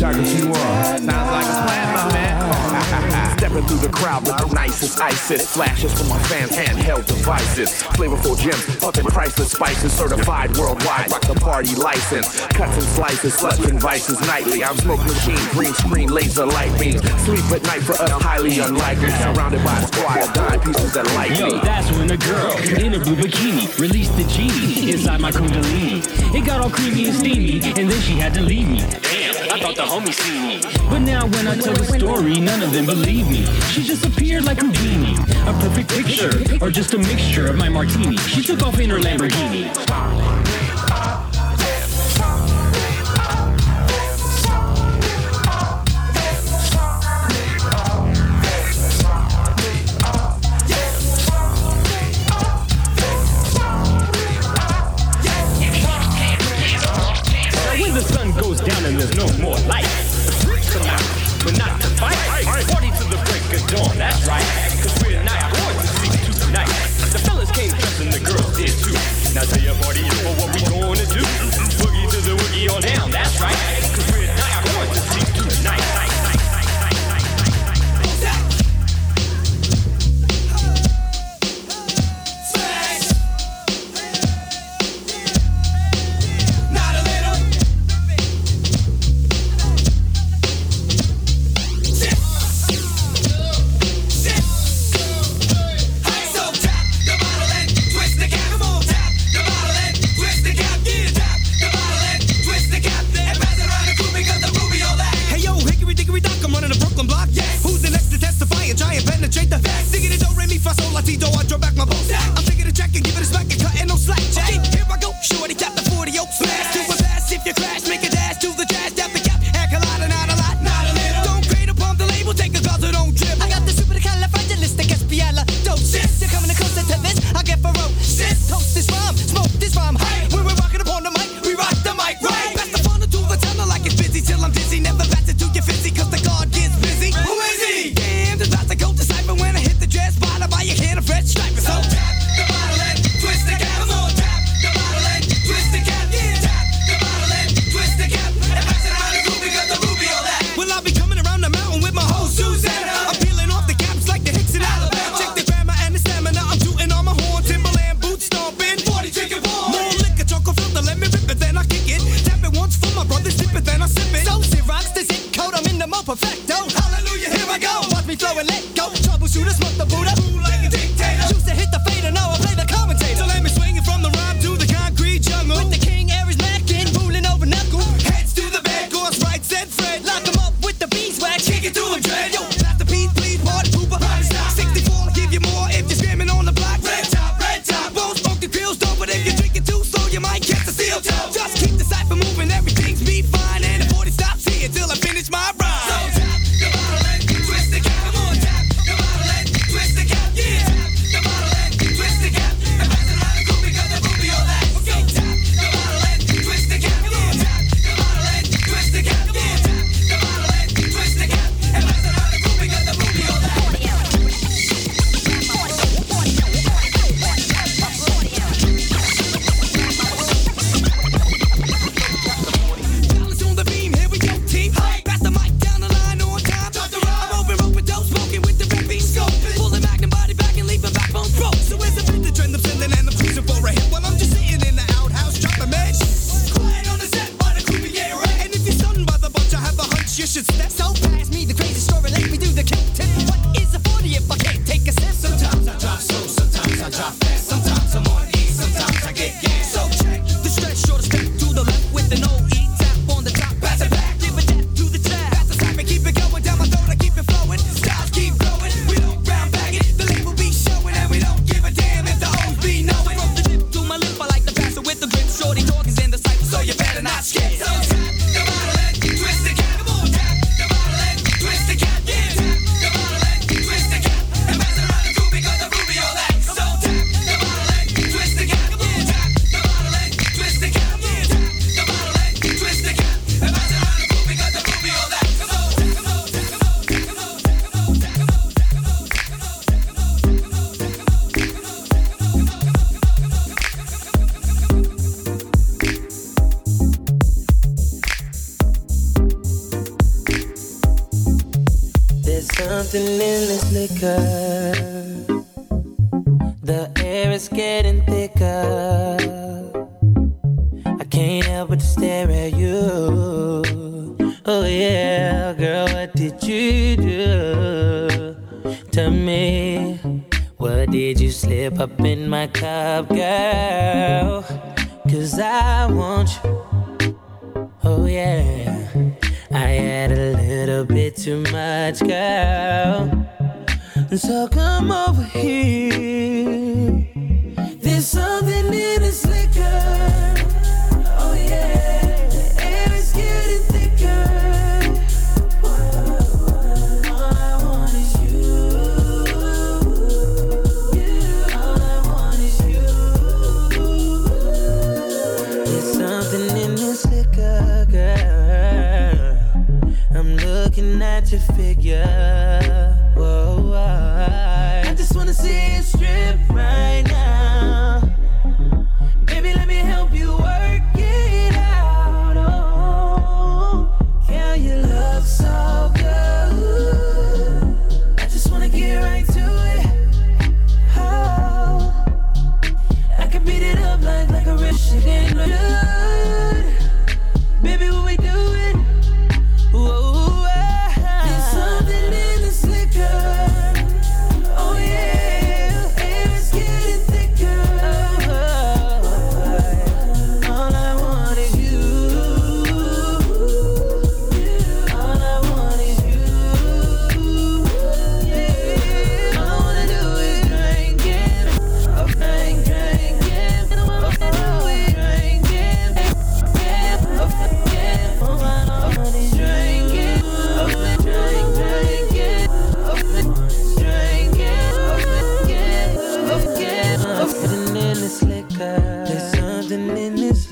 if 0.00 0.38
you 0.38 0.46
want. 0.48 1.00
Sounds 1.00 1.08
like 1.08 1.49
a 1.50 1.66
plan, 1.66 1.94
my 1.94 2.12
man. 2.12 3.38
Stepping 3.38 3.64
through 3.64 3.78
the 3.78 3.88
crowd 3.88 4.26
with 4.26 4.36
the 4.36 4.54
nicest 4.54 5.00
ISIS 5.00 5.48
flashes 5.54 5.92
from 5.98 6.08
my 6.08 6.18
fans' 6.24 6.52
handheld 6.52 7.06
devices. 7.06 7.82
Flavorful 7.96 8.38
gems, 8.38 8.76
pumping 8.76 9.04
priceless 9.06 9.52
spices, 9.52 9.92
certified 9.92 10.54
worldwide. 10.56 11.10
Rock 11.10 11.22
the 11.22 11.34
party 11.34 11.74
license. 11.74 12.46
Cuts 12.48 12.74
and 12.74 12.82
slices, 12.82 13.34
sluts 13.36 13.66
and 13.66 13.80
vices 13.80 14.20
nightly. 14.26 14.62
I'm 14.62 14.76
smoke 14.76 15.00
machine, 15.00 15.40
green 15.52 15.72
screen, 15.72 16.10
laser 16.10 16.44
light 16.46 16.78
beams. 16.78 17.00
Sleep 17.22 17.44
at 17.50 17.62
night 17.64 17.82
for 17.82 17.92
us, 17.94 18.10
highly 18.22 18.58
unlikely. 18.58 19.10
Surrounded 19.10 19.64
by 19.64 19.78
a 19.78 19.86
squad 19.86 20.18
of 20.20 20.32
dime 20.34 20.60
pieces 20.60 20.92
that 20.92 21.06
like 21.14 21.38
Yo, 21.38 21.46
me. 21.46 21.60
that's 21.62 21.90
when 21.92 22.10
a 22.10 22.16
girl 22.18 22.56
in 22.84 22.94
a 22.94 22.98
blue 22.98 23.16
bikini 23.16 23.78
released 23.78 24.14
the 24.16 24.24
genie 24.24 24.92
inside 24.92 25.20
my 25.20 25.30
kundalini. 25.30 26.04
It 26.34 26.44
got 26.44 26.60
all 26.60 26.70
creamy 26.70 27.06
and 27.06 27.16
steamy, 27.16 27.54
and 27.80 27.90
then 27.90 28.00
she 28.02 28.14
had 28.14 28.34
to 28.34 28.42
leave 28.42 28.68
me. 28.68 28.80
Damn, 29.00 29.39
I 29.52 29.58
thought 29.58 29.74
the 29.74 29.82
homie 29.82 30.14
seen 30.14 30.46
me. 30.46 30.60
But 30.88 31.00
now 31.00 31.26
when 31.26 31.48
I 31.48 31.56
tell 31.56 31.74
the 31.74 31.84
story, 31.84 32.38
none 32.38 32.62
of 32.62 32.72
them 32.72 32.86
believe 32.86 33.28
me. 33.28 33.46
She 33.72 33.82
just 33.82 34.06
appeared 34.06 34.44
like 34.44 34.58
a 34.58 34.64
Houdini, 34.64 35.14
a 35.42 35.52
perfect 35.58 35.90
picture, 35.90 36.30
or 36.64 36.70
just 36.70 36.94
a 36.94 36.98
mixture 36.98 37.48
of 37.48 37.56
my 37.56 37.68
martini. 37.68 38.16
She 38.18 38.42
took 38.42 38.62
off 38.62 38.78
in 38.78 38.90
her 38.90 38.98
Lamborghini. 38.98 40.29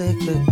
In 0.00 0.18
this 0.18 0.47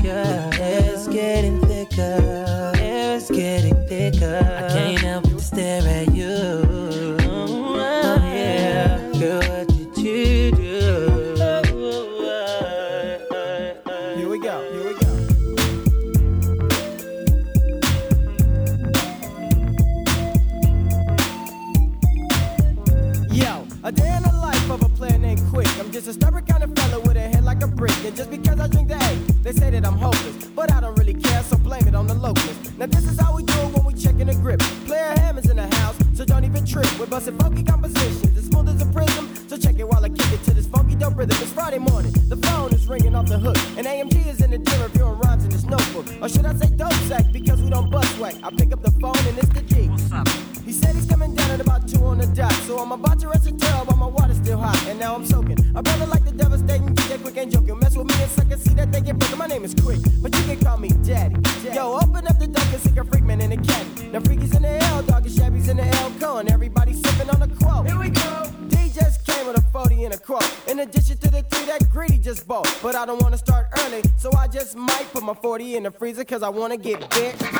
cause 76.37 76.43
I 76.43 76.51
wanna 76.51 76.77
get 76.77 77.01
bit. 77.09 77.56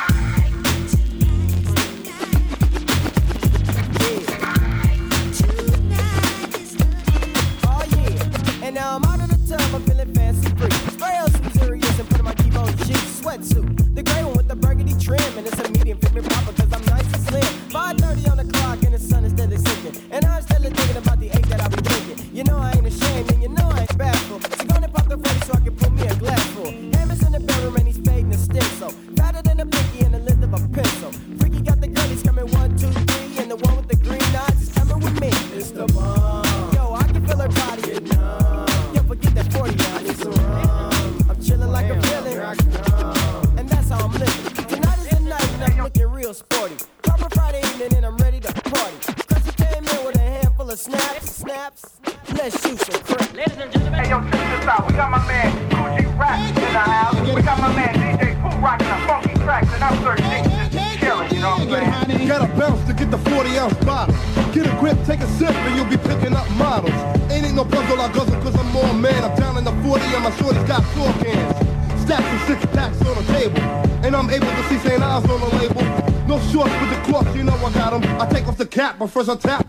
I 78.99 79.35
tap 79.35 79.66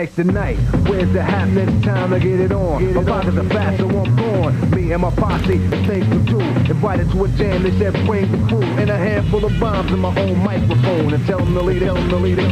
Tonight's 0.00 0.16
the 0.16 0.24
night. 0.24 0.56
Where's 0.88 1.12
the 1.12 1.22
hat? 1.22 1.48
It's 1.48 1.84
time 1.84 2.10
to 2.10 2.18
get 2.18 2.40
it 2.40 2.52
on. 2.52 2.94
My 2.94 3.04
pockets 3.04 3.36
are 3.36 3.48
fat, 3.50 3.76
so 3.76 3.86
I'm 3.86 4.16
gone. 4.16 4.70
Me 4.70 4.92
and 4.92 5.02
my 5.02 5.10
posse, 5.10 5.58
the 5.58 5.76
things 5.84 6.08
to 6.08 6.18
do. 6.20 6.40
Invited 6.40 7.10
to 7.10 7.24
a 7.24 7.28
jam, 7.28 7.62
they 7.62 7.70
said 7.78 7.92
bring 8.06 8.32
the 8.32 8.38
crew. 8.48 8.62
And 8.62 8.88
a 8.88 8.96
handful 8.96 9.44
of 9.44 9.60
bombs 9.60 9.92
in 9.92 9.98
my 9.98 10.18
own 10.18 10.38
microphone. 10.38 11.12
And 11.12 11.26
tell 11.26 11.40
them 11.40 11.52
to 11.52 11.60
leave, 11.60 11.82
tell 11.82 11.96
them 11.96 12.08
to 12.08 12.16
leave 12.16 12.38
it 12.38 12.50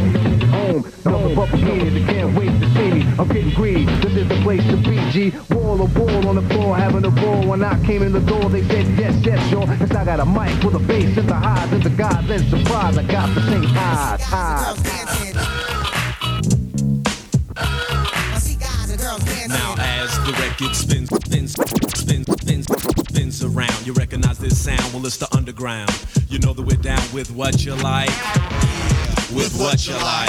home. 0.49 0.85
Another 1.07 1.35
bubble 1.35 1.59
kids, 1.59 1.95
they 1.95 2.05
can't 2.05 2.37
wait 2.37 2.51
to 2.61 2.69
see 2.75 2.91
me. 2.91 3.03
I'm 3.19 3.29
getting 3.29 3.55
greedy. 3.55 3.87
This 3.87 4.15
is 4.15 4.29
the 4.29 4.41
place 4.43 4.65
to 4.67 4.77
be, 4.77 4.97
G. 5.11 5.33
Wall 5.49 5.81
of 5.81 5.97
wall 5.97 6.29
on 6.29 6.35
the 6.35 6.55
floor, 6.55 6.77
having 6.77 7.07
a 7.07 7.11
ball. 7.11 7.47
When 7.47 7.65
I 7.65 7.83
came 7.87 8.03
in 8.03 8.13
the 8.13 8.21
door, 8.21 8.51
they 8.51 8.63
said 8.65 8.87
yes, 8.99 9.15
yes, 9.25 9.49
sure. 9.49 9.65
Cause 9.65 9.93
I 9.93 10.05
got 10.05 10.21
a 10.21 10.27
mic 10.27 10.63
with 10.63 10.75
a 10.75 10.81
bass 10.81 11.17
and 11.17 11.27
the 11.27 11.35
highs 11.35 11.73
and 11.73 11.83
the 11.83 11.91
guys 11.91 12.29
and 12.29 12.45
surprise. 12.51 12.99
I 12.99 13.05
got 13.05 13.35
the 13.35 13.41
same 13.41 13.65
highs, 13.65 14.23
highs. 14.23 15.08
The 20.29 20.43
record 20.43 20.77
spins, 20.77 21.09
spins, 21.09 21.53
spins, 21.97 22.27
spins, 22.41 22.67
spins 23.09 23.45
around, 23.45 23.87
you 23.87 23.95
recognize 23.95 24.39
this 24.39 24.63
sound. 24.63 24.93
Well, 24.93 25.07
it's 25.07 25.17
the 25.17 25.29
underground. 25.35 25.91
You 26.29 26.39
know 26.41 26.53
that 26.53 26.63
we're 26.63 26.77
down 26.77 27.03
with 27.15 27.31
what 27.31 27.65
you 27.65 27.75
like, 27.77 28.13
with 29.33 29.57
what 29.59 29.87
you 29.89 29.95
like. 29.95 30.29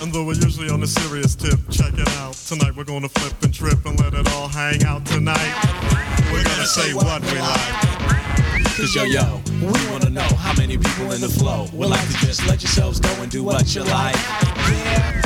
And 0.00 0.12
though 0.12 0.24
we're 0.24 0.38
usually 0.38 0.70
on 0.70 0.82
a 0.84 0.86
serious 0.86 1.34
tip, 1.34 1.58
check 1.70 1.94
it 1.94 2.08
out. 2.18 2.34
Tonight 2.34 2.76
we're 2.76 2.84
gonna 2.84 3.08
flip 3.08 3.34
and 3.42 3.52
trip 3.52 3.84
and 3.84 3.98
let 3.98 4.14
it 4.14 4.30
all 4.34 4.46
hang 4.46 4.84
out 4.84 5.04
tonight. 5.06 5.54
We're 6.30 6.44
gonna 6.44 6.66
say 6.66 6.94
what 6.94 7.20
we 7.22 7.38
like. 7.40 8.78
Cause 8.78 8.94
yo 8.94 9.02
yo, 9.02 9.42
we 9.60 9.90
wanna 9.90 10.10
know 10.10 10.28
how 10.38 10.54
many 10.56 10.78
people 10.78 11.10
in 11.10 11.20
the 11.20 11.28
flow 11.28 11.66
would 11.72 11.90
like 11.90 12.06
to 12.06 12.16
just 12.24 12.46
let 12.46 12.62
yourselves 12.62 13.00
go 13.00 13.10
and 13.22 13.30
do 13.30 13.42
what 13.42 13.74
you 13.74 13.82
like. 13.82 14.16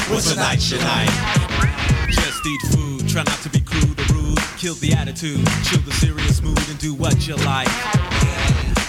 What's 0.09 0.33
a 0.33 0.37
night 0.37 0.71
your 0.71 0.81
night? 0.81 1.82
Just 2.13 2.47
eat 2.47 2.61
food, 2.73 3.09
try 3.09 3.23
not 3.23 3.41
to 3.43 3.49
be 3.49 3.61
crude 3.61 3.99
or 3.99 4.15
rude. 4.15 4.39
Kill 4.59 4.75
the 4.75 4.93
attitude, 4.93 5.47
chill 5.65 5.81
the 5.81 5.93
serious 5.93 6.43
mood 6.43 6.59
and 6.69 6.79
do 6.79 6.95
what 6.95 7.27
you 7.27 7.37
like. 7.37 7.69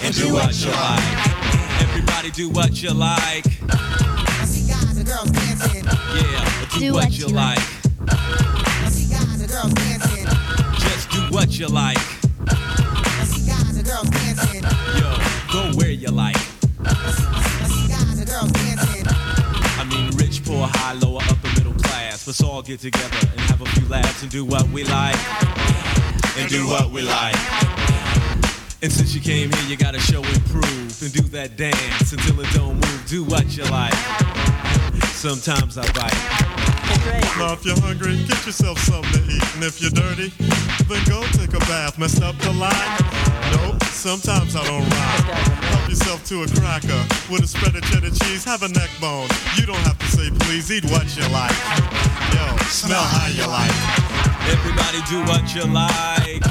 And 0.04 0.14
do 0.14 0.32
what 0.34 0.54
you 0.62 0.70
like. 0.70 1.02
Everybody 1.80 2.30
do 2.30 2.50
what 2.50 2.82
you 2.82 2.92
like. 2.92 3.46
Yeah, 3.60 3.68
do, 6.78 6.92
what, 6.92 7.18
you 7.18 7.28
like. 7.28 7.58
Just 10.78 11.10
do 11.10 11.20
what 11.30 11.58
you 11.58 11.68
like. 11.68 11.98
Yo, 14.98 15.16
go 15.52 15.72
where 15.78 15.90
you 15.90 16.08
like. 16.08 16.36
I 19.78 19.84
mean, 19.88 20.10
rich, 20.16 20.44
poor, 20.44 20.68
high. 20.68 20.94
Let's 22.26 22.42
all 22.42 22.62
get 22.62 22.80
together 22.80 23.18
and 23.32 23.40
have 23.50 23.60
a 23.60 23.66
few 23.66 23.86
laughs 23.86 24.22
and 24.22 24.30
do 24.30 24.46
what 24.46 24.66
we 24.70 24.82
like. 24.84 25.18
And 26.38 26.48
do 26.48 26.66
what 26.66 26.90
we 26.90 27.02
like. 27.02 27.36
And 28.82 28.90
since 28.90 29.14
you 29.14 29.20
came 29.20 29.52
here, 29.52 29.68
you 29.68 29.76
gotta 29.76 29.98
show 29.98 30.22
and 30.22 30.44
prove 30.46 31.02
and 31.02 31.12
do 31.12 31.20
that 31.36 31.58
dance 31.58 32.12
until 32.12 32.40
it 32.40 32.48
don't 32.54 32.76
move. 32.76 33.04
Do 33.08 33.24
what 33.24 33.54
you 33.54 33.64
like. 33.64 33.92
Sometimes 35.12 35.76
I 35.76 35.84
bite. 35.92 36.14
Now 37.36 37.52
if 37.52 37.62
you're 37.62 37.78
hungry, 37.80 38.16
get 38.26 38.46
yourself 38.46 38.78
something 38.78 39.12
to 39.12 39.30
eat. 39.30 39.54
And 39.56 39.64
if 39.64 39.82
you're 39.82 39.90
dirty, 39.90 40.32
then 40.88 41.04
go 41.04 41.22
take 41.32 41.52
a 41.52 41.60
bath. 41.68 41.98
Messed 41.98 42.22
up 42.22 42.38
the 42.38 42.52
line? 42.52 42.72
Nope, 43.52 43.82
sometimes 43.84 44.56
I 44.56 44.64
don't 44.64 44.88
rhyme. 44.88 45.73
Yourself 45.94 46.24
to 46.24 46.42
a 46.42 46.46
cracker 46.58 47.06
with 47.30 47.44
a 47.44 47.46
spread 47.46 47.76
of 47.76 47.82
cheddar 47.82 48.10
cheese. 48.10 48.42
Have 48.44 48.64
a 48.64 48.68
neck 48.68 48.90
bone. 49.00 49.28
You 49.56 49.64
don't 49.64 49.78
have 49.86 49.96
to 50.00 50.06
say 50.06 50.28
please, 50.40 50.68
eat 50.72 50.82
what 50.86 51.06
you 51.16 51.22
like. 51.28 51.54
Yo, 52.34 52.56
smell 52.66 53.04
how 53.04 53.28
you 53.28 53.46
like. 53.46 53.70
Everybody 54.50 54.98
do 55.06 55.22
what 55.22 55.54
you 55.54 55.62
like. 55.70 56.42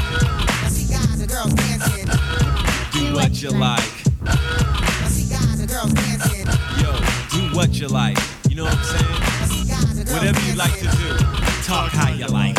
Do 2.94 3.14
what 3.14 3.42
you 3.42 3.50
like. 3.50 4.06
Yo, 6.80 6.96
do 7.30 7.54
what 7.54 7.74
you 7.74 7.90
like. 7.90 8.18
You 8.48 8.56
know 8.56 8.64
what 8.64 8.78
I'm 8.78 8.84
saying? 8.86 10.16
Whatever 10.16 10.40
you 10.48 10.56
like 10.56 10.80
to 10.80 10.88
do, 10.88 11.18
talk 11.66 11.92
how 11.92 12.14
you 12.14 12.28
like. 12.28 12.58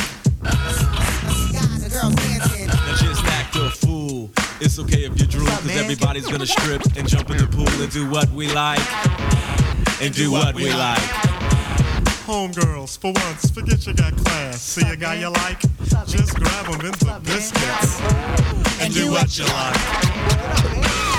It's 4.60 4.78
okay 4.78 5.04
if 5.04 5.18
you 5.20 5.26
drool, 5.26 5.46
cause 5.46 5.76
everybody's 5.76 6.26
gonna 6.26 6.46
strip 6.46 6.82
and 6.96 7.08
jump 7.08 7.30
in 7.30 7.38
the 7.38 7.46
pool 7.46 7.68
and 7.82 7.90
do 7.92 8.08
what 8.08 8.30
we 8.30 8.52
like. 8.52 8.80
And 10.00 10.14
do 10.14 10.30
what 10.30 10.54
we 10.54 10.72
like. 10.72 11.02
Homegirls, 12.26 12.98
for 12.98 13.12
once, 13.12 13.50
forget 13.50 13.86
you 13.86 13.94
got 13.94 14.16
class. 14.16 14.62
See 14.62 14.86
a 14.88 14.96
guy 14.96 15.16
you 15.16 15.28
like? 15.30 15.60
Just 16.06 16.34
grab 16.34 16.66
him 16.66 16.86
into 16.86 17.20
biscuits. 17.24 18.00
and 18.80 18.94
do 18.94 19.10
what 19.10 19.36
you 19.36 19.44
like. 19.44 19.76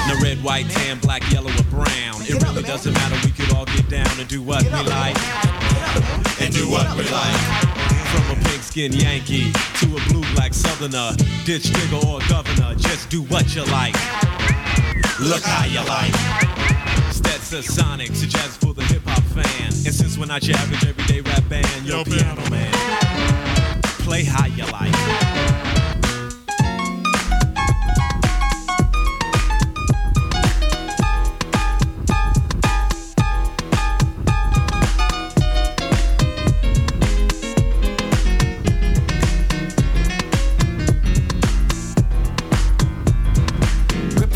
Now 0.08 0.20
red, 0.22 0.44
white, 0.44 0.70
tan, 0.70 1.00
black, 1.00 1.30
yellow, 1.32 1.52
or 1.52 1.64
brown. 1.70 2.22
It 2.22 2.42
really 2.42 2.64
doesn't 2.64 2.94
matter. 2.94 3.16
We 3.24 3.32
could 3.32 3.54
all 3.54 3.66
get 3.66 3.88
down 3.90 4.10
and 4.20 4.28
do 4.28 4.42
what 4.42 4.64
we 4.64 4.70
like. 4.70 5.18
And 6.42 6.54
do 6.54 6.70
what 6.70 6.96
we 6.98 7.04
like. 7.10 7.65
From 8.12 8.38
a 8.38 8.44
pink-skinned 8.44 8.96
Yankee 8.96 9.52
to 9.80 9.86
a 9.98 10.02
blue 10.10 10.24
black 10.34 10.54
southerner, 10.54 11.12
ditch 11.46 11.64
digger 11.64 12.06
or 12.08 12.20
governor, 12.30 12.76
just 12.76 13.10
do 13.10 13.24
what 13.24 13.56
you 13.56 13.64
like. 13.66 13.96
Look 15.20 15.44
how 15.44 15.66
you 15.66 15.84
like. 15.88 16.14
Stetsasonic's, 17.12 18.24
a 18.24 18.28
jazz 18.28 18.58
for 18.58 18.74
the 18.74 18.84
hip 18.84 19.02
hop 19.06 19.24
fan. 19.34 19.68
And 19.68 19.94
since 19.94 20.18
we're 20.18 20.26
not 20.26 20.48
your 20.48 20.58
average 20.58 20.86
everyday 20.86 21.22
rap 21.22 21.48
band, 21.50 21.86
yo, 21.86 22.04
piano 22.04 22.50
man, 22.50 23.82
play 24.04 24.24
how 24.24 24.46
you 24.46 24.66
like. 24.72 25.75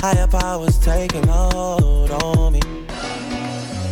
Higher 0.00 0.28
powers 0.28 0.78
taking 0.78 1.28
a 1.28 1.50
hold 1.54 2.10
on 2.10 2.52
me. 2.52 2.60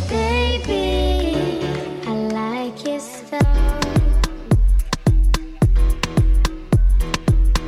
Baby, 0.07 1.59
I 2.07 2.11
like 2.31 2.85
your 2.87 2.99
style. 2.99 3.81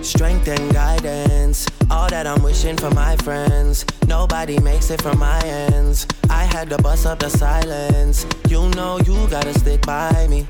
Strength 0.02 0.48
and 0.48 0.74
guidance. 0.74 1.68
All 1.91 2.07
that 2.10 2.26
I'm 2.26 2.41
wishing 2.41 2.78
for 2.78 2.91
my 2.91 3.18
friends. 3.18 3.86
Nobody 4.07 4.57
makes 4.60 4.90
it 4.90 5.02
from 5.02 5.20
my 5.20 5.41
ends. 5.44 6.07
I 6.30 6.45
had 6.45 6.70
to 6.70 6.78
bust 6.78 7.06
up 7.06 7.20
the 7.20 7.30
silence. 7.30 8.26
You 8.48 8.70
know 8.70 8.99
you 8.99 9.28
gotta 9.28 9.53
stick 9.60 9.86
by 9.86 10.28
me. 10.30 10.48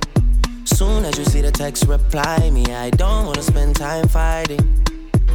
Soon 0.65 1.05
as 1.05 1.17
you 1.17 1.25
see 1.25 1.41
the 1.41 1.51
text, 1.51 1.87
reply 1.87 2.51
me. 2.51 2.65
I 2.67 2.91
don't 2.91 3.25
wanna 3.25 3.41
spend 3.41 3.77
time 3.77 4.07
fighting. 4.07 4.79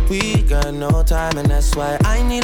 We 0.09 0.43
got 0.43 0.74
no 0.74 1.02
time, 1.02 1.39
and 1.39 1.48
that's 1.48 1.74
why 1.74 1.97
I 2.05 2.22
need 2.28 2.43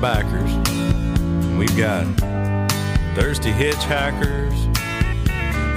Backers, 0.00 0.52
we've 1.58 1.76
got 1.76 2.06
thirsty 3.14 3.50
hitchhikers. 3.52 4.54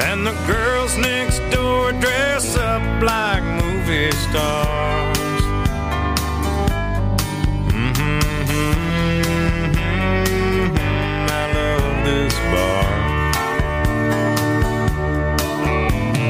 And 0.03 0.26
the 0.26 0.34
girls 0.45 0.98
next 0.98 1.39
door 1.49 1.91
dress 1.93 2.56
up 2.57 2.81
like 3.02 3.43
movie 3.43 4.11
stars. 4.11 5.18
Mhm, 7.72 8.22
I 11.30 11.43
love 11.57 12.03
this 12.06 12.35
bar. 12.52 12.89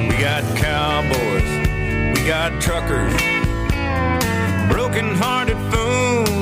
We 0.10 0.16
got 0.18 0.44
cowboys, 0.56 1.52
we 2.16 2.22
got 2.28 2.62
truckers, 2.62 3.14
broken 4.72 5.16
hearted 5.16 5.51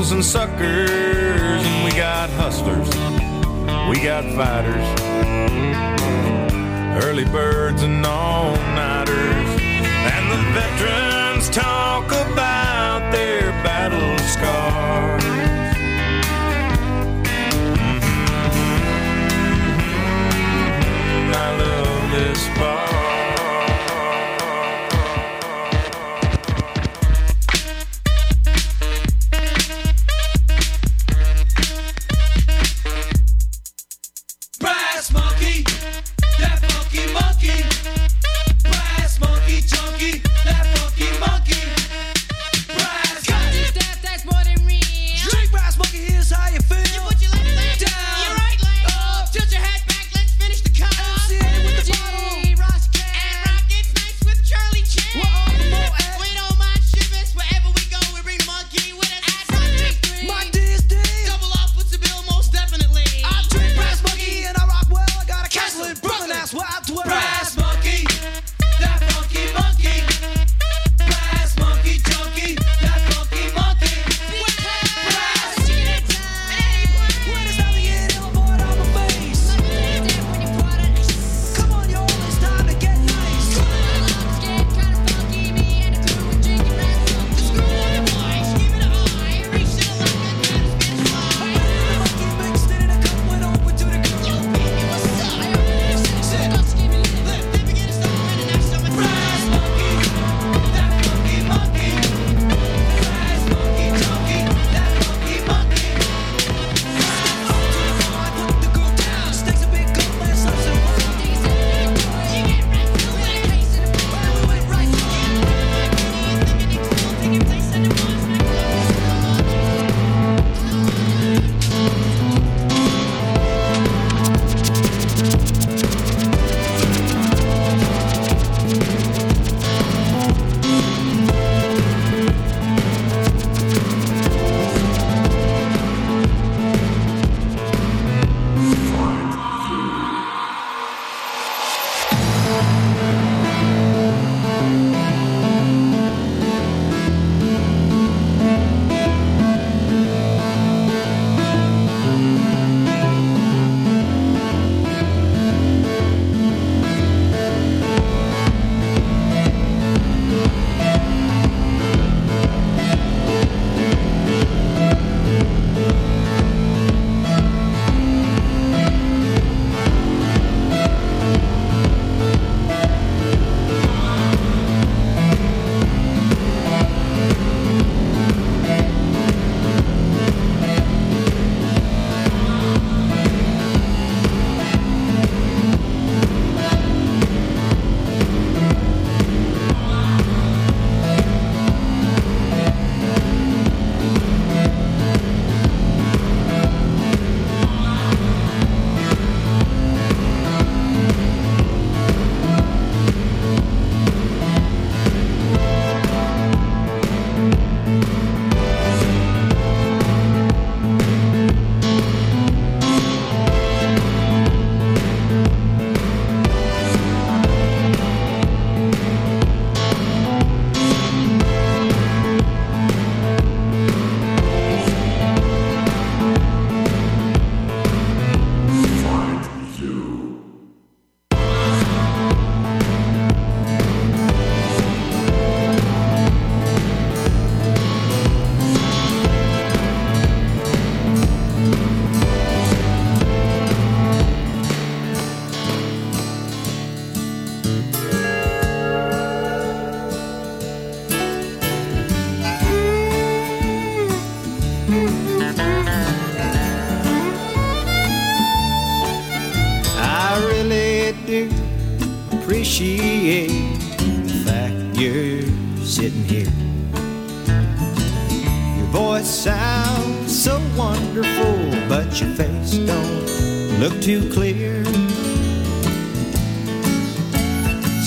fools 0.09 0.11
and 0.11 0.25
suckers, 0.25 1.65
and 1.65 1.85
we 1.85 1.91
got 1.91 2.29
hustlers, 2.31 2.89
we 3.89 4.03
got 4.03 4.23
fighters, 4.35 4.85
early 7.03 7.25
birds 7.25 7.83
and 7.83 8.05
all 8.05 8.55
nighters, 8.75 9.61
and 10.13 10.31
the 10.31 10.41
veterans 10.53 11.49
talk 11.49 12.05
about 12.07 13.11
their 13.11 13.51
battle 13.63 14.17
scars. 14.27 15.68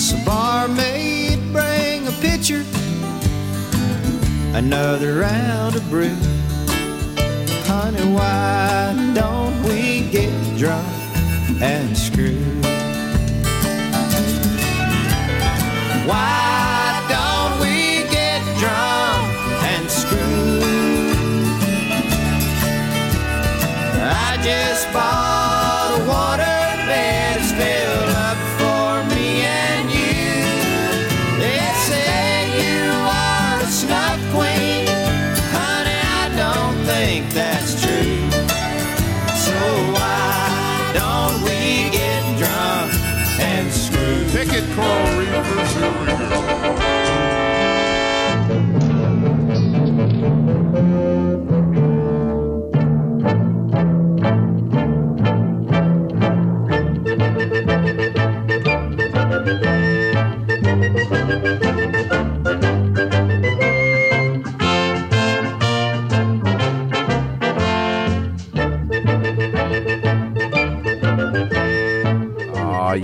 So 0.03 0.17
barmaid, 0.25 1.39
bring 1.53 2.05
a 2.07 2.11
pitcher, 2.19 2.65
another 4.53 5.19
round 5.19 5.77
of 5.77 5.89
brew. 5.89 6.13
Honey, 7.63 8.13
why 8.13 9.13
don't 9.15 9.63
we 9.63 10.09
get 10.11 10.57
drunk 10.57 10.85
and 11.61 11.97
screw? 11.97 12.35
Why 16.05 16.72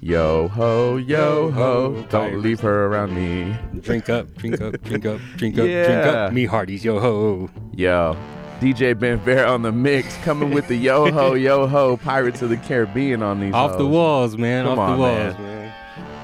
Yo 0.00 0.48
ho, 0.48 0.96
yo 0.96 1.50
ho, 1.52 2.04
don't 2.10 2.42
leave 2.42 2.60
her 2.60 2.86
around 2.86 3.14
me. 3.14 3.56
Drink 3.80 4.08
up, 4.08 4.34
drink 4.34 4.60
up, 4.60 4.82
drink 4.82 5.06
up, 5.06 5.20
drink 5.36 5.58
up, 5.58 5.64
drink 5.64 6.06
up. 6.06 6.32
Me 6.32 6.44
hearties, 6.44 6.84
yo 6.84 6.98
ho. 6.98 7.48
Yo, 7.72 8.16
DJ 8.60 8.98
Ben 8.98 9.20
Fair 9.20 9.46
on 9.46 9.62
the 9.62 9.70
mix, 9.70 10.16
coming 10.18 10.50
with 10.50 10.66
the 10.68 10.74
yo 10.76 11.10
ho, 11.12 11.34
yo 11.34 11.66
ho, 11.68 11.96
Pirates 11.98 12.42
of 12.42 12.48
the 12.48 12.56
Caribbean 12.56 13.22
on 13.22 13.38
these. 13.40 13.54
Off 13.54 13.78
the 13.78 13.86
walls, 13.86 14.36
man. 14.36 14.64
Come 14.64 14.78
off 14.78 14.90
on, 14.90 14.96
the 14.96 15.02
walls, 15.02 15.38
man. 15.38 15.42
man. 15.42 15.74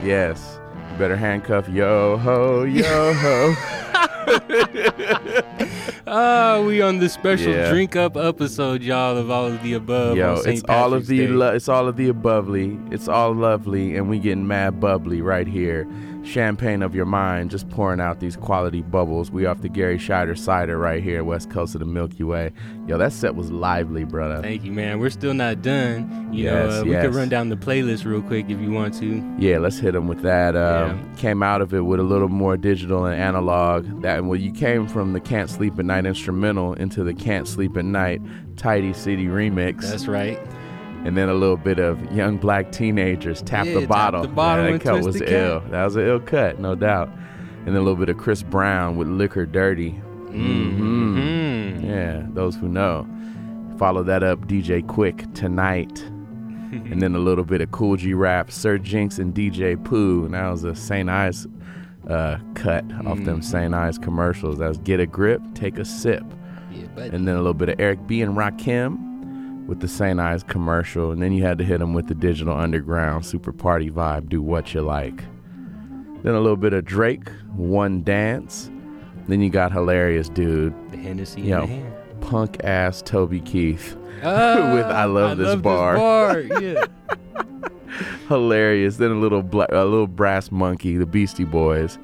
Yes, 0.04 0.58
you 0.90 0.98
better 0.98 1.16
handcuff 1.16 1.68
yo 1.68 2.16
ho, 2.16 2.64
yo 2.64 3.12
ho. 3.14 3.54
Ah, 6.10 6.62
we 6.64 6.80
on 6.80 6.98
the 6.98 7.08
special 7.08 7.52
Yeah. 7.52 7.70
drink 7.70 7.94
up 7.96 8.16
episode, 8.16 8.82
y'all, 8.82 9.16
of 9.16 9.30
all 9.30 9.46
of 9.46 9.62
the 9.62 9.74
above. 9.74 10.16
Yo, 10.16 10.40
it's 10.44 10.62
all 10.68 10.94
of 10.94 11.06
the 11.06 11.26
lo- 11.28 11.54
it's 11.54 11.68
all 11.68 11.86
of 11.88 11.96
the 11.96 12.10
abovely. 12.12 12.78
It's 12.92 13.08
all 13.08 13.34
lovely, 13.34 13.96
and 13.96 14.08
we 14.08 14.18
getting 14.18 14.46
mad 14.46 14.80
bubbly 14.80 15.20
right 15.20 15.46
here. 15.46 15.86
Champagne 16.28 16.82
of 16.82 16.94
your 16.94 17.06
mind, 17.06 17.50
just 17.50 17.68
pouring 17.70 18.00
out 18.00 18.20
these 18.20 18.36
quality 18.36 18.82
bubbles. 18.82 19.30
We 19.30 19.46
off 19.46 19.62
the 19.62 19.68
Gary 19.68 19.96
Scheider 19.98 20.36
cider 20.38 20.76
right 20.78 21.02
here, 21.02 21.24
west 21.24 21.50
coast 21.50 21.74
of 21.74 21.78
the 21.80 21.86
Milky 21.86 22.22
Way. 22.22 22.52
Yo, 22.86 22.98
that 22.98 23.12
set 23.12 23.34
was 23.34 23.50
lively, 23.50 24.04
brother. 24.04 24.42
Thank 24.42 24.62
you, 24.64 24.72
man. 24.72 25.00
We're 25.00 25.10
still 25.10 25.34
not 25.34 25.62
done. 25.62 26.28
You 26.32 26.44
Yes, 26.44 26.70
know, 26.72 26.80
uh, 26.80 26.84
we 26.84 26.90
yes. 26.92 27.06
could 27.06 27.14
run 27.14 27.28
down 27.28 27.48
the 27.48 27.56
playlist 27.56 28.04
real 28.04 28.20
quick 28.22 28.50
if 28.50 28.60
you 28.60 28.70
want 28.70 28.94
to. 29.00 29.24
Yeah, 29.38 29.58
let's 29.58 29.78
hit 29.78 29.92
them 29.92 30.06
with 30.06 30.20
that. 30.22 30.54
Um, 30.54 31.14
Came 31.16 31.42
out 31.42 31.62
of 31.62 31.72
it 31.74 31.80
with 31.80 31.98
a 31.98 32.04
little 32.04 32.28
more 32.28 32.56
digital 32.56 33.06
and 33.06 33.20
analog. 33.20 34.02
That 34.02 34.24
well, 34.24 34.38
you 34.38 34.52
came 34.52 34.86
from 34.86 35.14
the 35.14 35.20
"Can't 35.20 35.48
Sleep 35.48 35.78
at 35.78 35.84
Night" 35.86 36.04
instrumental 36.06 36.74
into 36.74 37.02
the 37.04 37.14
"Can't 37.14 37.48
Sleep 37.48 37.76
at 37.76 37.84
Night" 37.86 38.20
Tidy 38.56 38.92
City 38.92 39.26
remix. 39.26 39.82
That's 39.82 40.06
right. 40.06 40.38
And 41.04 41.16
then 41.16 41.28
a 41.28 41.34
little 41.34 41.56
bit 41.56 41.78
of 41.78 42.00
young 42.12 42.36
black 42.38 42.72
teenagers 42.72 43.40
tap 43.42 43.66
Yeah, 43.66 43.74
the 43.74 43.80
Tap 43.80 43.88
bottle. 43.88 44.22
the 44.22 44.28
Bottle 44.28 44.64
Yeah, 44.66 44.70
and 44.72 44.80
that 44.80 44.84
cut 44.84 45.04
was 45.04 45.20
ill. 45.22 45.60
That 45.70 45.84
was 45.84 45.96
an 45.96 46.06
ill 46.06 46.20
cut, 46.20 46.58
no 46.60 46.74
doubt. 46.74 47.08
And 47.64 47.68
then 47.68 47.76
a 47.76 47.80
little 47.80 47.96
bit 47.96 48.08
of 48.08 48.16
Chris 48.18 48.42
Brown 48.42 48.96
with 48.96 49.08
"Liquor 49.08 49.46
Dirty." 49.46 49.92
Mm-hmm. 50.30 51.84
Yeah, 51.84 52.22
those 52.30 52.56
who 52.56 52.68
know. 52.68 53.06
Follow 53.78 54.02
that 54.04 54.22
up, 54.22 54.46
DJ 54.48 54.82
Quik 54.84 55.32
tonight. 55.34 56.02
and 56.70 57.00
then 57.00 57.14
a 57.14 57.18
little 57.18 57.44
bit 57.44 57.60
of 57.60 57.70
Kool 57.70 57.96
G 57.96 58.12
Rap, 58.12 58.50
Sir 58.50 58.76
Jinx 58.78 59.18
and 59.18 59.34
DJ 59.34 59.82
Pooh. 59.82 60.24
And 60.26 60.34
that 60.34 60.50
was 60.50 60.64
a 60.64 60.74
St. 60.74 61.08
Ides 61.08 61.46
uh, 62.08 62.38
cut 62.54 62.84
off 63.06 63.18
them 63.24 63.40
Mhm. 63.40 63.44
St. 63.44 63.74
Ides 63.74 63.98
commercials. 63.98 64.58
That 64.58 64.68
was 64.68 64.78
Get 64.78 65.00
a 65.00 65.06
Grip, 65.06 65.40
Take 65.54 65.78
a 65.78 65.84
Sip. 65.84 66.24
buddy. 66.94 67.14
and 67.16 67.26
then 67.26 67.34
a 67.36 67.38
little 67.38 67.54
bit 67.54 67.68
of 67.70 67.80
Eric 67.80 68.06
B. 68.06 68.20
and 68.22 68.36
Rakim 68.36 69.17
with 69.68 69.78
the 69.80 69.86
St. 69.86 70.18
Ides 70.18 70.42
commercial. 70.42 71.12
And 71.12 71.22
then 71.22 71.32
you 71.32 71.44
had 71.44 71.58
to 71.58 71.64
hit 71.64 71.78
them 71.78 71.94
with 71.94 72.08
the 72.08 72.14
Digital 72.14 72.56
Underground 72.58 73.24
Super 73.24 73.52
Party 73.52 73.90
vibe, 73.90 74.28
Do 74.28 74.42
What 74.42 74.74
You 74.74 74.80
Like. 74.80 75.22
Then 76.24 76.34
a 76.34 76.40
little 76.40 76.56
bit 76.56 76.72
of 76.72 76.84
Drake, 76.84 77.28
One 77.54 78.02
Dance. 78.02 78.70
Then 79.28 79.40
you 79.40 79.50
got 79.50 79.70
Hilarious 79.70 80.28
Dude. 80.28 80.74
The 80.90 80.96
Hennessy 80.96 81.42
you 81.42 81.50
know, 81.50 81.92
punk 82.20 82.56
ass 82.64 83.02
Toby 83.02 83.40
Keith 83.40 83.96
Ah, 84.24 84.72
with 84.74 84.86
I 84.86 85.04
Love 85.04 85.32
I 85.32 85.34
This 85.34 85.46
love 85.48 85.62
Bar. 85.62 85.92
This 86.42 86.48
bar. 86.48 86.60
Yeah. 86.62 86.84
Hilarious. 88.28 88.96
Then 88.96 89.10
a 89.10 89.14
little 89.20 89.42
bla- 89.42 89.66
a 89.70 89.84
little 89.84 90.06
brass 90.06 90.50
monkey, 90.50 90.96
the 90.96 91.06
Beastie 91.06 91.44
Boys, 91.44 91.98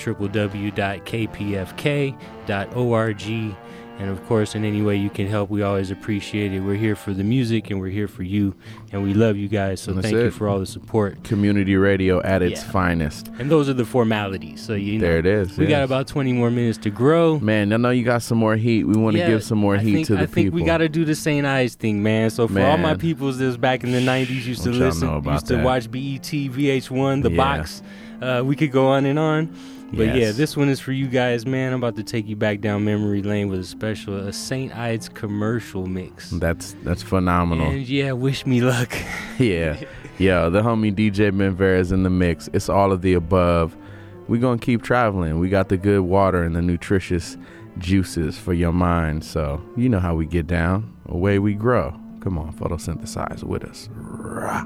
www.kpfk.org. 2.46 3.54
And 4.00 4.08
of 4.08 4.24
course, 4.26 4.54
in 4.54 4.64
any 4.64 4.80
way 4.80 4.96
you 4.96 5.10
can 5.10 5.26
help, 5.26 5.50
we 5.50 5.60
always 5.60 5.90
appreciate 5.90 6.54
it. 6.54 6.60
We're 6.60 6.74
here 6.74 6.96
for 6.96 7.12
the 7.12 7.22
music 7.22 7.70
and 7.70 7.78
we're 7.78 7.90
here 7.90 8.08
for 8.08 8.22
you. 8.22 8.54
And 8.92 9.02
we 9.02 9.12
love 9.12 9.36
you 9.36 9.46
guys. 9.46 9.78
So 9.82 9.92
That's 9.92 10.06
thank 10.06 10.16
you 10.16 10.30
for 10.30 10.48
all 10.48 10.58
the 10.58 10.64
support. 10.64 11.22
Community 11.22 11.76
radio 11.76 12.22
at 12.22 12.40
its 12.40 12.62
Yeah. 12.64 12.70
finest. 12.70 13.30
And 13.38 13.50
those 13.50 13.68
are 13.68 13.74
the 13.74 13.84
formalities. 13.84 14.62
So, 14.62 14.72
you 14.72 14.94
know, 14.98 15.06
There 15.06 15.18
it 15.18 15.26
is, 15.26 15.58
We 15.58 15.66
got 15.66 15.82
about 15.82 16.06
20 16.06 16.32
more 16.32 16.50
minutes 16.50 16.78
to 16.78 16.90
grow. 16.90 17.38
Man, 17.40 17.74
I 17.74 17.76
know 17.76 17.90
you 17.90 18.02
got 18.02 18.22
some 18.22 18.38
more 18.38 18.56
heat. 18.56 18.84
We 18.84 18.96
want 18.96 19.16
to 19.16 19.20
Yeah, 19.20 19.28
give 19.28 19.44
some 19.44 19.58
more 19.58 19.74
I 19.74 19.80
heat 19.80 19.92
think, 19.92 20.06
to 20.06 20.14
the 20.14 20.20
I 20.22 20.26
think 20.26 20.46
people. 20.46 20.56
we 20.60 20.64
got 20.64 20.78
to 20.78 20.88
do 20.88 21.04
the 21.04 21.14
St. 21.14 21.44
Ides 21.46 21.74
thing, 21.74 22.02
man. 22.02 22.30
So 22.30 22.48
for 22.48 22.62
all 22.62 22.78
my 22.78 22.94
peoples 22.94 23.36
that 23.36 23.44
was 23.44 23.58
back 23.58 23.84
in 23.84 23.92
the 23.92 24.00
'90s 24.00 24.46
used 24.46 24.62
to 24.62 24.70
listen, 24.70 25.22
used 25.26 25.46
to 25.48 25.56
that? 25.56 25.64
watch 25.64 25.90
BET, 25.90 26.48
VH1, 26.48 27.20
The 27.20 27.30
Yeah. 27.30 27.36
Box. 27.36 27.82
Uh, 28.22 28.42
we 28.44 28.56
could 28.56 28.70
go 28.72 28.86
on 28.88 29.04
and 29.04 29.18
on. 29.18 29.50
But 29.92 30.14
yeah, 30.14 30.30
this 30.30 30.56
one 30.56 30.68
is 30.68 30.78
for 30.78 30.92
you 30.92 31.08
guys, 31.08 31.44
man. 31.46 31.72
I'm 31.72 31.80
about 31.80 31.96
to 31.96 32.04
take 32.04 32.28
you 32.28 32.36
back 32.36 32.60
down 32.60 32.84
memory 32.84 33.22
lane 33.22 33.48
with 33.48 33.60
a 33.60 33.64
special, 33.64 34.16
a 34.16 34.32
St. 34.32 34.76
Ides 34.76 35.08
commercial 35.08 35.86
mix. 35.86 36.30
That's 36.30 36.76
that's 36.84 37.02
phenomenal. 37.02 37.70
And 37.70 37.88
yeah, 37.88 38.12
wish 38.12 38.46
me 38.46 38.60
luck. 38.60 38.92
yeah. 39.38 39.80
Yeah, 40.18 40.48
the 40.48 40.60
homie 40.62 40.94
DJ 40.94 41.36
Ben 41.36 41.54
Vera 41.56 41.78
is 41.80 41.92
in 41.92 42.02
the 42.02 42.10
mix. 42.10 42.48
It's 42.52 42.68
all 42.68 42.92
of 42.92 43.02
the 43.02 43.14
above. 43.14 43.76
we 44.28 44.38
going 44.38 44.58
to 44.58 44.64
keep 44.64 44.82
traveling. 44.82 45.38
We 45.38 45.48
got 45.48 45.70
the 45.70 45.76
good 45.78 46.02
water 46.02 46.42
and 46.42 46.54
the 46.54 46.62
nutritious 46.62 47.36
juices 47.78 48.38
for 48.38 48.52
your 48.52 48.72
mind. 48.72 49.24
So, 49.24 49.62
you 49.76 49.88
know 49.88 49.98
how 49.98 50.14
we 50.14 50.26
get 50.26 50.46
down. 50.46 50.94
Away 51.06 51.38
we 51.38 51.54
grow. 51.54 51.98
Come 52.20 52.38
on, 52.38 52.52
photosynthesize 52.52 53.42
with 53.42 53.64
us. 53.64 53.88
Rah. 53.92 54.64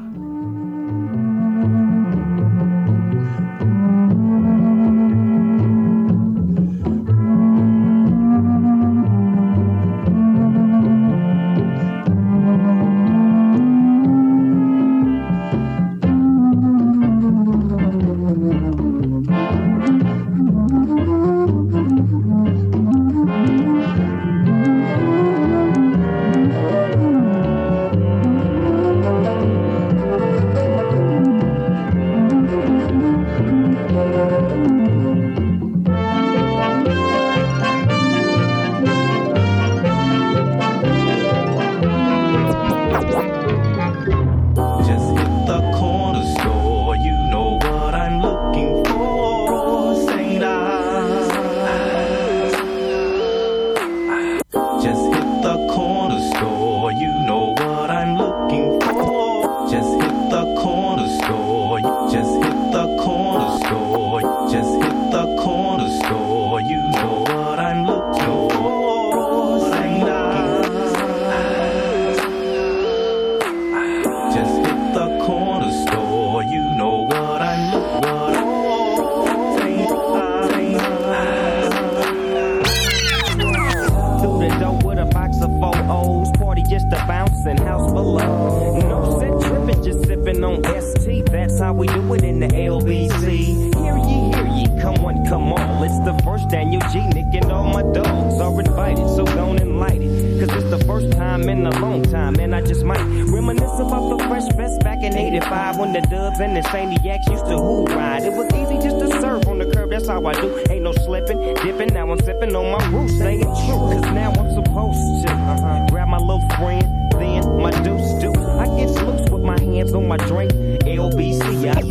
About 103.86 104.16
the 104.16 104.24
fresh 104.24 104.48
fest 104.56 104.80
back 104.80 105.02
in 105.02 105.16
85 105.16 105.78
when 105.78 105.92
the 105.92 106.00
dubs 106.02 106.40
and 106.40 106.56
the 106.56 106.60
Saniacs 106.62 107.30
used 107.30 107.46
to 107.46 107.56
who 107.56 107.84
ride. 107.86 108.22
It 108.22 108.32
was 108.32 108.52
easy 108.54 108.76
just 108.82 108.98
to 109.00 109.20
serve 109.20 109.46
on 109.46 109.58
the 109.58 109.66
curb, 109.66 109.90
that's 109.90 110.08
how 110.08 110.24
I 110.24 110.34
do. 110.34 110.64
Ain't 110.70 110.82
no 110.82 110.92
slipping, 110.92 111.38
dipping, 111.62 111.92
now 111.92 112.10
I'm 112.10 112.20
sipping 112.20 112.54
on 112.54 112.70
my 112.72 112.84
roof, 112.88 113.10
staying 113.10 113.42
true. 113.42 113.84
Cause 113.92 114.08
now 114.12 114.32
I'm 114.32 114.50
supposed 114.54 115.26
to 115.26 115.32
uh-huh, 115.32 115.86
grab 115.90 116.08
my 116.08 116.18
little 116.18 116.48
friend, 116.56 116.84
then 117.12 117.42
my 117.58 117.70
deuce 117.82 118.22
do. 118.22 118.32
I 118.34 118.66
get 118.78 118.90
loose 119.04 119.30
with 119.30 119.42
my 119.42 119.58
hands 119.60 119.92
on 119.94 120.08
my 120.08 120.16
drink. 120.16 120.52
LBC, 120.84 121.68
I 121.76 121.84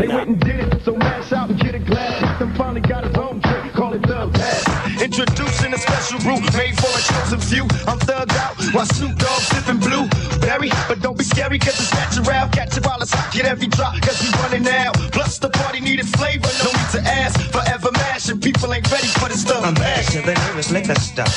They 0.00 0.06
went 0.06 0.28
and 0.28 0.40
did 0.40 0.60
it, 0.60 0.84
so 0.84 0.94
mash 0.96 1.32
out 1.32 1.50
and 1.50 1.58
get 1.60 1.74
a 1.74 1.78
glass. 1.78 2.20
System 2.20 2.54
finally 2.54 2.80
got 2.80 3.04
his 3.04 3.16
own 3.16 3.40
drink, 3.40 3.72
call 3.72 3.92
it 3.94 4.02
Thug 4.02 4.32
Pass. 4.34 5.02
Introducing 5.02 5.74
a 5.74 5.78
special 5.78 6.18
brew 6.20 6.40
made 6.56 6.76
for 6.78 6.88
a 6.88 7.02
chosen 7.02 7.40
few. 7.40 7.62
I'm 7.88 7.98
thugged 7.98 8.36
out 8.36 8.54
while 8.74 8.86
Snoop 8.86 9.16
Dogg 9.18 9.40
sipping 9.40 9.78
blue. 9.78 10.19
But 10.50 11.00
don't 11.00 11.16
be 11.16 11.22
scary 11.22 11.60
cause 11.60 11.78
it's 11.78 11.94
natural. 11.94 12.48
Catch 12.50 12.76
it 12.76 12.84
while 12.84 13.00
it's 13.00 13.14
hot, 13.14 13.32
get 13.32 13.46
every 13.46 13.68
drop 13.68 13.94
cause 14.02 14.18
we 14.18 14.34
running 14.42 14.66
out. 14.66 14.98
Plus 15.14 15.38
the 15.38 15.48
party 15.48 15.78
needed 15.78 16.08
flavor, 16.18 16.50
no 16.58 16.74
need 16.74 16.90
to 16.90 17.00
ask. 17.06 17.38
Forever 17.54 17.92
mashing, 17.92 18.40
people 18.40 18.74
ain't 18.74 18.90
ready 18.90 19.06
for 19.06 19.28
this 19.28 19.42
stuff. 19.42 19.62
I'm 19.62 19.74
to 19.76 20.18
the 20.26 20.34
nearest 20.34 20.72
liquor 20.72 20.98
store 20.98 21.30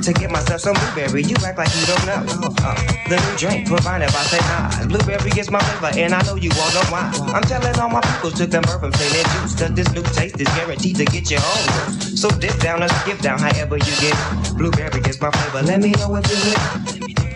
to 0.00 0.12
get 0.14 0.30
myself 0.30 0.62
some 0.62 0.72
blueberry. 0.80 1.24
You 1.24 1.36
act 1.44 1.58
like 1.58 1.68
you 1.76 1.84
don't 1.92 2.06
know. 2.08 2.24
Uh, 2.64 2.72
the 3.12 3.20
new 3.20 3.36
drink 3.36 3.68
provided 3.68 4.08
by 4.16 4.24
St. 4.32 4.40
Ides. 4.40 4.86
Blueberry 4.88 5.30
is 5.36 5.50
my 5.50 5.60
flavor, 5.60 5.92
and 6.00 6.14
I 6.14 6.22
know 6.24 6.36
you 6.36 6.48
all 6.56 6.72
know 6.72 6.88
why. 6.88 7.04
I'm 7.36 7.44
telling 7.44 7.76
all 7.76 7.90
my 7.90 8.00
people 8.00 8.30
to 8.32 8.46
convert 8.48 8.80
from 8.80 8.92
St. 8.96 9.28
Juice. 9.28 9.60
Cause 9.60 9.72
this 9.76 9.92
new 9.92 10.02
taste 10.16 10.40
is 10.40 10.48
guaranteed 10.56 10.96
to 10.96 11.04
get 11.04 11.30
you 11.30 11.36
home. 11.38 12.00
So 12.16 12.30
dip 12.30 12.56
down 12.60 12.82
or 12.82 12.88
skip 13.04 13.18
down, 13.20 13.40
however 13.40 13.76
you 13.76 13.92
get. 14.00 14.16
Blueberry 14.56 15.04
is 15.04 15.20
my 15.20 15.30
flavor. 15.30 15.66
Let 15.68 15.80
me 15.84 15.92
know 16.00 16.16
if 16.16 16.24
you 16.32 17.04
with 17.04 17.27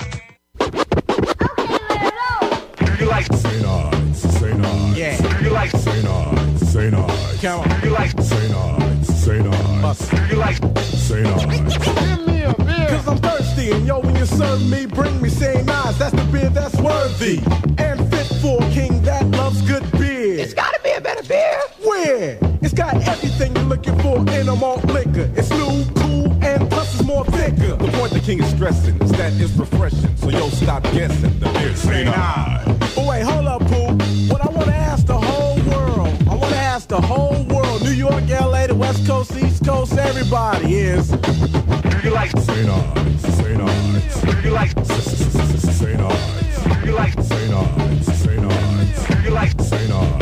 St. 7.43 7.55
Ides. 7.55 7.67
Come 7.67 7.73
on. 7.73 7.85
You 7.85 7.91
like 7.91 8.11
St. 8.21 8.55
Ides, 8.55 9.25
St. 9.25 9.47
Ides. 9.47 10.31
You 10.31 10.37
like 10.37 10.57
St. 10.79 11.27
Ides. 11.27 11.77
Give 11.79 12.27
me 12.27 12.43
a 12.45 12.55
beer. 12.55 12.87
Cause 12.89 13.09
I'm 13.09 13.19
thirsty. 13.19 13.73
And 13.73 13.85
yo, 13.85 13.99
when 13.99 14.15
you 14.15 14.27
serve 14.27 14.63
me, 14.71 14.87
bring 14.87 15.21
me 15.21 15.29
same 15.29 15.69
eyes. 15.69 15.99
That's 15.99 16.15
the 16.15 16.25
beer 16.31 16.51
that's 16.51 16.77
worthy. 16.77 17.39
And 17.79 17.99
fit 18.13 18.27
for 18.41 18.63
a 18.63 18.71
king 18.71 19.03
that 19.03 19.27
loves 19.33 19.61
good 19.63 19.83
beer. 19.93 20.39
It's 20.39 20.55
gotta 20.55 20.79
be 20.85 20.93
a 20.93 21.01
better 21.01 21.27
beer. 21.27 21.61
Where? 21.85 22.39
It's 22.63 22.75
got 22.75 22.95
everything 23.09 23.57
you're 23.57 23.65
looking 23.65 23.99
for 23.99 24.19
in 24.19 24.49
a 24.49 24.55
malt 24.55 24.85
liquor. 24.85 25.29
It's 25.35 25.51
new, 25.51 25.85
cool, 25.97 26.33
and 26.45 26.71
plus 26.71 26.95
it's 26.95 27.05
more 27.05 27.25
thicker. 27.25 27.75
The 27.75 27.91
point 27.99 28.13
the 28.13 28.21
king 28.21 28.41
is 28.41 28.51
stressing 28.51 29.01
is 29.03 29.11
that 29.13 29.33
it's 29.41 29.53
refreshing. 29.55 30.17
So 30.17 30.29
yo, 30.29 30.49
stop 30.51 30.85
guessing. 30.85 31.41
The 31.41 31.51
beer's 31.59 31.81
St. 31.81 32.09
Ides. 32.09 32.95
But 32.95 33.05
wait, 33.05 33.23
hold 33.23 33.47
up, 33.47 33.63
Pooh. 33.67 33.97
What 34.31 34.47
I 34.47 34.51
want 34.51 34.82
New 37.83 37.91
York, 37.91 38.29
LA, 38.29 38.67
the 38.69 38.75
West 38.75 39.07
Coast, 39.07 39.37
East 39.37 39.65
Coast, 39.65 39.95
everybody 39.99 40.75
is. 40.77 41.11
You 42.05 42.11
like 42.11 42.31
St. 42.31 42.69
Ides, 42.69 43.23
St. 43.37 43.61
Ides. 43.61 44.45
You 44.45 44.51
like 44.51 44.71
St. 44.85 46.01
Ides. 46.01 46.85
You 46.85 46.93
like 46.93 47.13
St. 47.21 47.53
Ides, 47.53 48.19
St. 48.23 48.45
Ides. 48.45 49.25
You 49.25 49.31
like 49.31 49.61
St. 49.61 49.93
Ides. 49.93 50.22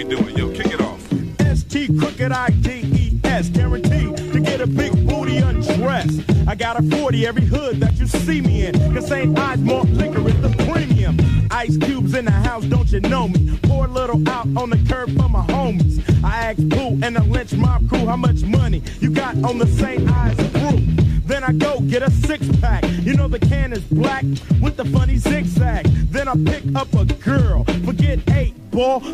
We 0.00 0.04
do 0.04 0.28
it. 0.28 0.38
Yo, 0.38 0.50
kick 0.50 0.72
it 0.72 0.80
off. 0.80 1.06
ST 1.58 1.98
crooked 1.98 2.32
I-D-E-S 2.32 3.50
Guaranteed 3.50 4.16
to 4.32 4.40
get 4.40 4.62
a 4.62 4.66
big 4.66 4.92
booty 5.06 5.36
undressed 5.36 6.22
I 6.48 6.54
got 6.54 6.82
a 6.82 6.82
40 6.96 7.26
every 7.26 7.44
hood 7.44 7.80
that 7.80 7.98
you 7.98 8.06
see 8.06 8.40
me 8.40 8.64
in 8.64 8.94
Cause 8.94 9.08
St. 9.08 9.30
Malt 9.30 9.90
liquor 9.90 10.26
is 10.26 10.40
the 10.40 10.48
premium 10.64 11.18
Ice 11.50 11.76
cubes 11.76 12.14
in 12.14 12.24
the 12.24 12.30
house, 12.30 12.64
don't 12.64 12.90
you 12.90 13.00
know 13.00 13.28
me? 13.28 13.58
Pour 13.64 13.84
a 13.84 13.88
little 13.88 14.26
out 14.26 14.46
on 14.56 14.70
the 14.70 14.82
curb 14.88 15.14
for 15.18 15.28
my 15.28 15.44
homies 15.48 16.02
I 16.24 16.52
asked 16.52 16.70
Pooh 16.70 16.98
and 17.02 17.14
the 17.14 17.22
Lynch 17.24 17.52
Mob 17.52 17.86
crew 17.90 18.06
how 18.06 18.16
much 18.16 18.42
money 18.42 18.82
you 19.00 19.10
got 19.10 19.36
on 19.44 19.58
the 19.58 19.66
St. 19.66 20.08
Ides 20.08 20.50
crew 20.56 21.00
then 21.26 21.44
I 21.44 21.52
go 21.52 21.78
get 21.82 22.02
a 22.02 22.10
six 22.10 22.44
pack. 22.60 22.82
You 23.02 23.14
know 23.14 23.28
the 23.28 23.38
can 23.38 23.72
is 23.72 23.84
black 23.84 24.24
with 24.60 24.76
the 24.76 24.84
funny 24.86 25.16
zigzag. 25.16 25.86
Then 26.10 26.26
I 26.26 26.34
pick 26.34 26.64
up 26.74 26.92
a 26.94 27.04
girl. 27.04 27.64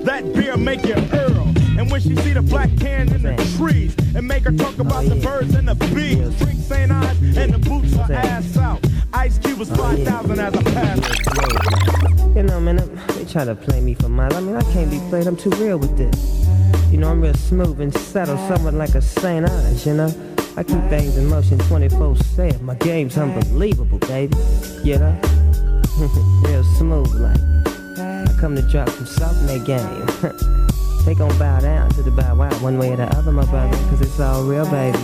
That 0.05 0.33
beer 0.35 0.57
make 0.57 0.85
you 0.85 0.95
earl. 1.13 1.53
And 1.79 1.91
when 1.91 2.01
she 2.01 2.15
see 2.17 2.33
the 2.33 2.43
black 2.43 2.71
can 2.79 3.13
in 3.13 3.23
the 3.23 3.55
trees, 3.57 3.95
and 4.17 4.27
make 4.27 4.45
her 4.45 4.53
talk 4.53 4.79
about 4.79 5.05
the 5.05 5.17
birds 5.17 5.55
and 5.55 5.69
the 5.69 5.75
bees. 5.95 6.35
Drink 6.39 6.59
St. 6.61 6.91
Ides 6.91 7.37
and 7.37 7.53
the 7.53 7.59
boots 7.59 7.95
her 7.95 8.15
ass 8.15 8.57
out. 8.57 8.85
Ice 9.13 9.39
Cube 9.39 9.59
was 9.59 9.71
5,000 9.71 10.41
as 10.41 10.55
I 10.55 10.63
passed. 10.63 12.37
You 12.37 12.43
know, 12.43 12.59
man, 12.61 12.77
they 13.09 13.25
try 13.27 13.45
to 13.45 13.55
play 13.55 13.81
me 13.81 13.95
for 13.95 14.09
mine. 14.09 14.33
I 14.33 14.41
mean, 14.41 14.57
I 14.57 14.63
can't 14.73 14.91
be 14.91 14.99
played. 15.11 15.27
I'm 15.27 15.37
too 15.37 15.51
real 15.51 15.79
with 15.79 15.97
this. 15.99 16.47
You 16.91 16.99
know, 16.99 17.11
I'm 17.11 17.21
real 17.21 17.35
smooth 17.35 17.81
and 17.81 17.93
subtle, 17.95 18.39
somewhat 18.49 18.75
like 18.75 18.95
a 18.95 19.03
St. 19.03 19.45
Ides, 19.45 19.87
you 19.87 19.95
know? 19.95 20.09
I 20.57 20.63
keep 20.63 20.83
things 20.89 21.19
in 21.19 21.27
motion 21.27 21.59
24 21.59 22.17
7. 22.17 22.65
My 22.65 22.75
game's 22.77 23.19
unbelievable, 23.19 23.99
baby. 23.99 24.37
You 24.83 24.99
know? 24.99 25.21
real 26.43 26.65
smooth, 26.79 27.15
like. 27.21 27.56
Come 28.39 28.55
to 28.55 28.63
drop 28.63 28.89
some 28.91 29.07
salt 29.07 29.37
in 29.39 29.47
their 29.47 29.59
game. 29.59 30.07
they 31.07 31.15
gon' 31.15 31.37
bow 31.39 31.61
down 31.61 31.89
to 31.91 32.03
the 32.03 32.11
bow 32.11 32.35
wow 32.35 32.53
one 32.61 32.77
way 32.77 32.93
or 32.93 32.97
the 32.97 33.07
other, 33.17 33.33
my 33.33 33.47
brother, 33.47 33.77
cause 33.89 34.01
it's 34.03 34.21
all 34.21 34.45
real, 34.45 34.71
baby. 34.71 34.99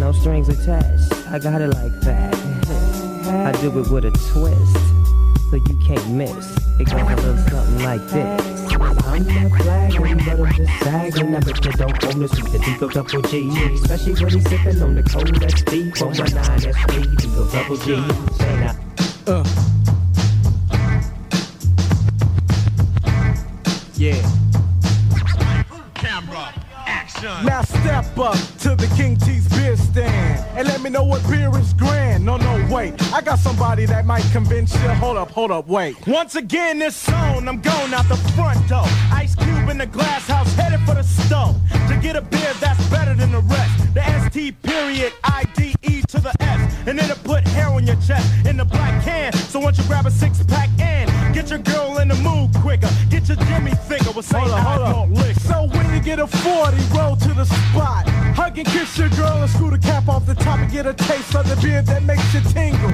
No 0.00 0.12
strings 0.12 0.48
attached. 0.48 1.12
I 1.28 1.38
got 1.38 1.60
it 1.60 1.68
like 1.68 1.92
that. 2.00 2.34
I 3.46 3.52
do 3.60 3.68
it 3.78 3.90
with 3.90 4.04
a 4.04 4.10
twist, 4.32 5.50
so 5.50 5.56
you 5.56 5.78
can't 5.86 6.10
miss. 6.10 6.56
It 6.80 6.90
goes 6.90 7.00
a 7.00 7.16
little 7.16 7.36
something 7.36 7.84
like 7.84 8.04
this. 8.08 8.50
I'm 8.72 9.24
not 9.26 9.60
flagging, 9.60 10.16
but 10.18 10.40
I'm 10.40 10.54
just 10.54 10.82
sagging. 10.82 11.34
I 11.36 11.40
bet 11.40 11.64
you 11.64 11.72
don't 11.72 12.00
the 12.00 12.28
sweet, 12.28 12.52
the 12.52 12.58
Digo 12.58 12.92
double 12.92 13.22
G. 13.22 13.48
Especially 13.74 14.24
when 14.24 14.32
he's 14.32 14.48
sipping 14.48 14.82
on 14.82 14.94
the 14.96 15.02
cold 15.04 15.28
SD. 15.28 15.96
419 15.96 16.72
SP, 16.74 16.92
Digo 17.20 17.52
double 17.52 17.76
G. 17.76 17.94
Uh. 19.26 19.89
Yeah. 24.00 24.14
Camera, 25.92 26.54
action. 26.86 27.44
Now 27.44 27.60
step 27.60 28.16
up 28.16 28.34
to 28.60 28.74
the 28.74 28.90
King 28.96 29.14
T's 29.14 29.46
beer 29.50 29.76
stand 29.76 30.42
and 30.56 30.66
let 30.66 30.80
me 30.80 30.88
know 30.88 31.04
what 31.04 31.22
beer 31.28 31.54
is 31.58 31.74
grand. 31.74 32.24
No, 32.24 32.38
no, 32.38 32.66
wait. 32.70 32.94
I 33.12 33.20
got 33.20 33.38
somebody 33.40 33.84
that 33.84 34.06
might 34.06 34.24
convince 34.32 34.72
you. 34.72 34.88
Hold 34.88 35.18
up, 35.18 35.30
hold 35.30 35.50
up, 35.50 35.68
wait. 35.68 35.96
Once 36.06 36.34
again, 36.34 36.78
this 36.78 36.96
zone, 36.96 37.46
I'm 37.46 37.60
going 37.60 37.92
out 37.92 38.08
the 38.08 38.16
front 38.34 38.66
door. 38.70 38.86
Ice 39.12 39.34
cube 39.34 39.68
in 39.68 39.76
the 39.76 39.84
glass 39.84 40.26
house, 40.26 40.50
headed 40.54 40.80
for 40.86 40.94
the 40.94 41.02
stove. 41.02 41.56
To 41.88 41.98
get 42.00 42.16
a 42.16 42.22
beer 42.22 42.54
that's 42.58 42.82
better 42.88 43.12
than 43.12 43.32
the 43.32 43.40
rest. 43.40 43.92
The 43.92 44.30
ST 44.30 44.62
period, 44.62 45.12
IDE 45.24 46.08
to 46.08 46.20
the. 46.20 46.39
And 46.86 46.98
then 46.98 47.08
to 47.08 47.16
put 47.20 47.46
hair 47.48 47.68
on 47.68 47.86
your 47.86 47.96
chest 47.96 48.46
in 48.46 48.56
the 48.56 48.64
black 48.64 49.02
can. 49.04 49.32
So 49.32 49.60
once 49.60 49.78
you 49.78 49.84
grab 49.84 50.06
a 50.06 50.10
six 50.10 50.42
pack 50.44 50.70
and 50.78 51.10
get 51.34 51.50
your 51.50 51.58
girl 51.60 51.98
in 51.98 52.08
the 52.08 52.16
mood 52.16 52.54
quicker. 52.56 52.88
Get 53.10 53.28
your 53.28 53.36
Jimmy 53.48 53.72
finger 53.88 54.10
with 54.12 54.26
St. 54.26 54.50
Ides 54.50 55.10
lick. 55.10 55.36
So 55.36 55.68
when 55.72 55.94
you 55.94 56.00
get 56.00 56.18
a 56.18 56.26
40, 56.26 56.76
roll 56.96 57.16
to 57.16 57.34
the 57.34 57.44
spot. 57.44 58.08
Hug 58.34 58.58
and 58.58 58.66
kiss 58.66 58.98
your 58.98 59.08
girl 59.10 59.42
and 59.42 59.50
screw 59.50 59.70
the 59.70 59.78
cap 59.78 60.08
off 60.08 60.26
the 60.26 60.34
top 60.34 60.58
and 60.58 60.70
get 60.70 60.86
a 60.86 60.94
taste 60.94 61.34
of 61.34 61.48
the 61.48 61.56
beer 61.62 61.82
that 61.82 62.02
makes 62.02 62.32
you 62.34 62.40
tingle. 62.40 62.92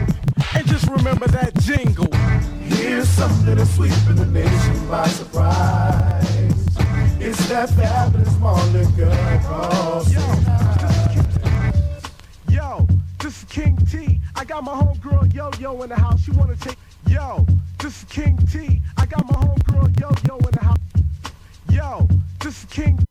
And 0.55 0.67
just 0.67 0.89
remember 0.89 1.27
that 1.29 1.55
jingle. 1.61 2.09
Here's 2.63 3.09
something 3.09 3.55
that's 3.55 3.75
sweeping 3.75 4.17
the 4.17 4.27
nation 4.27 4.89
by 4.89 5.07
surprise. 5.09 6.67
It's 7.19 7.49
that 7.49 7.71
fabulous 7.71 8.37
malt 8.39 8.63
liquor 8.73 9.41
called 9.45 10.07
Yo, 12.49 12.87
this 13.27 13.43
is 13.43 13.49
King 13.49 13.77
T. 13.91 14.21
I 14.37 14.45
got 14.45 14.63
my 14.63 14.71
homegirl 14.71 15.35
Yo 15.35 15.51
Yo 15.59 15.83
in 15.83 15.89
the 15.89 15.97
house. 15.97 16.23
She 16.23 16.31
wanna 16.31 16.55
take. 16.55 16.77
Yo, 17.09 17.45
this 17.81 17.99
is 17.99 18.05
King 18.05 18.39
T. 18.53 18.81
I 18.97 19.05
got 19.05 19.27
my 19.27 19.35
homegirl 19.35 19.99
Yo 19.99 20.11
Yo 20.29 20.37
in 20.37 20.53
the 20.53 20.61
house. 20.61 20.79
Yo, 21.69 22.09
this 22.39 22.63
is 22.63 22.65
King. 22.67 23.05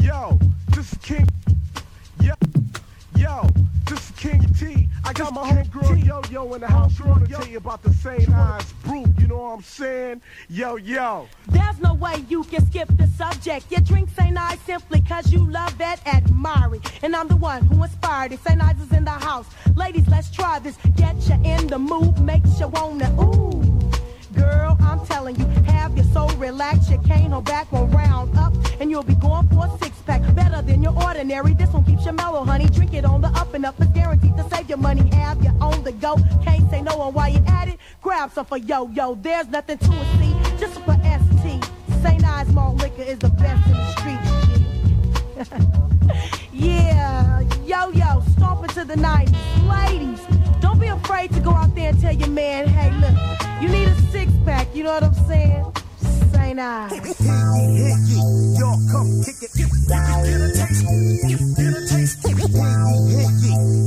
Yo, 0.00 0.38
this 0.68 0.92
is 0.92 0.98
King. 0.98 1.26
Yo, 2.20 2.34
yo, 3.20 3.46
this 3.86 4.10
is 4.10 4.16
King 4.16 4.42
of 4.44 4.58
T. 4.58 4.88
I 5.04 5.12
got 5.12 5.34
my 5.34 5.42
homegirl 5.42 6.04
Yo 6.04 6.22
Yo 6.30 6.54
in 6.54 6.60
the 6.62 6.66
house. 6.66 6.96
She 6.96 7.02
wanna 7.02 7.26
tell 7.26 7.46
you 7.46 7.58
about 7.58 7.82
the 7.82 7.92
same 7.92 8.32
eyes 8.32 8.72
brew. 8.84 9.04
You 9.18 9.26
know 9.26 9.36
what 9.36 9.52
I'm 9.56 9.62
saying? 9.62 10.22
Yo, 10.48 10.76
yo. 10.76 11.28
There's 11.48 11.78
no 11.80 11.94
way 11.94 12.24
you 12.28 12.44
can 12.44 12.66
skip 12.66 12.88
the 12.96 13.06
subject. 13.18 13.70
Your 13.70 13.80
drink 13.80 14.08
St. 14.16 14.36
Ides 14.36 14.62
simply 14.62 15.02
cause 15.02 15.30
you 15.32 15.50
love 15.50 15.76
that 15.78 16.06
admiring. 16.06 16.82
And 17.02 17.14
I'm 17.14 17.28
the 17.28 17.36
one 17.36 17.66
who 17.66 17.82
inspired 17.82 18.32
it. 18.32 18.40
St. 18.42 18.62
Ides 18.62 18.82
is 18.82 18.92
in 18.92 19.04
the 19.04 19.10
house. 19.10 19.46
Ladies, 19.76 20.08
let's 20.08 20.30
try 20.30 20.58
this. 20.58 20.78
Get 20.96 21.16
you 21.28 21.34
in 21.44 21.66
the 21.66 21.78
mood, 21.78 22.18
makes 22.20 22.58
you 22.58 22.68
wanna 22.68 23.10
ooh. 23.22 23.79
Girl, 24.34 24.76
I'm 24.80 25.04
telling 25.06 25.36
you, 25.36 25.46
have 25.72 25.96
your 25.96 26.04
soul 26.06 26.28
relaxed. 26.36 26.90
Your 26.90 27.02
cane 27.02 27.32
or 27.32 27.42
back 27.42 27.70
will 27.72 27.86
round 27.88 28.36
up, 28.36 28.52
and 28.80 28.90
you'll 28.90 29.02
be 29.02 29.14
going 29.14 29.48
for 29.48 29.66
a 29.66 29.78
six 29.78 29.98
pack. 30.02 30.22
Better 30.34 30.62
than 30.62 30.82
your 30.82 30.94
ordinary. 31.02 31.54
This 31.54 31.70
one 31.70 31.84
keeps 31.84 32.04
you 32.04 32.12
mellow, 32.12 32.44
honey. 32.44 32.66
Drink 32.66 32.94
it 32.94 33.04
on 33.04 33.20
the 33.20 33.28
up 33.28 33.54
and 33.54 33.64
up. 33.64 33.74
It's 33.80 33.90
guaranteed 33.92 34.36
to 34.36 34.48
save 34.50 34.68
your 34.68 34.78
money. 34.78 35.08
Have 35.14 35.42
you 35.42 35.50
on 35.60 35.82
the 35.82 35.92
go. 35.92 36.16
Can't 36.44 36.70
say 36.70 36.82
no 36.82 36.96
one 36.96 37.12
why 37.14 37.28
you 37.28 37.42
at 37.46 37.68
it. 37.68 37.78
Grab 38.02 38.32
some 38.32 38.46
for 38.46 38.58
yo 38.58 38.88
yo. 38.90 39.14
There's 39.16 39.48
nothing 39.48 39.78
to 39.78 39.92
it, 39.92 40.06
see. 40.18 40.58
Just 40.58 40.80
for 40.82 40.96
ST. 41.02 41.64
St. 42.02 42.24
Ides 42.24 42.52
Malt 42.52 42.76
Liquor 42.78 43.02
is 43.02 43.18
the 43.18 43.28
best 43.28 43.66
in 43.66 43.72
the 43.72 43.92
street. 43.92 44.59
yeah, 46.52 47.40
yo 47.64 47.88
yo, 47.92 48.22
stomp 48.36 48.62
into 48.62 48.84
the 48.84 48.94
90s. 48.94 49.32
Ladies, 49.66 50.20
don't 50.60 50.78
be 50.78 50.88
afraid 50.88 51.32
to 51.32 51.40
go 51.40 51.52
out 51.52 51.74
there 51.74 51.88
and 51.90 52.00
tell 52.00 52.12
your 52.12 52.28
man, 52.28 52.68
hey, 52.68 52.90
look, 53.00 53.16
you 53.62 53.68
need 53.68 53.88
a 53.88 53.94
six 54.12 54.30
pack, 54.44 54.68
you 54.74 54.84
know 54.84 54.92
what 54.92 55.04
I'm 55.04 55.14
saying? 55.26 55.64
St. 56.32 56.58
Ides. 56.58 57.20
Y'all 58.60 58.76
come 58.92 59.08
kick 59.24 59.40
it. 59.40 59.52
Get 59.56 59.70
a 59.70 59.88
taste. 60.60 60.84
Get 61.24 61.40
a 61.40 61.80
taste. 61.88 62.20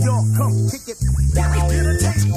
Y'all 0.01 0.25
come 0.35 0.57
kick 0.71 0.89
it. 0.89 0.97
Get 1.33 1.45
a 1.45 1.99
taste. 2.01 2.27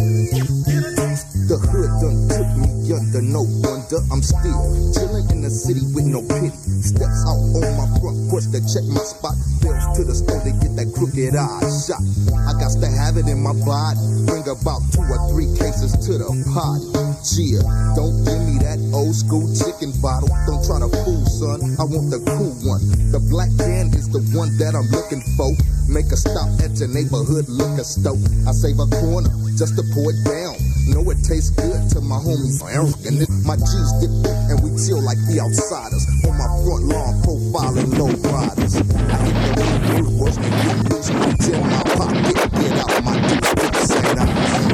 Get 0.66 0.84
a 0.84 0.92
taste. 0.94 1.48
The 1.48 1.56
hood 1.56 1.90
done 2.02 2.28
took 2.28 2.48
me 2.58 2.85
under, 2.92 3.22
no 3.22 3.42
wonder 3.64 3.98
I'm 4.12 4.22
still 4.22 4.62
chilling 4.94 5.26
in 5.30 5.42
the 5.42 5.50
city 5.50 5.82
with 5.94 6.06
no 6.06 6.22
pity. 6.22 6.50
Steps 6.82 7.26
out 7.26 7.40
on 7.58 7.70
my 7.74 7.88
front 7.98 8.18
porch 8.30 8.46
to 8.54 8.60
check 8.62 8.86
my 8.86 9.02
spot. 9.02 9.34
Bills 9.62 9.86
to 9.98 10.02
the 10.04 10.14
store 10.14 10.42
to 10.42 10.52
get 10.62 10.72
that 10.78 10.88
crooked 10.94 11.34
eye 11.34 11.66
shot. 11.82 12.02
I 12.46 12.54
got 12.58 12.74
to 12.78 12.88
have 12.88 13.18
it 13.18 13.26
in 13.26 13.42
my 13.42 13.54
body. 13.66 13.98
Bring 14.28 14.46
about 14.46 14.82
two 14.94 15.02
or 15.02 15.20
three 15.32 15.50
cases 15.58 15.94
to 16.06 16.18
the 16.18 16.28
party. 16.54 16.86
Cheer, 17.26 17.58
don't 17.98 18.22
give 18.22 18.38
me 18.46 18.62
that 18.62 18.78
old 18.94 19.14
school 19.14 19.50
chicken 19.50 19.90
bottle. 19.98 20.30
Don't 20.46 20.62
try 20.62 20.78
to 20.78 20.90
fool, 21.02 21.26
son. 21.26 21.58
I 21.80 21.84
want 21.84 22.14
the 22.14 22.22
cool 22.22 22.54
one. 22.62 22.82
The 23.10 23.18
black 23.18 23.50
can 23.58 23.90
is 23.94 24.06
the 24.10 24.22
one 24.36 24.54
that 24.62 24.78
I'm 24.78 24.86
looking 24.94 25.22
for. 25.34 25.50
Make 25.90 26.10
a 26.10 26.18
stop 26.18 26.50
at 26.62 26.78
your 26.78 26.90
neighborhood 26.90 27.48
liquor 27.48 27.86
store. 27.86 28.18
I 28.46 28.52
save 28.52 28.78
a 28.78 28.86
corner 29.02 29.30
just 29.58 29.74
to 29.78 29.82
pour 29.94 30.10
it 30.10 30.20
down. 30.26 30.54
Know 30.90 31.02
it 31.10 31.18
tastes 31.22 31.50
good 31.50 31.90
to 31.94 32.00
my 32.00 32.18
homies. 32.18 32.62
And 32.76 33.22
it, 33.22 33.30
my 33.42 33.56
G's 33.56 33.90
dip 34.00 34.10
and 34.52 34.60
we 34.60 34.68
chill 34.84 35.00
like 35.00 35.16
the 35.32 35.40
outsiders. 35.40 36.04
On 36.28 36.36
my 36.36 36.44
front 36.60 36.84
lawn, 36.84 37.22
profiling 37.24 37.96
low 37.96 38.12
riders. 38.28 38.76
I 38.76 39.16
hit 39.24 39.36
the 39.40 39.62
road, 39.62 39.80
fruit 39.88 40.12
wash, 40.20 40.36
and 40.36 40.52
get 40.60 40.92
loose. 40.92 41.08
Reach 41.08 41.54
in 41.56 41.62
my 41.64 41.82
pocket, 41.96 42.36
get 42.52 42.76
out 42.76 43.02
my 43.02 43.16
deuce 43.28 43.48
with 43.56 43.72
the 43.72 44.65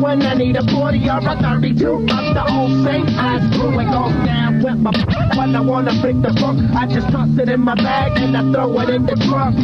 when 0.00 0.22
I 0.22 0.34
need 0.34 0.56
a 0.56 0.62
40 0.72 1.08
or 1.08 1.18
a 1.18 1.36
32 1.40 1.86
of 1.86 2.06
the 2.06 2.44
old 2.50 2.84
St. 2.84 3.08
Ides 3.08 3.56
brew. 3.56 3.78
It 3.78 3.86
goes 3.86 4.14
down 4.26 4.62
with 4.62 4.78
my 4.78 4.90
when 5.38 5.54
I 5.54 5.60
wanna 5.60 5.92
pick 6.02 6.20
the 6.22 6.32
book. 6.34 6.56
I 6.74 6.86
just 6.86 7.08
toss 7.10 7.28
it 7.38 7.48
in 7.48 7.60
my 7.60 7.74
bag 7.74 8.12
and 8.16 8.36
I 8.36 8.42
throw 8.52 8.80
it 8.80 8.90
in 8.90 9.06
the 9.06 9.16
trunk. 9.28 9.56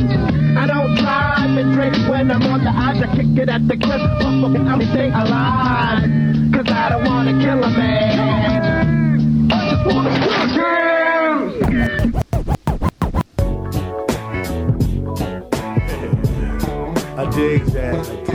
I 0.56 0.66
don't 0.66 0.94
drive 0.96 1.56
and 1.56 1.72
drink 1.74 1.96
when 2.08 2.30
I'm 2.30 2.42
on 2.42 2.64
the 2.64 2.70
ice. 2.70 3.02
I 3.02 3.06
kick 3.16 3.36
it 3.38 3.48
at 3.48 3.66
the 3.66 3.76
clip. 3.76 4.00
I'm 4.00 4.80
stay 4.92 5.08
alive. 5.08 6.08
Cause 6.52 6.68
I 6.68 6.88
don't 6.90 7.04
wanna 7.04 7.32
kill 7.42 7.64
a 7.64 7.70
man. 7.70 9.50
I 9.52 9.70
just 9.70 9.86
wanna 9.86 10.10
kill. 10.20 10.30
I 17.18 17.30
dig 17.30 17.64
that. 17.66 18.29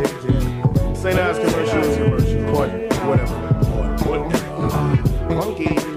I 1.06 1.10
dig 1.10 1.18
that. 1.18 1.36
St. 1.36 1.56
Ides 1.56 1.98
commercial. 1.98 2.52
What? 2.52 2.70
Whatever. 3.06 3.46
Funky. 5.28 5.76
Mob 5.76 5.95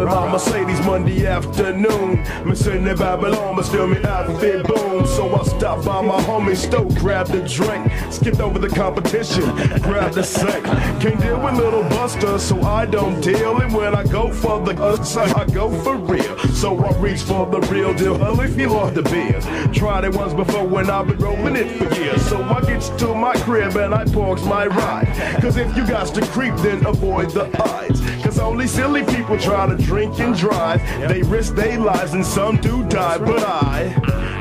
in 0.00 0.06
my 0.06 0.30
Mercedes 0.30 0.80
Monday 0.86 1.26
afternoon. 1.26 2.24
Missing 2.46 2.86
in 2.86 2.96
Babylon, 2.96 3.56
but 3.56 3.64
still 3.64 3.86
me 3.86 4.02
outfit 4.04 4.66
boom. 4.66 5.06
So 5.06 5.34
I 5.34 5.42
stopped 5.44 5.84
by 5.84 6.00
my 6.02 6.20
homie 6.22 6.56
Stoke, 6.56 6.94
grabbed 6.94 7.34
a 7.34 7.46
drink, 7.48 7.90
skipped 8.10 8.40
over 8.40 8.58
the 8.58 8.68
competition, 8.68 9.44
grabbed 9.80 10.16
a 10.16 10.22
sink. 10.22 10.64
Can't 11.00 11.20
deal 11.20 11.42
with 11.42 11.54
little 11.54 11.82
Buster, 11.84 12.38
so 12.38 12.60
I 12.62 12.86
don't 12.86 13.20
deal. 13.20 13.58
And 13.58 13.74
when 13.74 13.94
I 13.94 14.04
go 14.04 14.32
for 14.32 14.60
the 14.60 14.80
us, 14.82 15.16
I 15.16 15.44
go 15.46 15.70
for 15.82 15.96
real. 15.96 16.38
So 16.54 16.78
I 16.84 16.96
reach 16.98 17.22
for 17.22 17.46
the 17.46 17.60
real 17.62 17.92
deal. 17.94 18.16
Hell, 18.16 18.40
if 18.40 18.58
you 18.58 18.68
love 18.68 18.94
the 18.94 19.02
beers. 19.02 19.44
Tried 19.76 20.04
it 20.04 20.14
once 20.14 20.32
before 20.32 20.66
when 20.66 20.90
I've 20.90 21.08
been 21.08 21.18
rolling 21.18 21.56
it 21.56 21.76
for 21.76 21.92
years. 21.94 22.24
So 22.26 22.42
I 22.42 22.60
get 22.62 22.82
to 22.98 23.14
my 23.14 23.34
crib 23.34 23.76
and 23.76 23.94
I 23.94 24.04
parks 24.04 24.44
my 24.44 24.66
ride. 24.66 25.40
Cause 25.40 25.56
if 25.56 25.76
you 25.76 25.86
got 25.86 26.14
to 26.14 26.20
creep, 26.28 26.54
then 26.56 26.84
avoid 26.86 27.30
the 27.30 27.44
odds. 27.62 28.11
Cause 28.32 28.40
only 28.40 28.66
silly 28.66 29.04
people 29.04 29.36
try 29.36 29.66
to 29.66 29.76
drink 29.76 30.18
and 30.18 30.34
drive. 30.34 30.80
They 31.06 31.20
risk 31.20 31.54
their 31.54 31.78
lives 31.78 32.14
and 32.14 32.24
some 32.24 32.56
do 32.56 32.82
die. 32.88 33.18
But 33.18 33.42
I 33.44 33.92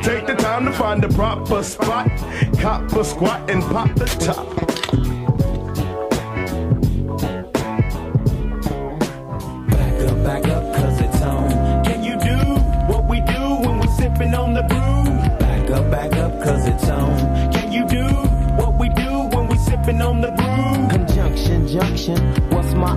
take 0.01 0.26
the 0.26 0.35
time 0.35 0.63
to 0.63 0.72
find 0.72 1.03
the 1.03 1.09
proper 1.09 1.61
spot, 1.61 2.07
cop 2.57 2.89
a 2.93 3.03
squat 3.03 3.49
and 3.49 3.61
pop 3.61 3.93
the 3.95 4.05
top. 4.05 4.60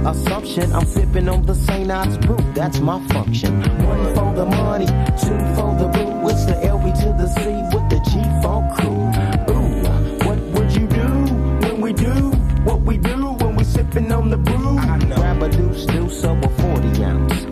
Assumption? 0.07 0.71
I'm 0.73 0.85
sipping 0.85 1.29
on 1.31 1.47
the 1.47 1.55
St. 1.55 1.91
Ides 1.91 2.19
brew. 2.19 2.37
That's 2.55 2.79
my 2.79 3.01
function. 3.09 3.61
One 3.87 4.15
for 4.15 4.35
the 4.35 4.45
money, 4.45 4.87
two 5.17 5.39
for 5.57 5.75
the 5.81 5.89
brew. 5.89 6.29
It's 6.29 6.45
the 6.45 6.55
LB 6.55 6.93
to 7.01 7.09
the 7.17 7.27
C 7.29 7.41
with 7.73 7.89
the 7.89 8.01
G 8.11 8.21
Funk 8.43 8.77
crew. 8.77 9.01
Ooh, 9.55 10.27
what 10.27 10.39
would 10.55 10.75
you 10.77 10.87
do 10.89 11.09
when 11.67 11.81
we 11.81 11.95
do 11.95 12.31
what 12.65 12.83
we 12.83 12.99
do 12.99 13.33
when 13.41 13.57
we 13.57 13.65
sipping 13.65 14.13
on 14.13 14.29
the 14.29 14.37
brew? 14.37 14.77
I 14.77 14.99
Grab 14.99 15.43
a 15.43 15.49
deuce, 15.49 15.87
deuce 15.87 16.23
a 16.25 16.35
40 16.37 17.05
ounce. 17.05 17.45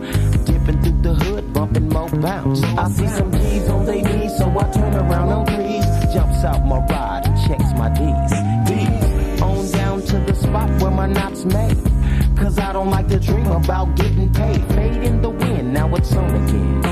Dipping 0.45 0.83
through 0.83 1.03
the 1.03 1.15
hood, 1.25 1.55
bumping 1.55 1.89
more 1.89 2.11
bounce. 2.11 2.63
I 2.63 2.89
see 2.91 3.09
some 3.09 3.33
G's 3.33 3.69
on 3.71 3.87
their 3.87 4.03
knees, 4.03 4.37
so 4.37 4.47
I 4.59 4.71
turn 4.73 4.95
around 4.95 5.29
on 5.31 5.47
threes. 5.47 5.87
Jumps 6.13 6.45
out 6.45 6.67
my 6.67 6.81
ride 6.87 7.23
and 7.25 7.37
checks 7.47 7.73
my 7.79 7.89
D's. 7.89 8.33
D's 8.69 9.41
on 9.41 9.71
down 9.71 10.03
to 10.03 10.19
the 10.19 10.35
spot 10.35 10.69
where 10.83 10.91
my 10.91 11.07
knots 11.07 11.47
made. 11.47 11.72
Don't 12.83 12.91
like 12.91 13.07
to 13.11 13.21
dream 13.21 13.47
about 13.47 13.95
getting 13.95 14.33
paid. 14.33 14.61
Fade 14.75 15.05
in 15.05 15.23
the 15.23 15.31
wind, 15.31 15.73
now 15.73 15.95
it's 15.95 16.13
on 16.17 16.35
again. 16.35 16.83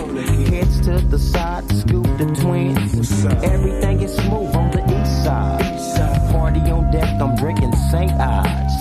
Heads 0.47 0.81
to 0.83 1.01
the 1.01 1.19
side, 1.19 1.69
scoop 1.73 2.07
the 2.17 2.27
twins. 2.41 3.25
Everything 3.43 4.01
is 4.01 4.15
smooth 4.15 4.55
on 4.55 4.71
the 4.71 4.85
east 4.85 5.25
side. 5.25 6.31
Party 6.31 6.61
on 6.71 6.93
deck, 6.93 7.21
I'm 7.21 7.35
drinking 7.35 7.75
St. 7.91 8.13
Ides. 8.13 8.73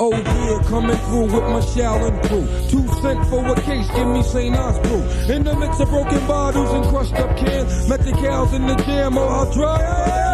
Oh 0.00 0.10
yeah, 0.10 0.68
coming 0.68 0.96
through 0.96 1.26
with 1.26 1.44
my 1.54 1.60
Shaolin 1.60 2.20
crew. 2.26 2.48
Two 2.68 2.88
cent 3.00 3.24
for 3.26 3.46
a 3.46 3.54
case, 3.60 3.88
give 3.94 4.08
me 4.08 4.24
St. 4.24 4.56
Ides 4.56 4.78
brew. 4.88 5.36
In 5.36 5.44
the 5.44 5.54
mix 5.54 5.78
of 5.78 5.88
broken 5.90 6.26
bottles 6.26 6.68
and 6.72 6.84
crushed 6.86 7.14
up 7.14 7.36
cans. 7.36 7.88
Met 7.88 8.00
the 8.00 8.10
cows 8.10 8.52
in 8.54 8.66
the 8.66 8.74
jam, 8.74 9.16
or 9.16 9.28
I'll 9.28 9.52
try 9.52 9.78
It's 9.78 10.33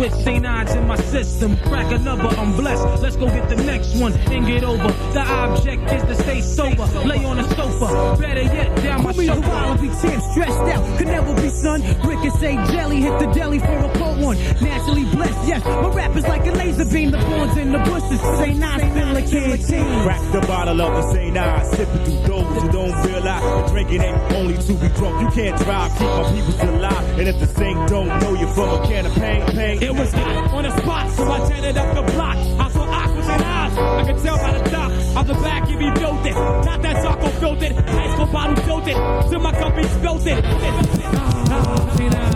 with 0.00 0.14
St. 0.24 0.46
Ides 0.46 0.74
in 0.74 0.86
my 0.86 0.96
system. 0.96 1.56
Crack 1.58 1.92
another, 1.92 2.28
I'm 2.40 2.56
blessed. 2.56 3.02
Let's 3.02 3.16
go 3.16 3.26
get 3.26 3.48
the 3.48 3.56
next 3.56 3.94
one 3.96 4.12
and 4.12 4.46
get 4.46 4.64
over. 4.64 4.88
The 5.12 5.20
object 5.20 5.92
is 5.92 6.02
to 6.04 6.14
stay 6.22 6.40
sober. 6.40 6.86
Lay 7.06 7.24
on 7.24 7.38
a 7.38 7.44
sofa. 7.54 8.16
Better 8.20 8.42
yet, 8.42 8.82
down 8.82 9.02
my 9.04 9.12
the 9.12 9.26
sofa. 9.26 9.48
wild, 9.48 9.80
be 9.80 9.88
Tim, 10.00 10.20
stressed 10.32 10.66
out. 10.74 10.98
Could 10.98 11.08
never 11.08 11.34
be 11.34 11.48
sun 11.50 11.74
son. 11.80 11.82
Ricochet 12.06 12.56
jelly, 12.72 13.00
hit 13.00 13.18
the 13.18 13.26
deli 13.32 13.58
for 13.58 13.78
a 13.78 13.92
cold 13.94 14.20
one. 14.20 14.36
Naturally 14.60 15.04
blessed, 15.04 15.48
yes. 15.48 15.64
My 15.64 15.88
rap 15.88 16.16
is 16.16 16.26
like 16.26 16.46
a 16.46 16.52
laser 16.52 16.84
beam. 16.84 17.10
The 17.10 17.20
thorns 17.20 17.56
in 17.56 17.72
the 17.72 17.78
bushes. 17.78 18.20
Say 18.38 18.54
nine, 18.54 18.80
feel 18.94 19.12
like 19.12 19.30
canteen. 19.30 20.02
Crack 20.04 20.32
the 20.32 20.40
bottle 20.46 20.80
up 20.82 20.92
and 20.92 21.12
say 21.12 21.30
nah, 21.30 21.53
sipping 21.76 22.04
through 22.04 22.22
those 22.28 22.62
who 22.62 22.68
don't 22.72 23.06
realize 23.06 23.42
that 23.42 23.68
drinking 23.70 24.02
ain't 24.02 24.32
only 24.32 24.56
to 24.56 24.72
be 24.74 24.88
drunk. 24.88 25.20
You 25.22 25.30
can't 25.30 25.56
drive, 25.62 25.90
keep 25.92 26.08
my 26.08 26.32
people 26.32 26.70
alive. 26.76 27.18
And 27.18 27.28
if 27.28 27.38
the 27.40 27.46
sink 27.46 27.88
don't 27.88 28.08
know 28.20 28.34
you 28.34 28.46
from 28.48 28.82
a 28.82 28.86
can 28.86 29.06
of 29.06 29.14
pain, 29.14 29.46
pain. 29.46 29.82
It 29.82 29.92
was 29.92 30.12
hot 30.12 30.54
on 30.54 30.62
the 30.64 30.76
spot, 30.78 31.10
so 31.10 31.30
I 31.30 31.38
tatted 31.48 31.76
up 31.76 31.94
the 31.94 32.12
block. 32.12 32.36
I 32.36 32.70
saw 32.70 32.84
aquas 32.84 33.28
and 33.28 33.42
eyes. 33.42 33.78
I 33.78 34.12
could 34.12 34.22
tell 34.22 34.36
by 34.36 34.58
the 34.58 34.70
top. 34.70 34.90
Out 35.16 35.26
the 35.26 35.34
back, 35.34 35.68
he 35.68 35.76
be 35.76 35.90
built 35.90 36.26
it. 36.26 36.34
Not 36.34 36.82
that 36.82 37.02
taco 37.02 37.28
filled 37.40 37.62
it. 37.62 37.72
Ice 37.72 38.14
cold 38.16 38.32
bottle 38.32 38.56
filled 38.64 38.88
it. 38.88 39.30
Till 39.30 39.40
my 39.40 39.52
cup 39.52 39.76
he 39.76 39.84
spilled 39.84 40.26
it. 40.26 40.44
Uh. 40.44 42.33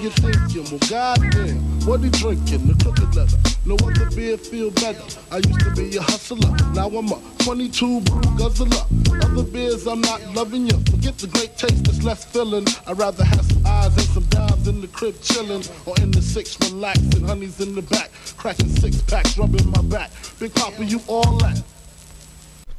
I 0.00 0.02
know 0.02 0.08
you're 0.08 0.32
thinking, 0.32 0.64
well, 0.70 0.88
goddamn, 0.88 1.86
what 1.86 2.00
he 2.00 2.08
drinking? 2.08 2.66
The 2.66 2.74
crooked 2.82 3.14
leather. 3.14 3.36
No 3.66 3.76
other 3.86 4.08
beer 4.16 4.38
feel 4.38 4.70
better. 4.70 5.02
I 5.30 5.36
used 5.36 5.60
to 5.60 5.74
be 5.74 5.94
a 5.96 6.00
hustler, 6.00 6.56
now 6.72 6.88
I'm 6.88 7.12
a 7.12 7.20
22 7.40 8.00
brew 8.00 8.20
guzzler. 8.38 8.82
Other 9.22 9.42
beers, 9.42 9.86
I'm 9.86 10.00
not 10.00 10.22
loving 10.34 10.66
you. 10.66 10.78
Forget 10.90 11.18
the 11.18 11.26
great 11.26 11.58
taste 11.58 11.84
that's 11.84 12.02
less 12.02 12.24
filling. 12.24 12.66
I'd 12.86 12.96
rather 12.96 13.24
have 13.24 13.44
some 13.44 13.66
eyes 13.66 13.94
and 13.94 14.06
some 14.06 14.24
dimes 14.24 14.66
in 14.68 14.80
the 14.80 14.88
crib 14.88 15.20
chilling, 15.20 15.64
or 15.84 15.94
in 16.00 16.10
the 16.12 16.22
six 16.22 16.58
relaxing. 16.60 17.26
Honey's 17.26 17.60
in 17.60 17.74
the 17.74 17.82
back, 17.82 18.10
cracking 18.38 18.70
six 18.70 19.02
packs, 19.02 19.36
rubbing 19.36 19.70
my 19.70 19.82
back. 19.82 20.10
Big 20.38 20.54
Papa, 20.54 20.82
you 20.82 21.02
all 21.08 21.36
that. 21.38 21.62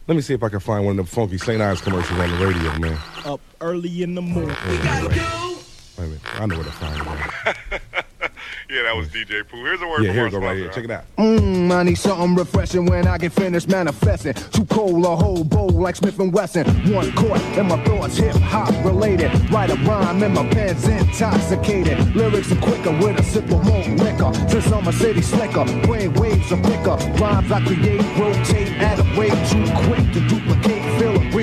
Let 0.07 0.15
me 0.15 0.21
see 0.21 0.33
if 0.33 0.41
I 0.41 0.49
can 0.49 0.59
find 0.59 0.85
one 0.85 0.93
of 0.93 0.97
them 0.97 1.05
funky 1.05 1.37
St. 1.37 1.61
Ides 1.61 1.81
commercials 1.81 2.19
on 2.19 2.31
the 2.31 2.47
radio, 2.47 2.79
man. 2.79 2.97
Up 3.25 3.41
early 3.61 4.01
in 4.01 4.15
the 4.15 4.23
morning. 4.23 5.50
Wait 5.97 6.05
a 6.05 6.07
minute. 6.07 6.21
I 6.41 6.45
know 6.45 6.55
where 6.55 6.65
to 6.65 6.71
find 6.71 7.01
it. 7.71 7.81
Yeah, 8.71 8.83
that 8.83 8.95
was 8.95 9.09
DJ 9.09 9.45
Pooh. 9.45 9.65
Here's 9.65 9.81
a 9.81 9.87
word 9.87 10.03
Yeah, 10.03 10.09
from 10.09 10.13
here 10.15 10.19
our 10.21 10.25
we 10.27 10.31
go 10.31 10.39
right 10.39 10.55
here. 10.55 10.69
Check 10.69 10.85
it 10.85 10.91
out. 10.91 11.03
Mmm, 11.17 11.71
I 11.71 11.83
need 11.83 11.97
something 11.97 12.35
refreshing 12.35 12.85
when 12.85 13.05
I 13.05 13.17
get 13.17 13.33
finished 13.33 13.67
manifesting. 13.67 14.33
Too 14.33 14.63
cold, 14.65 15.03
a 15.03 15.13
whole 15.13 15.43
bowl 15.43 15.71
like 15.71 15.97
Smith 15.97 16.17
and 16.19 16.31
Wesson. 16.31 16.65
One 16.93 17.11
quart, 17.11 17.41
and 17.57 17.67
my 17.67 17.83
thoughts 17.83 18.15
hip 18.15 18.33
hop 18.35 18.69
related. 18.85 19.29
Write 19.51 19.71
a 19.71 19.75
rhyme, 19.75 20.23
and 20.23 20.33
my 20.33 20.47
pen's 20.47 20.87
intoxicated. 20.87 22.15
Lyrics 22.15 22.49
are 22.53 22.61
quicker 22.61 22.91
with 22.91 23.19
a 23.19 23.23
sip 23.23 23.43
of 23.51 23.65
more 23.65 23.83
liquor. 23.97 24.33
Since 24.49 24.71
I'm 24.71 24.87
a 24.87 24.93
city 24.93 25.21
slicker, 25.21 25.65
brain 25.85 26.13
waves 26.13 26.49
are 26.53 26.63
thicker. 26.63 26.95
Rhymes 27.21 27.51
I 27.51 27.61
create 27.65 28.01
rotate 28.17 28.71
at 28.79 28.99
a 28.99 29.03
rate 29.19 29.35
too 29.51 29.65
quick 29.87 30.13
to 30.13 30.27
duplicate. 30.29 30.80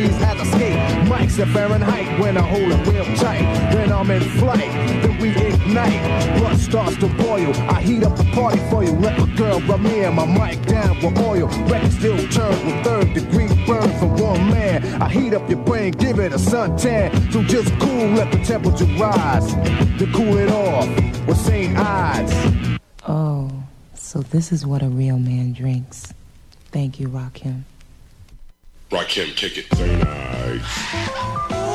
A 0.09 1.39
breeze 1.39 1.39
at 1.39 1.49
Fahrenheit 1.49 2.21
when 2.21 2.37
I 2.37 2.41
hold 2.41 2.73
it 2.73 2.87
real 2.87 3.05
tight. 3.17 3.43
Then 3.73 3.93
I'm 3.93 4.11
in 4.11 4.23
flight, 4.39 4.71
then 5.03 5.19
we 5.19 5.31
ignite. 5.31 6.39
Blood 6.39 6.59
starts 6.59 6.97
to 6.97 7.09
boil. 7.09 7.55
I 7.71 7.81
heat 7.81 8.03
up 8.05 8.17
the 8.17 8.25
party 8.33 8.59
for 8.71 8.83
you. 8.85 8.93
Let 8.93 9.19
my 9.19 9.27
girl 9.37 9.61
rub 9.61 9.81
me 9.81 10.05
and 10.05 10.17
my 10.17 10.27
mic 10.27 10.65
down 10.67 10.97
with 11.03 11.19
oil. 11.19 11.49
Still 11.91 12.17
with 12.17 12.85
third 12.85 13.13
degree 13.15 13.49
burn 13.67 13.91
for 13.99 14.07
one 14.07 14.51
man. 14.51 14.85
I 15.03 15.09
heat 15.09 15.35
up 15.35 15.49
your 15.49 15.59
brain, 15.65 15.93
give 15.93 16.19
it 16.19 16.33
a 16.33 16.37
suntan. 16.37 17.33
So 17.33 17.43
just 17.43 17.73
cool, 17.81 18.09
let 18.11 18.31
the 18.33 18.39
temperature 18.45 18.87
rise. 18.99 19.53
To 19.99 20.07
cool 20.15 20.37
it 20.37 20.51
off 20.51 20.89
with. 21.27 21.39
Ives. 21.77 22.79
Oh, 23.07 23.51
so 23.95 24.21
this 24.21 24.53
is 24.53 24.65
what 24.65 24.83
a 24.83 24.89
real 24.89 25.19
man 25.19 25.53
drinks. 25.53 26.13
Thank 26.71 27.01
you, 27.01 27.09
Rakim. 27.09 27.65
Rakim, 28.91 29.37
kick 29.37 29.59
it. 29.59 29.67
Say 29.77 29.99
nice. 29.99 30.65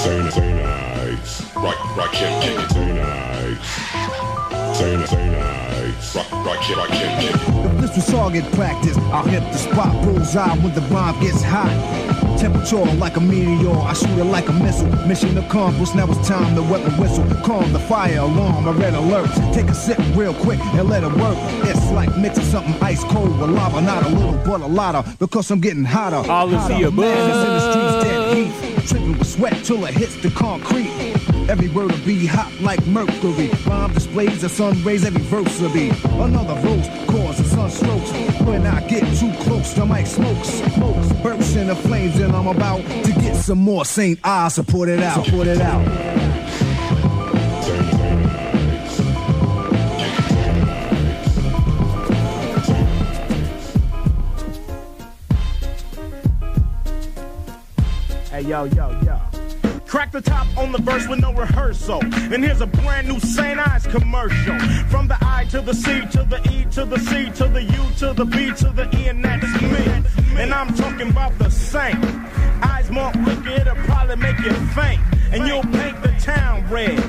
Say. 0.01 0.29
Say 0.31 0.53
nice. 0.53 1.55
Rock, 1.55 1.75
Rakim, 1.95 2.41
kick 2.41 2.59
it. 2.59 2.71
Say 2.71 2.91
nice. 2.91 4.77
Say. 4.77 5.05
Say 5.05 5.29
nice. 5.29 6.15
Rock, 6.15 6.25
Rakim, 6.43 6.75
Rakim, 6.75 7.19
kick 7.21 7.35
it. 7.35 7.81
This 7.81 7.95
was 7.95 8.07
target 8.07 8.51
practice, 8.53 8.97
I'll 9.11 9.23
hit 9.25 9.41
the 9.51 9.57
spot 9.59 10.03
bullseye 10.03 10.57
when 10.57 10.73
the 10.73 10.81
rhyme 10.81 11.19
gets 11.21 11.43
hot. 11.43 12.12
Temperature 12.37 12.83
like 12.95 13.17
a 13.17 13.21
meteor, 13.21 13.71
I 13.71 13.93
shoot 13.93 14.17
it 14.17 14.25
like 14.25 14.49
a 14.49 14.53
missile. 14.53 14.89
Mission 15.07 15.37
accomplished, 15.37 15.95
now 15.95 16.09
it's 16.09 16.27
time 16.27 16.55
to 16.55 16.61
wet 16.63 16.83
the 16.83 16.91
whistle. 17.01 17.25
Calm 17.43 17.71
the 17.73 17.79
fire 17.79 18.19
alarm, 18.19 18.67
I 18.67 18.71
red 18.71 18.93
alerts. 18.93 19.53
Take 19.53 19.67
a 19.67 19.75
sip 19.75 19.99
real 20.15 20.33
quick 20.33 20.59
and 20.59 20.89
let 20.89 21.03
it 21.03 21.11
work. 21.13 21.37
It's 21.69 21.91
like 21.91 22.15
mixing 22.17 22.45
something 22.45 22.75
ice 22.81 23.03
cold 23.05 23.39
with 23.39 23.49
lava, 23.49 23.81
not 23.81 24.03
a 24.05 24.09
little 24.09 24.33
but 24.45 24.61
a 24.61 24.67
lotta, 24.67 25.03
because 25.19 25.49
I'm 25.51 25.59
getting 25.59 25.83
hotter. 25.85 26.29
All 26.29 26.53
of 26.53 26.67
the 26.67 26.83
above. 26.83 27.05
In 27.05 27.27
the 27.27 27.71
streets, 27.71 28.03
dead 28.03 28.37
heat. 28.37 28.87
Tripping 28.87 29.17
with 29.17 29.27
sweat 29.27 29.63
till 29.63 29.85
it 29.85 29.93
hits 29.93 30.15
the 30.17 30.29
concrete. 30.31 30.91
Every 31.49 31.69
word 31.69 31.91
will 31.91 32.05
be 32.05 32.25
hot 32.25 32.51
like 32.61 32.85
mercury. 32.87 33.49
Rhyme 33.65 33.93
displays 33.93 34.41
the 34.41 34.49
sun 34.49 34.81
rays, 34.83 35.05
every 35.05 35.21
verse 35.21 35.59
will 35.59 35.73
be 35.73 35.89
another 36.19 36.55
rose 36.65 36.87
the 36.87 37.03
sun 37.53 37.69
strokes. 37.69 38.11
When 38.41 38.65
I 38.65 38.85
get 38.87 39.01
too 39.17 39.31
close, 39.43 39.73
the 39.73 39.85
mic 39.85 40.07
smokes, 40.07 40.49
smokes, 40.73 41.11
bursts 41.21 41.55
in 41.55 41.67
the 41.67 41.75
flames, 41.75 42.19
and 42.19 42.35
I'm 42.35 42.47
about 42.47 42.81
to 43.05 43.11
get 43.13 43.35
some 43.35 43.59
more 43.59 43.85
St. 43.85 44.19
I 44.23 44.47
support 44.49 44.89
it 44.89 45.01
out, 45.01 45.25
support 45.25 45.47
it 45.47 45.61
out. 45.61 45.83
Hey, 58.31 58.41
yo, 58.41 58.63
yo, 58.65 58.89
yo. 59.05 59.22
Crack 59.93 60.11
the 60.11 60.21
top 60.21 60.47
on 60.57 60.71
the 60.71 60.79
verse 60.79 61.07
with 61.07 61.19
no 61.19 61.31
rehearsal. 61.33 62.03
And 62.03 62.43
here's 62.43 62.61
a 62.61 62.65
brand 62.65 63.07
new 63.07 63.19
St. 63.19 63.59
Ides 63.59 63.85
commercial. 63.85 64.57
From 64.89 65.07
the 65.07 65.15
I 65.21 65.45
to 65.51 65.61
the 65.61 65.75
C 65.75 66.01
to 66.13 66.23
the 66.23 66.41
E 66.51 66.65
to 66.71 66.83
the 66.83 66.97
C 66.97 67.29
to 67.29 67.47
the 67.47 67.61
U 67.61 67.83
to 67.99 68.13
the 68.13 68.25
B 68.25 68.51
to 68.53 68.69
the 68.71 68.89
E, 68.97 69.09
and 69.09 69.23
that's 69.23 69.61
me. 69.61 70.41
And 70.41 70.51
I'm 70.51 70.73
talking 70.73 71.11
about 71.11 71.37
the 71.37 71.51
Saint. 71.51 72.03
Eyes 72.63 72.89
more 72.89 73.11
liquor, 73.25 73.49
it'll 73.49 73.75
probably 73.87 74.15
make 74.15 74.39
you 74.39 74.53
faint. 74.73 75.01
And 75.31 75.47
you'll 75.47 75.63
paint 75.63 76.01
the 76.01 76.15
town 76.19 76.69
red. 76.69 76.99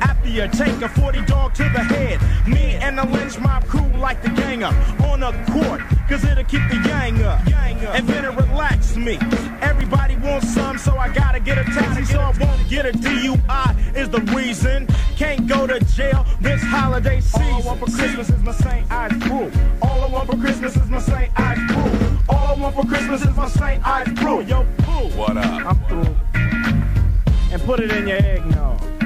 After 0.00 0.28
you 0.28 0.48
take 0.48 0.80
a 0.82 0.88
40 0.88 1.22
dog 1.26 1.54
to 1.54 1.62
the 1.62 1.82
head. 1.82 2.20
Me 2.46 2.74
and 2.76 2.98
the 2.98 3.06
lynch 3.06 3.38
mob 3.40 3.66
crew 3.66 3.86
like 3.98 4.22
the 4.22 4.30
gang 4.30 4.62
up 4.62 4.74
on 5.02 5.22
a 5.22 5.32
court. 5.46 5.80
Cause 6.08 6.24
it'll 6.24 6.44
keep 6.44 6.62
the 6.70 6.80
gang 6.84 7.22
up. 7.22 7.40
And 7.46 8.06
then 8.08 8.24
it 8.24 8.34
relax 8.36 8.96
me. 8.96 9.18
Everybody 9.60 10.16
wants 10.16 10.52
some, 10.52 10.78
so 10.78 10.96
I 10.96 11.08
gotta 11.08 11.40
get 11.40 11.58
a 11.58 11.64
taxi 11.64 12.04
so 12.04 12.20
I 12.20 12.36
won't 12.38 12.68
get 12.68 12.86
a 12.86 12.92
DUI 12.92 13.96
is 13.96 14.08
the 14.08 14.20
reason. 14.34 14.86
Can't 15.16 15.46
go 15.46 15.66
to 15.66 15.80
jail 15.96 16.26
this 16.40 16.62
holiday 16.62 17.20
season. 17.20 17.42
All 17.42 17.62
I 17.62 17.66
want 17.66 17.80
for 17.80 17.86
Christmas 17.86 18.30
is 18.30 18.42
my 18.42 18.52
St. 18.52 18.90
Ides 18.90 19.18
brew. 19.26 19.50
All 19.82 20.02
I 20.02 20.06
want 20.06 20.30
for 20.30 20.36
Christmas 20.36 20.76
is 20.76 20.88
my 20.88 20.98
St. 21.00 21.32
Ides 21.36 21.72
brew. 21.72 22.18
All 22.28 22.56
I 22.56 22.60
want 22.60 22.74
for 22.76 22.86
Christmas 22.86 23.22
is 23.22 23.36
my 23.36 23.48
St. 23.48 23.86
Ides 23.86 24.12
brew. 24.20 24.42
Yo, 24.42 24.66
brew. 24.98 25.18
What 25.18 25.36
up? 25.36 25.66
I'm 25.66 25.84
through. 25.86 26.16
And 27.52 27.62
put 27.62 27.80
it 27.80 27.90
in 27.92 28.08
your 28.08 28.18
eggnog. 28.18 28.97